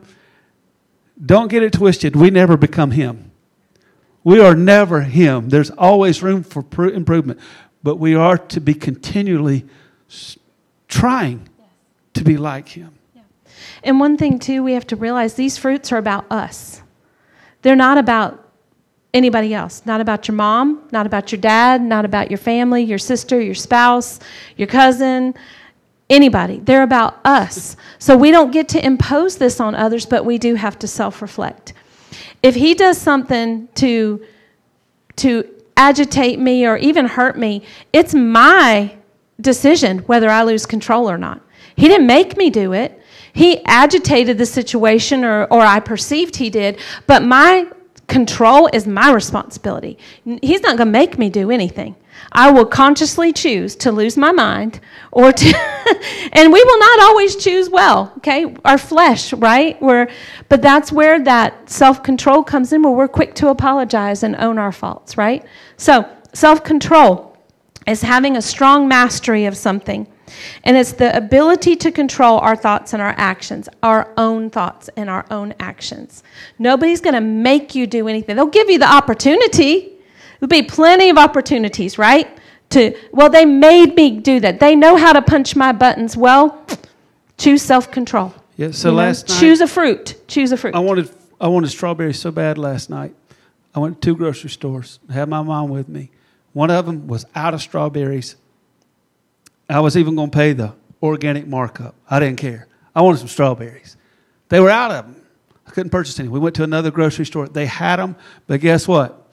Don't 1.23 1.49
get 1.49 1.61
it 1.63 1.73
twisted. 1.73 2.15
We 2.15 2.29
never 2.31 2.55
become 2.57 2.91
Him. 2.91 3.31
We 4.23 4.39
are 4.39 4.55
never 4.55 5.01
Him. 5.01 5.49
There's 5.49 5.69
always 5.71 6.21
room 6.23 6.41
for 6.43 6.63
improvement. 6.87 7.39
But 7.83 7.97
we 7.97 8.15
are 8.15 8.37
to 8.37 8.59
be 8.61 8.73
continually 8.73 9.65
trying 10.87 11.49
to 12.15 12.23
be 12.23 12.37
like 12.37 12.69
Him. 12.69 12.91
And 13.83 13.99
one 13.99 14.17
thing, 14.17 14.37
too, 14.39 14.63
we 14.63 14.73
have 14.73 14.87
to 14.87 14.95
realize 14.95 15.33
these 15.35 15.57
fruits 15.57 15.91
are 15.91 15.97
about 15.97 16.31
us. 16.31 16.81
They're 17.63 17.75
not 17.75 17.97
about 17.97 18.43
anybody 19.13 19.53
else, 19.53 19.81
not 19.85 20.01
about 20.01 20.27
your 20.27 20.35
mom, 20.35 20.83
not 20.91 21.05
about 21.05 21.31
your 21.31 21.39
dad, 21.41 21.81
not 21.81 22.05
about 22.05 22.29
your 22.29 22.37
family, 22.37 22.83
your 22.83 22.97
sister, 22.97 23.39
your 23.39 23.55
spouse, 23.55 24.19
your 24.57 24.67
cousin, 24.67 25.33
anybody. 26.09 26.59
They're 26.59 26.83
about 26.83 27.19
us. 27.25 27.75
So 27.99 28.17
we 28.17 28.31
don't 28.31 28.51
get 28.51 28.69
to 28.69 28.85
impose 28.85 29.37
this 29.37 29.59
on 29.59 29.75
others, 29.75 30.05
but 30.05 30.25
we 30.25 30.37
do 30.37 30.55
have 30.55 30.77
to 30.79 30.87
self 30.87 31.21
reflect. 31.21 31.73
If 32.43 32.55
he 32.55 32.73
does 32.73 32.97
something 32.97 33.67
to, 33.75 34.23
to 35.17 35.49
agitate 35.75 36.39
me 36.39 36.65
or 36.65 36.77
even 36.77 37.05
hurt 37.05 37.37
me, 37.37 37.63
it's 37.91 38.13
my 38.13 38.93
decision 39.39 39.99
whether 39.99 40.29
I 40.29 40.43
lose 40.43 40.65
control 40.65 41.09
or 41.09 41.17
not. 41.17 41.41
He 41.75 41.87
didn't 41.87 42.07
make 42.07 42.37
me 42.37 42.49
do 42.49 42.73
it. 42.73 42.99
He 43.33 43.63
agitated 43.65 44.39
the 44.39 44.47
situation, 44.47 45.23
or, 45.23 45.45
or 45.45 45.61
I 45.61 45.79
perceived 45.79 46.37
he 46.37 46.49
did, 46.49 46.79
but 47.05 47.21
my 47.21 47.67
Control 48.07 48.69
is 48.71 48.87
my 48.87 49.11
responsibility. 49.11 49.97
He's 50.41 50.61
not 50.61 50.77
going 50.77 50.87
to 50.87 50.91
make 50.91 51.17
me 51.19 51.29
do 51.29 51.51
anything. 51.51 51.95
I 52.31 52.49
will 52.51 52.65
consciously 52.65 53.33
choose 53.33 53.75
to 53.77 53.91
lose 53.91 54.15
my 54.17 54.31
mind 54.31 54.79
or 55.11 55.31
to 55.33 55.99
and 56.33 56.51
we 56.51 56.63
will 56.63 56.79
not 56.79 56.99
always 57.03 57.35
choose 57.35 57.69
well, 57.69 58.13
okay? 58.17 58.55
Our 58.65 58.77
flesh, 58.77 59.33
right? 59.33 59.79
We're, 59.81 60.07
but 60.49 60.61
that's 60.61 60.91
where 60.91 61.21
that 61.25 61.69
self-control 61.69 62.43
comes 62.45 62.71
in 62.73 62.81
where 62.81 62.93
we're 62.93 63.07
quick 63.09 63.35
to 63.35 63.49
apologize 63.49 64.23
and 64.23 64.35
own 64.37 64.57
our 64.57 64.71
faults, 64.71 65.17
right? 65.17 65.45
So, 65.75 66.09
self-control 66.33 67.37
is 67.87 68.01
having 68.01 68.37
a 68.37 68.41
strong 68.41 68.87
mastery 68.87 69.45
of 69.45 69.55
something. 69.57 70.07
And 70.63 70.75
it's 70.75 70.93
the 70.93 71.15
ability 71.15 71.75
to 71.77 71.91
control 71.91 72.39
our 72.39 72.55
thoughts 72.55 72.93
and 72.93 73.01
our 73.01 73.13
actions, 73.17 73.69
our 73.83 74.11
own 74.17 74.49
thoughts 74.49 74.89
and 74.95 75.09
our 75.09 75.25
own 75.31 75.53
actions. 75.59 76.23
Nobody's 76.59 77.01
going 77.01 77.13
to 77.13 77.21
make 77.21 77.75
you 77.75 77.87
do 77.87 78.07
anything. 78.07 78.35
They'll 78.35 78.45
give 78.47 78.69
you 78.69 78.79
the 78.79 78.91
opportunity. 78.91 79.91
There'll 80.39 80.49
be 80.49 80.63
plenty 80.63 81.09
of 81.09 81.17
opportunities, 81.17 81.97
right? 81.97 82.27
To, 82.71 82.95
well, 83.13 83.29
they 83.29 83.45
made 83.45 83.95
me 83.95 84.19
do 84.19 84.39
that. 84.41 84.59
They 84.59 84.75
know 84.75 84.97
how 84.97 85.13
to 85.13 85.21
punch 85.21 85.55
my 85.55 85.71
buttons. 85.71 86.17
Well, 86.17 86.65
choose 87.37 87.61
self 87.61 87.89
control. 87.91 88.33
Yeah, 88.57 88.71
so 88.71 88.89
you 88.89 88.95
last 88.95 89.29
know? 89.29 89.35
night, 89.35 89.39
choose 89.39 89.61
a 89.61 89.67
fruit. 89.67 90.15
Choose 90.27 90.51
a 90.51 90.57
fruit. 90.57 90.75
I 90.75 90.79
wanted 90.79 91.09
I 91.39 91.47
wanted 91.47 91.69
strawberries 91.69 92.19
so 92.19 92.31
bad 92.31 92.57
last 92.57 92.89
night. 92.89 93.13
I 93.73 93.79
went 93.79 94.01
to 94.01 94.09
two 94.09 94.15
grocery 94.17 94.49
stores, 94.49 94.99
had 95.11 95.29
my 95.29 95.41
mom 95.43 95.69
with 95.69 95.87
me. 95.87 96.09
One 96.53 96.71
of 96.71 96.87
them 96.87 97.05
was 97.07 97.25
out 97.35 97.53
of 97.53 97.61
strawberries 97.61 98.35
I 99.69 99.79
was 99.79 99.97
even 99.97 100.15
going 100.15 100.29
to 100.31 100.37
pay 100.37 100.53
the 100.53 100.73
organic 101.03 101.45
markup. 101.47 101.93
I 102.09 102.19
didn't 102.19 102.37
care. 102.37 102.67
I 102.95 103.01
wanted 103.01 103.19
some 103.19 103.27
strawberries. 103.27 103.97
They 104.49 104.59
were 104.59 104.69
out 104.69 104.91
of 104.91 105.05
them. 105.05 105.21
I 105.67 105.71
couldn't 105.71 105.89
purchase 105.89 106.19
any. 106.19 106.29
We 106.29 106.39
went 106.39 106.55
to 106.55 106.63
another 106.63 106.89
grocery 106.91 107.25
store. 107.25 107.47
They 107.47 107.65
had 107.65 107.97
them, 107.97 108.15
but 108.47 108.61
guess 108.61 108.87
what? 108.87 109.23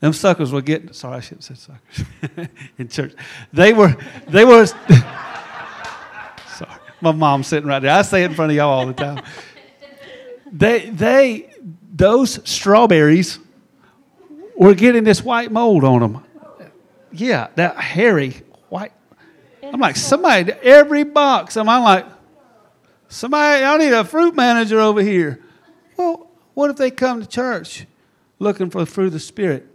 Them 0.00 0.12
suckers 0.12 0.52
were 0.52 0.60
getting. 0.60 0.92
Sorry, 0.92 1.16
I 1.16 1.20
shouldn't 1.20 1.44
say 1.44 1.54
suckers 1.54 2.48
in 2.78 2.88
church. 2.88 3.14
They 3.52 3.72
were. 3.72 3.96
They 4.28 4.44
were. 4.44 4.66
sorry, 4.66 4.82
my 7.00 7.12
mom's 7.12 7.46
sitting 7.46 7.66
right 7.68 7.78
there. 7.80 7.92
I 7.96 8.02
say 8.02 8.22
it 8.22 8.26
in 8.26 8.34
front 8.34 8.50
of 8.50 8.56
y'all 8.56 8.68
all 8.80 8.86
the 8.86 8.92
time. 8.92 9.22
They, 10.52 10.90
they, 10.90 11.50
those 11.92 12.46
strawberries 12.48 13.38
were 14.54 14.74
getting 14.74 15.04
this 15.04 15.22
white 15.22 15.50
mold 15.50 15.84
on 15.84 16.00
them. 16.00 16.24
Yeah, 17.10 17.48
that 17.56 17.76
hairy 17.76 18.42
I'm 19.74 19.80
like, 19.80 19.96
somebody, 19.96 20.52
every 20.62 21.02
box. 21.02 21.56
I'm, 21.56 21.66
like, 21.66 22.06
somebody, 23.08 23.64
I 23.64 23.76
need 23.76 23.92
a 23.92 24.04
fruit 24.04 24.36
manager 24.36 24.78
over 24.78 25.02
here. 25.02 25.42
Well, 25.96 26.30
what 26.54 26.70
if 26.70 26.76
they 26.76 26.92
come 26.92 27.20
to 27.20 27.26
church 27.26 27.84
looking 28.38 28.70
for 28.70 28.78
the 28.78 28.86
fruit 28.86 29.06
of 29.08 29.14
the 29.14 29.18
Spirit? 29.18 29.66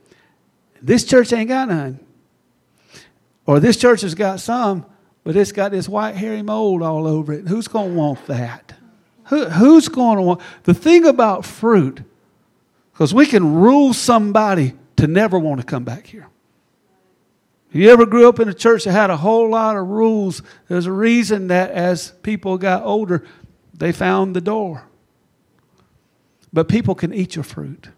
This 0.82 1.04
church 1.04 1.34
ain't 1.34 1.50
got 1.50 1.68
none. 1.68 2.00
Or 3.46 3.60
this 3.60 3.76
church 3.76 4.00
has 4.00 4.16
got 4.16 4.40
some, 4.40 4.86
but 5.26 5.36
it's 5.36 5.52
got 5.52 5.72
this 5.72 5.90
white 5.90 6.16
hairy 6.16 6.44
mold 6.44 6.82
all 6.82 7.06
over 7.06 7.34
it. 7.34 7.46
Who's 7.50 7.68
going 7.68 7.90
to 7.92 7.96
want 7.96 8.26
that? 8.28 8.76
Who, 9.26 9.50
who's 9.50 9.90
going 9.90 10.16
to 10.16 10.22
want? 10.24 10.40
The 10.64 10.74
thing 10.74 11.06
about 11.08 11.44
fruit, 11.44 12.02
because 12.94 13.14
we 13.14 13.26
can 13.26 13.54
rule 13.56 13.94
somebody 13.94 14.76
to 14.96 15.08
never 15.08 15.38
want 15.38 15.60
to 15.60 15.66
come 15.68 15.84
back 15.84 16.08
here. 16.08 16.28
You 17.72 17.90
ever 17.92 18.06
grew 18.06 18.28
up 18.28 18.40
in 18.40 18.50
a 18.50 18.54
church 18.54 18.86
that 18.86 18.92
had 18.94 19.10
a 19.10 19.18
whole 19.18 19.50
lot 19.50 19.76
of 19.78 19.88
rules? 19.88 20.42
There's 20.68 20.88
a 20.88 20.92
reason 20.92 21.48
that 21.48 21.72
as 21.72 22.12
people 22.24 22.58
got 22.58 22.84
older, 22.84 23.24
they 23.76 23.92
found 23.92 24.36
the 24.36 24.42
door. 24.42 24.88
But 26.52 26.68
people 26.68 26.96
can 26.96 27.14
eat 27.14 27.36
your 27.36 27.44
fruit. 27.44 27.90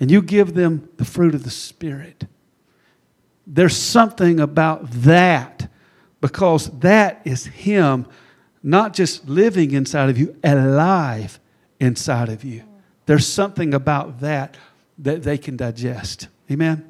And 0.00 0.10
you 0.10 0.22
give 0.22 0.54
them 0.54 0.88
the 0.96 1.04
fruit 1.04 1.34
of 1.34 1.44
the 1.44 1.50
Spirit. 1.50 2.24
There's 3.46 3.76
something 3.76 4.40
about 4.40 4.90
that 4.92 5.70
because 6.20 6.70
that 6.80 7.20
is 7.24 7.46
Him 7.46 8.06
not 8.62 8.92
just 8.94 9.28
living 9.28 9.70
inside 9.72 10.08
of 10.08 10.18
you, 10.18 10.36
alive 10.42 11.38
inside 11.80 12.28
of 12.28 12.44
you. 12.44 12.62
There's 13.06 13.26
something 13.26 13.72
about 13.74 14.20
that 14.20 14.56
that 14.98 15.22
they 15.22 15.38
can 15.38 15.56
digest. 15.56 16.28
Amen. 16.50 16.84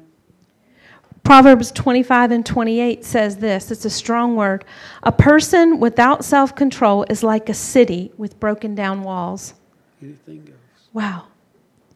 Proverbs 1.23 1.71
25 1.71 2.31
and 2.31 2.45
28 2.45 3.03
says 3.03 3.37
this 3.37 3.71
it's 3.71 3.85
a 3.85 3.89
strong 3.89 4.35
word. 4.35 4.65
A 5.03 5.11
person 5.11 5.79
without 5.79 6.23
self 6.23 6.55
control 6.55 7.05
is 7.09 7.23
like 7.23 7.49
a 7.49 7.53
city 7.53 8.11
with 8.17 8.39
broken 8.39 8.75
down 8.75 9.03
walls. 9.03 9.53
Anything 10.01 10.45
goes. 10.45 10.55
Wow. 10.93 11.25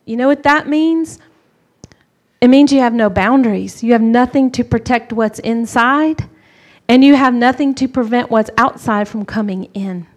You 0.05 0.17
know 0.17 0.27
what 0.27 0.43
that 0.43 0.67
means? 0.67 1.19
It 2.41 2.49
means 2.49 2.73
you 2.73 2.81
have 2.81 2.93
no 2.93 3.09
boundaries. 3.09 3.83
You 3.83 3.93
have 3.93 4.01
nothing 4.01 4.51
to 4.51 4.65
protect 4.65 5.13
what's 5.13 5.39
inside, 5.39 6.27
and 6.89 7.01
you 7.03 7.15
have 7.15 7.33
nothing 7.33 7.73
to 7.75 7.87
prevent 7.87 8.29
what's 8.29 8.49
outside 8.57 9.07
from 9.07 9.23
coming 9.23 9.65
in. 9.73 10.07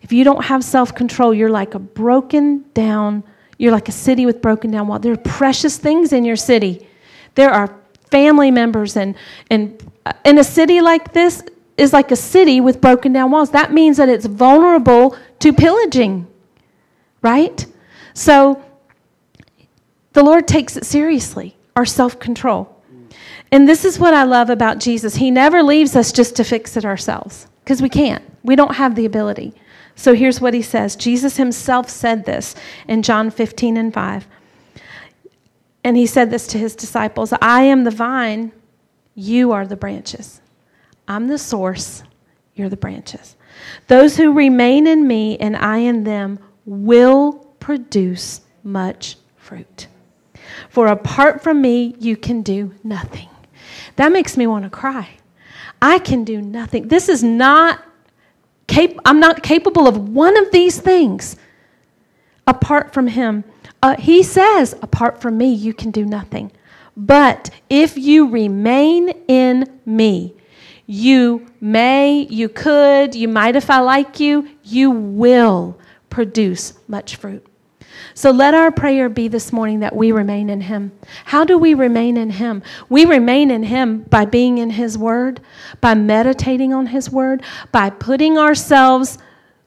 If 0.00 0.12
you 0.12 0.24
don't 0.24 0.44
have 0.44 0.64
self 0.64 0.94
control, 0.94 1.34
you're 1.34 1.50
like 1.50 1.74
a 1.74 1.78
broken 1.78 2.64
down, 2.72 3.22
you're 3.58 3.72
like 3.72 3.88
a 3.88 3.92
city 3.92 4.24
with 4.24 4.40
broken 4.40 4.70
down 4.70 4.88
walls. 4.88 5.02
There 5.02 5.12
are 5.12 5.16
precious 5.18 5.76
things 5.76 6.12
in 6.14 6.24
your 6.24 6.36
city 6.36 6.88
there 7.34 7.50
are 7.50 7.74
family 8.10 8.50
members, 8.50 8.96
and, 8.96 9.14
and 9.50 9.82
uh, 10.06 10.12
in 10.24 10.38
a 10.38 10.44
city 10.44 10.80
like 10.80 11.12
this 11.12 11.42
is 11.76 11.92
like 11.92 12.10
a 12.12 12.16
city 12.16 12.60
with 12.60 12.80
broken 12.80 13.12
down 13.12 13.30
walls. 13.32 13.50
That 13.50 13.72
means 13.72 13.96
that 13.96 14.08
it's 14.08 14.26
vulnerable 14.26 15.16
to 15.40 15.52
pillaging, 15.52 16.28
right? 17.22 17.64
So 18.14 18.64
the 20.12 20.22
Lord 20.22 20.46
takes 20.46 20.76
it 20.76 20.84
seriously, 20.86 21.56
our 21.74 21.84
self 21.86 22.18
control. 22.18 22.70
And 23.50 23.68
this 23.68 23.84
is 23.84 23.98
what 24.00 24.14
I 24.14 24.24
love 24.24 24.50
about 24.50 24.80
Jesus. 24.80 25.16
He 25.16 25.30
never 25.30 25.62
leaves 25.62 25.94
us 25.94 26.10
just 26.12 26.34
to 26.36 26.44
fix 26.44 26.76
it 26.76 26.84
ourselves 26.84 27.46
because 27.62 27.80
we 27.80 27.88
can't. 27.88 28.24
We 28.42 28.56
don't 28.56 28.74
have 28.74 28.94
the 28.96 29.06
ability. 29.06 29.54
So 29.96 30.14
here's 30.14 30.40
what 30.40 30.54
he 30.54 30.62
says 30.62 30.94
Jesus 30.96 31.36
himself 31.36 31.88
said 31.88 32.24
this 32.24 32.54
in 32.88 33.02
John 33.02 33.30
15 33.30 33.76
and 33.76 33.92
5. 33.92 34.26
And 35.84 35.96
he 35.98 36.06
said 36.06 36.30
this 36.30 36.46
to 36.48 36.58
his 36.58 36.74
disciples 36.74 37.32
I 37.42 37.64
am 37.64 37.84
the 37.84 37.90
vine, 37.90 38.52
you 39.14 39.52
are 39.52 39.66
the 39.66 39.76
branches. 39.76 40.40
I'm 41.06 41.28
the 41.28 41.36
source, 41.38 42.02
you're 42.54 42.70
the 42.70 42.76
branches. 42.78 43.36
Those 43.88 44.16
who 44.16 44.32
remain 44.32 44.86
in 44.86 45.06
me 45.06 45.36
and 45.38 45.54
I 45.54 45.78
in 45.78 46.02
them 46.02 46.38
will 46.64 47.32
produce 47.60 48.40
much 48.64 49.16
fruit. 49.36 49.86
For 50.70 50.86
apart 50.88 51.42
from 51.42 51.60
me, 51.60 51.94
you 51.98 52.16
can 52.16 52.40
do 52.42 52.74
nothing. 52.82 53.28
That 53.96 54.12
makes 54.12 54.36
me 54.36 54.46
want 54.46 54.64
to 54.64 54.70
cry. 54.70 55.08
I 55.82 55.98
can 55.98 56.24
do 56.24 56.40
nothing. 56.40 56.88
This 56.88 57.08
is 57.08 57.22
not, 57.22 57.82
cap- 58.66 58.96
I'm 59.04 59.20
not 59.20 59.42
capable 59.42 59.86
of 59.86 60.08
one 60.08 60.36
of 60.38 60.50
these 60.50 60.78
things 60.80 61.36
apart 62.46 62.92
from 62.94 63.06
Him. 63.06 63.44
Uh, 63.84 63.94
he 63.98 64.22
says, 64.22 64.74
Apart 64.80 65.20
from 65.20 65.36
me, 65.36 65.52
you 65.52 65.74
can 65.74 65.90
do 65.90 66.06
nothing. 66.06 66.50
But 66.96 67.50
if 67.68 67.98
you 67.98 68.30
remain 68.30 69.10
in 69.28 69.78
me, 69.84 70.32
you 70.86 71.46
may, 71.60 72.20
you 72.30 72.48
could, 72.48 73.14
you 73.14 73.28
might 73.28 73.56
if 73.56 73.68
I 73.68 73.80
like 73.80 74.18
you, 74.18 74.48
you 74.62 74.90
will 74.90 75.78
produce 76.08 76.78
much 76.88 77.16
fruit. 77.16 77.44
So 78.14 78.30
let 78.30 78.54
our 78.54 78.70
prayer 78.72 79.10
be 79.10 79.28
this 79.28 79.52
morning 79.52 79.80
that 79.80 79.94
we 79.94 80.12
remain 80.12 80.48
in 80.48 80.62
Him. 80.62 80.90
How 81.26 81.44
do 81.44 81.58
we 81.58 81.74
remain 81.74 82.16
in 82.16 82.30
Him? 82.30 82.62
We 82.88 83.04
remain 83.04 83.50
in 83.50 83.64
Him 83.64 84.04
by 84.04 84.24
being 84.24 84.56
in 84.56 84.70
His 84.70 84.96
Word, 84.96 85.42
by 85.82 85.92
meditating 85.92 86.72
on 86.72 86.86
His 86.86 87.10
Word, 87.10 87.42
by 87.70 87.90
putting 87.90 88.38
ourselves 88.38 89.18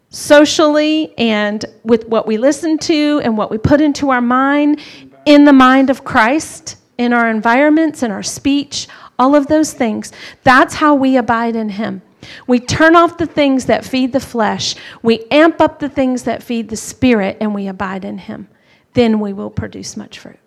socially 0.10 1.14
and 1.18 1.66
with 1.84 2.08
what 2.08 2.28
we 2.28 2.38
listen 2.38 2.78
to 2.78 3.20
and 3.24 3.38
what 3.38 3.52
we 3.52 3.58
put 3.58 3.82
into 3.82 4.10
our 4.10 4.22
mind, 4.22 4.80
in 5.26 5.46
the 5.46 5.54
mind 5.54 5.90
of 5.90 6.04
Christ, 6.04 6.78
in 6.98 7.14
our 7.14 7.30
environments, 7.30 8.04
in 8.04 8.12
our 8.12 8.24
speech, 8.24 8.88
all 9.20 9.36
of 9.36 9.48
those 9.48 9.74
things. 9.74 10.12
That's 10.44 10.76
how 10.76 10.96
we 10.96 11.18
abide 11.18 11.56
in 11.56 11.70
Him. 11.70 12.02
We 12.46 12.60
turn 12.60 12.96
off 12.96 13.18
the 13.18 13.26
things 13.26 13.66
that 13.66 13.86
feed 13.86 14.12
the 14.12 14.20
flesh, 14.20 14.76
we 15.02 15.24
amp 15.32 15.62
up 15.62 15.80
the 15.80 15.90
things 15.90 16.24
that 16.24 16.44
feed 16.44 16.70
the 16.70 16.76
spirit, 16.76 17.38
and 17.40 17.54
we 17.54 17.68
abide 17.68 18.06
in 18.06 18.18
Him. 18.18 18.48
Then 18.94 19.20
we 19.20 19.34
will 19.34 19.50
produce 19.52 19.96
much 19.98 20.20
fruit. 20.20 20.40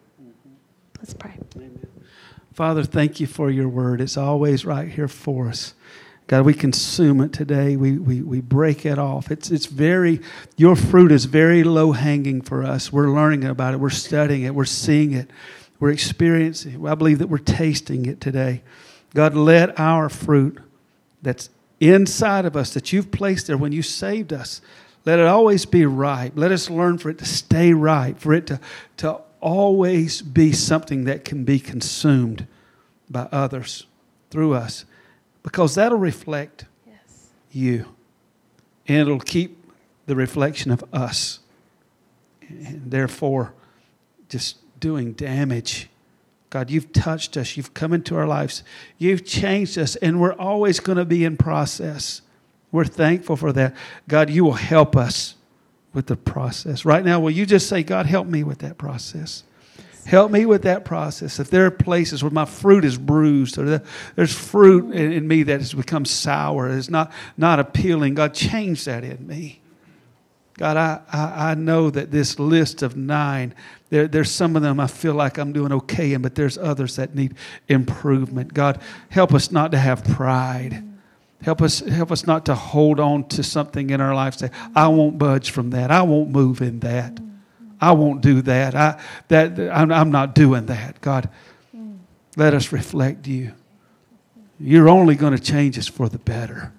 Let's 0.99 1.15
pray. 1.15 1.35
Father, 2.53 2.85
thank 2.85 3.21
you 3.21 3.27
for 3.27 3.49
your 3.49 3.69
word. 3.71 4.03
It's 4.03 4.19
always 4.19 4.67
right 4.67 4.87
here 4.89 5.09
for 5.09 5.49
us. 5.49 5.73
God, 6.31 6.47
we 6.47 6.55
consume 6.55 7.21
it 7.23 7.33
today. 7.33 7.75
We, 7.75 7.99
we, 7.99 8.23
we 8.23 8.41
break 8.41 8.87
it 8.87 9.01
off. 9.01 9.33
It's, 9.33 9.51
it's 9.51 9.67
very, 9.67 10.21
your 10.57 10.77
fruit 10.77 11.11
is 11.11 11.25
very 11.25 11.65
low 11.65 11.91
hanging 11.91 12.41
for 12.41 12.63
us. 12.63 12.93
We're 12.93 13.11
learning 13.13 13.43
about 13.47 13.75
it. 13.75 13.79
We're 13.79 13.91
studying 13.91 14.43
it. 14.45 14.55
We're 14.55 14.65
seeing 14.65 15.11
it. 15.13 15.29
We're 15.81 15.91
experiencing 15.91 16.75
it. 16.85 16.89
I 16.89 16.95
believe 16.95 17.19
that 17.19 17.27
we're 17.27 17.35
tasting 17.39 18.07
it 18.07 18.21
today. 18.21 18.63
God, 19.13 19.35
let 19.35 19.81
our 19.81 20.09
fruit 20.09 20.61
that's 21.21 21.51
inside 21.81 22.45
of 22.45 22.55
us 22.55 22.75
that 22.75 22.93
you've 22.93 23.11
placed 23.11 23.49
there 23.49 23.59
when 23.59 23.73
you 23.73 23.83
saved 23.83 24.33
us, 24.33 24.61
let 25.05 25.19
it 25.19 25.27
always 25.27 25.67
be 25.67 25.85
ripe. 25.85 26.35
Let 26.37 26.53
us 26.53 26.71
learn 26.71 26.99
for 26.99 27.11
it 27.11 27.19
to 27.19 27.25
stay 27.25 27.73
ripe, 27.73 28.21
for 28.21 28.33
it 28.35 28.47
to, 28.47 28.61
to 28.99 29.19
always 29.41 30.23
be 30.23 30.53
something 30.53 31.07
that 31.07 31.25
can 31.25 31.43
be 31.43 31.59
consumed 31.59 32.47
by 33.11 33.23
others 33.33 33.89
through 34.31 34.55
us 34.55 34.85
because 35.43 35.75
that'll 35.75 35.99
reflect 35.99 36.67
yes. 36.87 37.29
you. 37.51 37.87
And 38.87 38.99
it'll 38.99 39.21
keep 39.21 39.73
the 40.07 40.17
reflection 40.17 40.71
of 40.71 40.85
us. 40.93 41.41
And 42.49 42.91
therefore, 42.91 43.55
just 44.29 44.59
doing 44.81 45.13
damage. 45.13 45.89
God, 46.51 46.71
you've 46.71 46.93
touched 46.93 47.37
us. 47.37 47.57
You've 47.57 47.75
come 47.75 47.93
into 47.93 48.17
our 48.17 48.27
lives. 48.27 48.65
You've 48.99 49.25
changed 49.25 49.79
us, 49.79 49.95
and 49.97 50.21
we're 50.21 50.33
always 50.33 50.81
going 50.81 50.99
to 50.99 51.05
be 51.05 51.25
in 51.25 51.37
process. 51.37 52.23
We're 52.73 52.85
thankful 52.87 53.37
for 53.37 53.53
that. 53.53 53.75
God, 54.09 54.31
you 54.31 54.45
will 54.45 54.55
help 54.55 54.97
us 54.97 55.37
with 55.93 56.07
the 56.07 56.17
process. 56.17 56.85
Right 56.85 57.05
now, 57.05 57.21
will 57.21 57.31
you 57.31 57.47
just 57.47 57.69
say, 57.69 57.83
God, 57.85 58.07
help 58.07 58.27
me 58.27 58.43
with 58.43 58.59
that 58.59 58.79
process? 58.79 59.45
Help 60.07 60.31
me 60.31 60.47
with 60.47 60.63
that 60.63 60.85
process. 60.85 61.39
If 61.39 61.51
there 61.51 61.67
are 61.67 61.71
places 61.71 62.23
where 62.23 62.31
my 62.31 62.45
fruit 62.47 62.85
is 62.85 62.97
bruised, 62.97 63.59
or 63.59 63.83
there's 64.17 64.33
fruit 64.35 64.95
in 64.95 65.29
me 65.29 65.43
that 65.45 65.61
has 65.61 65.75
become 65.75 66.05
sour, 66.05 66.69
it's 66.69 66.89
not, 66.89 67.13
not 67.37 67.59
appealing, 67.61 68.15
God, 68.15 68.33
change 68.35 68.85
that 68.87 69.05
in 69.05 69.27
me. 69.27 69.61
God, 70.55 70.77
I, 70.77 71.01
I, 71.11 71.51
I, 71.51 71.55
know 71.55 71.89
that 71.91 72.11
this 72.11 72.39
list 72.39 72.83
of 72.83 72.95
nine, 72.97 73.55
there, 73.89 74.07
there's 74.09 74.31
some 74.31 74.57
of 74.57 74.63
them 74.63 74.79
I 74.79 74.87
feel 74.89 75.15
like 75.15 75.39
I'm 75.39 75.53
doing 75.55 75.73
okay 75.73 76.13
in, 76.13 76.21
but 76.23 76.35
there's 76.35 76.59
others 76.59 76.97
that 76.97 77.15
need 77.15 77.35
improvement. 77.69 78.53
God, 78.53 78.79
help 79.09 79.33
us 79.33 79.51
not 79.51 79.71
to 79.73 79.79
have 79.79 80.05
pride. 80.05 80.83
Help 81.43 81.63
us, 81.63 81.81
help 81.81 82.13
us 82.13 82.27
not 82.27 82.45
to 82.47 82.55
hold 82.55 83.01
on 83.01 83.25
to 83.29 83.43
something 83.43 83.89
in 83.91 84.01
our 84.03 84.15
life. 84.15 84.35
Say, 84.35 84.51
I 84.75 84.89
won't 84.89 85.19
budge 85.19 85.51
from 85.51 85.71
that. 85.71 85.91
I 85.91 86.03
won't 86.03 86.29
move 86.31 86.61
in 86.61 86.81
that. 86.81 87.19
I 87.81 87.93
won't 87.93 88.21
do 88.21 88.43
that. 88.43 88.75
I, 88.75 89.01
that 89.29 89.59
I'm, 89.75 89.91
I'm 89.91 90.13
not 90.13 90.35
doing 90.35 90.67
that. 90.67 91.01
God, 91.01 91.29
let 92.37 92.53
us 92.55 92.73
reflect 92.73 93.27
you. 93.27 93.53
You're 94.59 94.89
only 94.89 95.15
going 95.15 95.35
to 95.35 95.43
change 95.43 95.79
us 95.79 95.87
for 95.89 96.09
the 96.09 96.19
better. 96.19 96.73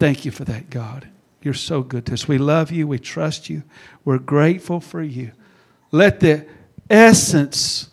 Thank 0.00 0.24
you 0.24 0.30
for 0.30 0.44
that, 0.44 0.70
God. 0.70 1.08
You're 1.42 1.52
so 1.54 1.82
good 1.82 2.06
to 2.06 2.14
us. 2.14 2.26
We 2.26 2.38
love 2.38 2.72
you. 2.72 2.88
We 2.88 2.98
trust 2.98 3.50
you. 3.50 3.62
We're 4.04 4.18
grateful 4.18 4.80
for 4.80 5.02
you. 5.02 5.32
Let 5.92 6.20
the 6.20 6.46
essence, 6.90 7.90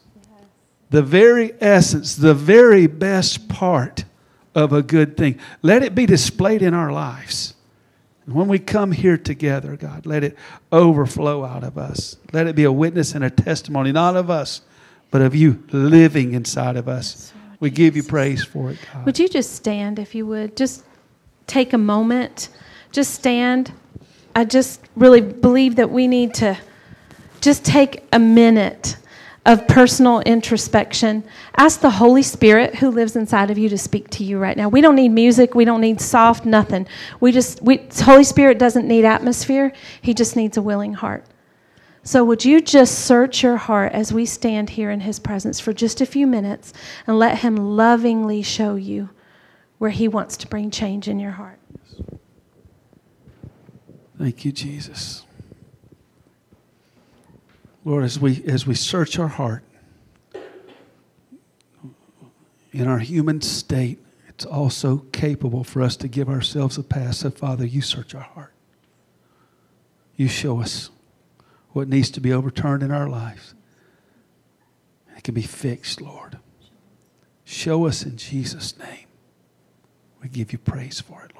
the 0.89 1.03
very 1.03 1.51
essence, 1.59 2.15
the 2.15 2.33
very 2.33 2.87
best 2.87 3.49
part 3.49 4.05
of 4.55 4.71
a 4.71 4.81
good 4.81 5.17
thing, 5.17 5.39
let 5.61 5.83
it 5.83 5.93
be 5.93 6.05
displayed 6.05 6.61
in 6.61 6.73
our 6.73 6.91
lives. 6.91 7.53
And 8.25 8.35
when 8.35 8.47
we 8.47 8.59
come 8.59 8.91
here 8.91 9.17
together, 9.17 9.75
God, 9.75 10.05
let 10.05 10.23
it 10.23 10.37
overflow 10.71 11.43
out 11.43 11.63
of 11.63 11.77
us. 11.77 12.15
Let 12.31 12.47
it 12.47 12.55
be 12.55 12.63
a 12.63 12.71
witness 12.71 13.13
and 13.15 13.23
a 13.23 13.29
testimony, 13.29 13.91
not 13.91 14.15
of 14.15 14.29
us, 14.29 14.61
but 15.11 15.21
of 15.21 15.35
you 15.35 15.63
living 15.71 16.33
inside 16.33 16.77
of 16.77 16.87
us. 16.87 17.33
We 17.59 17.69
give 17.69 17.95
you 17.95 18.03
praise 18.03 18.43
for 18.43 18.71
it, 18.71 18.77
God. 18.91 19.05
Would 19.05 19.19
you 19.19 19.27
just 19.27 19.53
stand, 19.55 19.99
if 19.99 20.15
you 20.15 20.25
would? 20.25 20.55
Just 20.57 20.83
take 21.47 21.73
a 21.73 21.77
moment. 21.77 22.49
Just 22.91 23.13
stand. 23.13 23.73
I 24.35 24.45
just 24.45 24.81
really 24.95 25.21
believe 25.21 25.75
that 25.75 25.89
we 25.91 26.07
need 26.07 26.33
to 26.35 26.57
just 27.41 27.65
take 27.65 28.03
a 28.13 28.19
minute 28.19 28.97
of 29.45 29.67
personal 29.67 30.19
introspection. 30.21 31.23
Ask 31.57 31.81
the 31.81 31.89
Holy 31.89 32.23
Spirit 32.23 32.75
who 32.75 32.89
lives 32.89 33.15
inside 33.15 33.51
of 33.51 33.57
you 33.57 33.69
to 33.69 33.77
speak 33.77 34.09
to 34.11 34.23
you 34.23 34.37
right 34.39 34.55
now. 34.55 34.69
We 34.69 34.79
don't 34.81 34.95
need 34.95 35.09
music, 35.09 35.53
we 35.53 35.65
don't 35.65 35.81
need 35.81 35.99
soft 35.99 36.45
nothing. 36.45 36.87
We 37.19 37.31
just 37.31 37.61
we 37.61 37.81
Holy 38.01 38.23
Spirit 38.23 38.57
doesn't 38.57 38.87
need 38.87 39.05
atmosphere. 39.05 39.73
He 40.01 40.13
just 40.13 40.35
needs 40.35 40.57
a 40.57 40.61
willing 40.61 40.93
heart. 40.93 41.25
So 42.03 42.23
would 42.25 42.43
you 42.43 42.61
just 42.61 42.99
search 42.99 43.43
your 43.43 43.55
heart 43.57 43.93
as 43.93 44.13
we 44.13 44.25
stand 44.25 44.71
here 44.71 44.91
in 44.91 45.01
his 45.01 45.19
presence 45.19 45.59
for 45.59 45.71
just 45.73 46.01
a 46.01 46.05
few 46.05 46.27
minutes 46.27 46.73
and 47.07 47.17
let 47.19 47.39
him 47.39 47.55
lovingly 47.55 48.41
show 48.43 48.75
you 48.75 49.09
where 49.77 49.89
he 49.89 50.07
wants 50.07 50.35
to 50.37 50.47
bring 50.47 50.69
change 50.71 51.07
in 51.07 51.19
your 51.19 51.31
heart. 51.31 51.59
Thank 54.17 54.45
you, 54.45 54.51
Jesus. 54.53 55.23
Lord, 57.85 58.03
as 58.05 58.19
we, 58.19 58.43
as 58.45 58.65
we 58.65 58.75
search 58.75 59.19
our 59.19 59.27
heart, 59.27 59.63
in 62.71 62.87
our 62.87 62.99
human 62.99 63.41
state, 63.41 63.99
it's 64.29 64.45
also 64.45 64.99
capable 65.11 65.63
for 65.63 65.81
us 65.81 65.95
to 65.97 66.07
give 66.07 66.27
ourselves 66.29 66.77
a 66.77 66.83
pass. 66.83 67.19
So, 67.19 67.29
Father, 67.29 67.65
you 67.65 67.81
search 67.81 68.15
our 68.15 68.21
heart. 68.21 68.53
You 70.15 70.27
show 70.27 70.59
us 70.61 70.89
what 71.71 71.87
needs 71.89 72.09
to 72.11 72.21
be 72.21 72.31
overturned 72.33 72.81
in 72.83 72.91
our 72.91 73.09
lives. 73.09 73.53
It 75.15 75.23
can 75.23 75.33
be 75.35 75.41
fixed, 75.41 76.01
Lord. 76.01 76.39
Show 77.43 77.85
us 77.85 78.03
in 78.03 78.17
Jesus' 78.17 78.77
name. 78.79 79.05
We 80.21 80.29
give 80.29 80.51
you 80.51 80.57
praise 80.57 80.99
for 81.01 81.23
it. 81.23 81.32